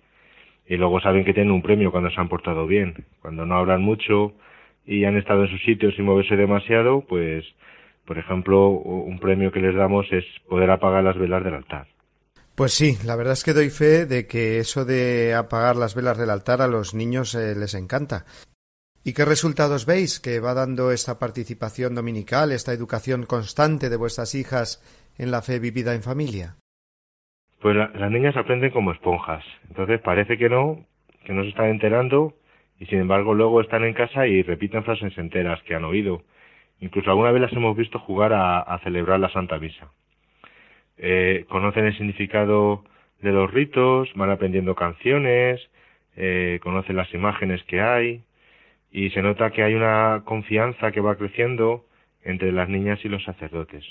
y 0.68 0.76
luego 0.76 1.00
saben 1.00 1.24
que 1.24 1.34
tienen 1.34 1.52
un 1.52 1.62
premio 1.62 1.90
cuando 1.90 2.10
se 2.10 2.20
han 2.20 2.28
portado 2.28 2.66
bien. 2.66 2.94
Cuando 3.20 3.46
no 3.46 3.56
hablan 3.56 3.82
mucho 3.82 4.34
y 4.84 5.04
han 5.04 5.16
estado 5.16 5.44
en 5.44 5.50
sus 5.50 5.62
sitios 5.62 5.94
sin 5.94 6.04
moverse 6.04 6.36
demasiado, 6.36 7.02
pues, 7.02 7.44
por 8.04 8.18
ejemplo, 8.18 8.68
un 8.68 9.18
premio 9.18 9.52
que 9.52 9.60
les 9.60 9.74
damos 9.74 10.10
es 10.12 10.24
poder 10.48 10.70
apagar 10.70 11.04
las 11.04 11.18
velas 11.18 11.44
del 11.44 11.54
altar. 11.54 11.86
Pues 12.56 12.72
sí, 12.72 12.96
la 13.04 13.16
verdad 13.16 13.34
es 13.34 13.44
que 13.44 13.52
doy 13.52 13.68
fe 13.68 14.06
de 14.06 14.26
que 14.26 14.60
eso 14.60 14.86
de 14.86 15.34
apagar 15.34 15.76
las 15.76 15.94
velas 15.94 16.16
del 16.16 16.30
altar 16.30 16.62
a 16.62 16.68
los 16.68 16.94
niños 16.94 17.34
eh, 17.34 17.54
les 17.54 17.74
encanta. 17.74 18.24
¿Y 19.04 19.12
qué 19.12 19.26
resultados 19.26 19.84
veis 19.84 20.20
que 20.20 20.40
va 20.40 20.54
dando 20.54 20.90
esta 20.90 21.18
participación 21.18 21.94
dominical, 21.94 22.52
esta 22.52 22.72
educación 22.72 23.26
constante 23.26 23.90
de 23.90 23.98
vuestras 23.98 24.34
hijas 24.34 24.80
en 25.18 25.30
la 25.30 25.42
fe 25.42 25.58
vivida 25.58 25.94
en 25.94 26.02
familia? 26.02 26.56
Pues 27.60 27.76
las 27.76 28.10
niñas 28.10 28.38
aprenden 28.38 28.70
como 28.70 28.92
esponjas. 28.92 29.44
Entonces 29.68 30.00
parece 30.00 30.38
que 30.38 30.48
no, 30.48 30.82
que 31.26 31.34
no 31.34 31.42
se 31.42 31.50
están 31.50 31.66
enterando 31.66 32.32
y 32.80 32.86
sin 32.86 33.00
embargo 33.00 33.34
luego 33.34 33.60
están 33.60 33.84
en 33.84 33.92
casa 33.92 34.26
y 34.26 34.42
repiten 34.42 34.82
frases 34.82 35.12
enteras 35.18 35.62
que 35.64 35.74
han 35.74 35.84
oído. 35.84 36.22
Incluso 36.80 37.10
alguna 37.10 37.32
vez 37.32 37.42
las 37.42 37.52
hemos 37.52 37.76
visto 37.76 37.98
jugar 37.98 38.32
a 38.32 38.80
celebrar 38.82 39.20
la 39.20 39.30
Santa 39.30 39.58
Misa 39.58 39.90
eh, 40.98 41.44
conocen 41.48 41.86
el 41.86 41.96
significado 41.96 42.84
de 43.20 43.32
los 43.32 43.50
ritos, 43.52 44.12
van 44.14 44.30
aprendiendo 44.30 44.74
canciones, 44.74 45.60
eh, 46.16 46.60
conocen 46.62 46.96
las 46.96 47.12
imágenes 47.12 47.62
que 47.64 47.80
hay 47.80 48.22
y 48.90 49.10
se 49.10 49.22
nota 49.22 49.50
que 49.50 49.62
hay 49.62 49.74
una 49.74 50.22
confianza 50.24 50.92
que 50.92 51.00
va 51.00 51.16
creciendo 51.16 51.84
entre 52.24 52.52
las 52.52 52.68
niñas 52.68 53.04
y 53.04 53.08
los 53.08 53.22
sacerdotes 53.24 53.84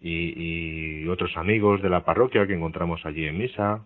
y, 0.00 1.02
y 1.02 1.08
otros 1.08 1.36
amigos 1.36 1.82
de 1.82 1.88
la 1.88 2.04
parroquia 2.04 2.46
que 2.46 2.54
encontramos 2.54 3.04
allí 3.06 3.26
en 3.26 3.38
misa. 3.38 3.80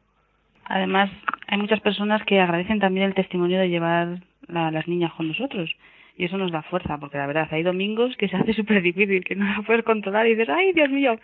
Además, 0.64 1.10
hay 1.46 1.58
muchas 1.58 1.80
personas 1.80 2.22
que 2.24 2.40
agradecen 2.40 2.80
también 2.80 3.06
el 3.06 3.14
testimonio 3.14 3.58
de 3.58 3.70
llevar 3.70 4.18
a 4.54 4.70
las 4.70 4.86
niñas 4.88 5.12
con 5.14 5.28
nosotros. 5.28 5.74
Y 6.16 6.24
eso 6.24 6.36
nos 6.36 6.50
da 6.50 6.62
fuerza, 6.62 6.98
porque 6.98 7.16
la 7.16 7.26
verdad, 7.26 7.48
hay 7.52 7.62
domingos 7.62 8.16
que 8.16 8.28
se 8.28 8.36
hace 8.36 8.52
súper 8.54 8.82
difícil, 8.82 9.24
que 9.24 9.36
no 9.36 9.52
lo 9.54 9.62
puedes 9.62 9.84
controlar 9.84 10.26
y 10.26 10.30
dices, 10.30 10.48
¡ay, 10.48 10.72
Dios 10.72 10.90
mío! 10.90 11.18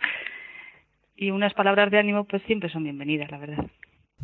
Y 1.15 1.31
unas 1.31 1.53
palabras 1.53 1.91
de 1.91 1.99
ánimo 1.99 2.25
pues 2.25 2.43
siempre 2.43 2.69
son 2.69 2.83
bienvenidas, 2.83 3.31
la 3.31 3.37
verdad. 3.37 3.65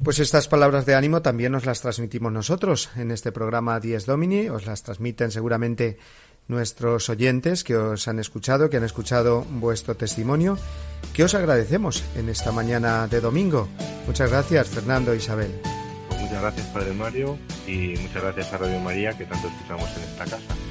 Pues 0.04 0.20
estas 0.20 0.48
palabras 0.48 0.86
de 0.86 0.96
ánimo 0.96 1.22
también 1.22 1.52
nos 1.52 1.66
las 1.66 1.82
transmitimos 1.82 2.32
nosotros 2.32 2.90
en 2.98 3.12
este 3.12 3.32
programa 3.32 3.80
Dies 3.80 4.06
Domini, 4.06 4.50
os 4.50 4.66
las 4.66 4.84
transmiten 4.84 5.32
seguramente 5.32 5.98
nuestros 6.48 7.10
oyentes 7.10 7.64
que 7.64 7.76
os 7.76 8.08
han 8.08 8.20
escuchado, 8.20 8.70
que 8.70 8.78
han 8.78 8.84
escuchado 8.84 9.44
vuestro 9.44 9.96
testimonio, 9.96 10.58
que 11.14 11.24
os 11.24 11.36
agradecemos 11.36 12.04
en 12.18 12.30
esta 12.30 12.52
mañana 12.52 13.08
de 13.08 13.22
domingo. 13.22 13.68
Muchas 14.08 14.32
gracias, 14.32 14.70
Fernando 14.70 15.14
e 15.14 15.18
Isabel. 15.18 15.52
Muchas 16.20 16.42
gracias, 16.42 16.68
Padre 16.68 16.94
Mario, 16.94 17.38
y 17.68 17.96
muchas 18.02 18.24
gracias 18.24 18.54
a 18.54 18.58
Radio 18.58 18.80
María, 18.80 19.18
que 19.18 19.26
tanto 19.26 19.48
escuchamos 19.48 19.90
en 19.98 20.04
esta 20.04 20.26
casa. 20.26 20.71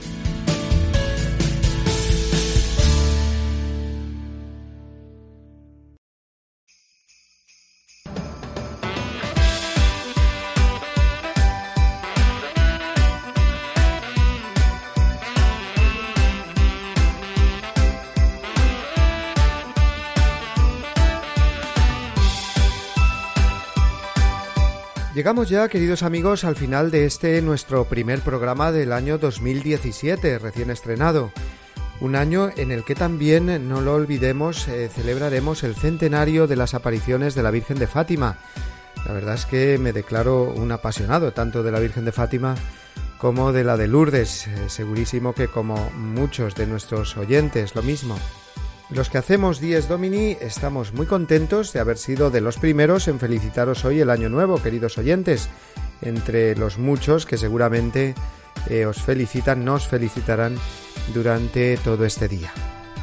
Llegamos 25.21 25.51
ya, 25.51 25.69
queridos 25.69 26.03
amigos, 26.03 26.45
al 26.45 26.57
final 26.57 26.91
de 26.91 27.05
este 27.05 27.43
nuestro 27.43 27.85
primer 27.85 28.23
programa 28.23 28.73
del 28.73 28.91
año 28.91 29.19
2017, 29.19 30.39
recién 30.39 30.71
estrenado. 30.71 31.31
Un 32.01 32.17
año 32.17 32.49
en 32.57 32.71
el 32.73 32.85
que 32.85 32.95
también, 32.95 33.69
no 33.69 33.83
lo 33.83 33.97
olvidemos, 33.97 34.67
eh, 34.67 34.89
celebraremos 34.89 35.63
el 35.63 35.75
centenario 35.75 36.47
de 36.47 36.57
las 36.57 36.73
apariciones 36.73 37.35
de 37.35 37.43
la 37.43 37.51
Virgen 37.51 37.79
de 37.79 37.87
Fátima. 37.87 38.39
La 39.05 39.13
verdad 39.13 39.35
es 39.35 39.45
que 39.45 39.77
me 39.77 39.93
declaro 39.93 40.45
un 40.45 40.73
apasionado 40.73 41.35
tanto 41.35 41.63
de 41.63 41.71
la 41.71 41.81
Virgen 41.81 42.07
de 42.07 42.13
Fátima 42.13 42.55
como 43.19 43.53
de 43.53 43.63
la 43.63 43.77
de 43.77 43.89
Lourdes. 43.89 44.47
Eh, 44.47 44.71
segurísimo 44.71 45.35
que 45.35 45.49
como 45.49 45.91
muchos 45.91 46.55
de 46.55 46.67
nuestros 46.67 47.19
oyentes, 47.19 47.75
lo 47.75 47.83
mismo. 47.83 48.19
Los 48.91 49.09
que 49.09 49.19
hacemos 49.19 49.61
Dies 49.61 49.89
Domini 49.89 50.37
estamos 50.41 50.93
muy 50.93 51.07
contentos 51.07 51.73
de 51.73 51.79
haber 51.79 51.97
sido 51.97 52.31
de 52.31 52.41
los 52.41 52.59
primeros 52.59 53.07
en 53.07 53.21
felicitaros 53.21 53.85
hoy 53.85 54.01
el 54.01 54.11
año 54.11 54.29
nuevo, 54.29 54.61
queridos 54.61 54.99
oyentes, 54.99 55.49
entre 56.03 56.57
los 56.57 56.77
muchos 56.77 57.25
que 57.25 57.37
seguramente 57.37 58.17
eh, 58.69 58.87
os 58.87 59.01
felicitan, 59.01 59.65
nos 59.65 59.87
felicitarán 59.87 60.57
durante 61.15 61.77
todo 61.77 62.05
este 62.05 62.27
día. 62.27 62.53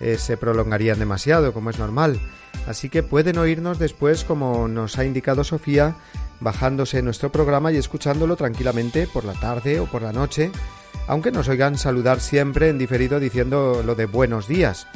eh, 0.00 0.16
se 0.16 0.36
prolongarían 0.36 0.98
demasiado, 0.98 1.52
como 1.52 1.70
es 1.70 1.78
normal. 1.78 2.20
Así 2.66 2.88
que 2.88 3.02
pueden 3.02 3.38
oírnos 3.38 3.78
después, 3.78 4.24
como 4.24 4.68
nos 4.68 4.98
ha 4.98 5.04
indicado 5.04 5.44
Sofía, 5.44 5.96
bajándose 6.40 7.02
nuestro 7.02 7.30
programa 7.30 7.72
y 7.72 7.76
escuchándolo 7.76 8.36
tranquilamente 8.36 9.06
por 9.06 9.24
la 9.24 9.34
tarde 9.34 9.80
o 9.80 9.86
por 9.86 10.02
la 10.02 10.12
noche, 10.12 10.50
aunque 11.10 11.32
nos 11.32 11.48
oigan 11.48 11.76
saludar 11.76 12.20
siempre 12.20 12.68
en 12.68 12.78
diferido 12.78 13.18
diciendo 13.18 13.82
lo 13.84 13.96
de 13.96 14.06
buenos 14.06 14.46
días. 14.46 14.86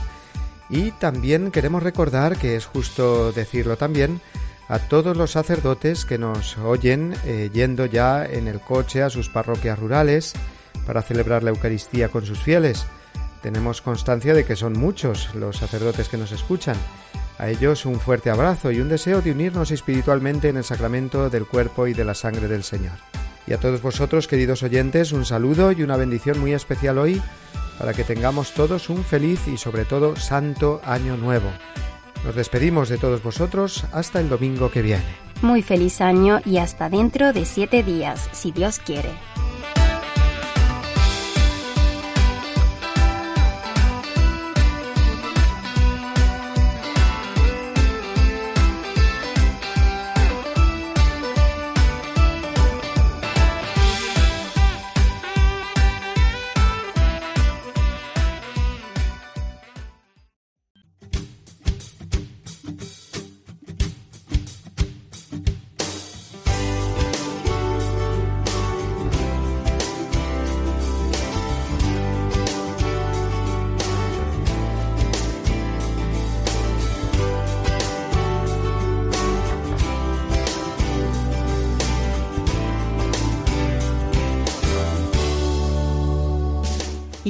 Y 0.69 0.93
también 0.93 1.51
queremos 1.51 1.83
recordar, 1.83 2.37
que 2.37 2.55
es 2.55 2.67
justo 2.67 3.33
decirlo 3.33 3.77
también, 3.77 4.21
a 4.69 4.79
todos 4.79 5.17
los 5.17 5.33
sacerdotes 5.33 6.05
que 6.05 6.19
nos 6.19 6.57
oyen 6.59 7.17
eh, 7.25 7.51
yendo 7.53 7.85
ya 7.85 8.25
en 8.25 8.47
el 8.47 8.61
coche 8.61 9.03
a 9.03 9.11
sus 9.11 9.29
parroquias 9.29 9.77
rurales 9.77 10.35
para 10.87 11.03
celebrar 11.03 11.43
la 11.43 11.51
Eucaristía 11.51 12.11
con 12.11 12.25
sus 12.25 12.39
fieles. 12.39 12.87
Tenemos 13.43 13.83
constancia 13.83 14.35
de 14.35 14.45
que 14.45 14.55
son 14.55 14.75
muchos 14.75 15.35
los 15.35 15.57
sacerdotes 15.57 16.09
que 16.09 16.17
nos 16.17 16.31
escuchan 16.31 16.77
a 17.41 17.49
ellos 17.49 17.87
un 17.87 17.99
fuerte 17.99 18.29
abrazo 18.29 18.71
y 18.71 18.81
un 18.81 18.91
deseo 18.91 19.23
de 19.23 19.33
unirnos 19.33 19.71
espiritualmente 19.71 20.51
en 20.51 20.59
el 20.59 20.65
sacramento 20.65 21.31
del 21.31 21.47
cuerpo 21.47 21.87
y 21.87 21.95
de 21.95 22.05
la 22.05 22.15
sangre 22.15 22.49
del 22.49 22.63
Señor. 22.63 22.93
Y 23.47 23.55
a 23.55 23.59
todos 23.59 23.81
vosotros, 23.81 24.29
queridos 24.29 24.63
oyentes, 24.63 25.13
un 25.13 25.25
saludo 25.25 25.73
y 25.73 25.83
una 25.83 25.97
bendición 25.97 26.39
muy 26.39 26.53
especial 26.53 26.99
hoy 26.99 27.21
para 27.79 27.95
que 27.95 28.05
tengamos 28.05 28.53
todos 28.53 28.91
un 28.91 29.05
feliz 29.05 29.49
y 29.49 29.57
sobre 29.57 29.87
todo 29.87 30.17
santo 30.17 30.83
año 30.85 31.17
nuevo. 31.17 31.51
Nos 32.27 32.35
despedimos 32.35 32.91
de 32.91 32.99
todos 32.99 33.23
vosotros 33.23 33.85
hasta 33.91 34.21
el 34.21 34.29
domingo 34.29 34.71
que 34.71 34.83
viene. 34.83 35.17
Muy 35.41 35.63
feliz 35.63 36.03
año 36.03 36.43
y 36.45 36.59
hasta 36.59 36.91
dentro 36.91 37.33
de 37.33 37.47
siete 37.47 37.83
días, 37.83 38.29
si 38.33 38.53
Dios 38.53 38.79
quiere. 38.79 39.09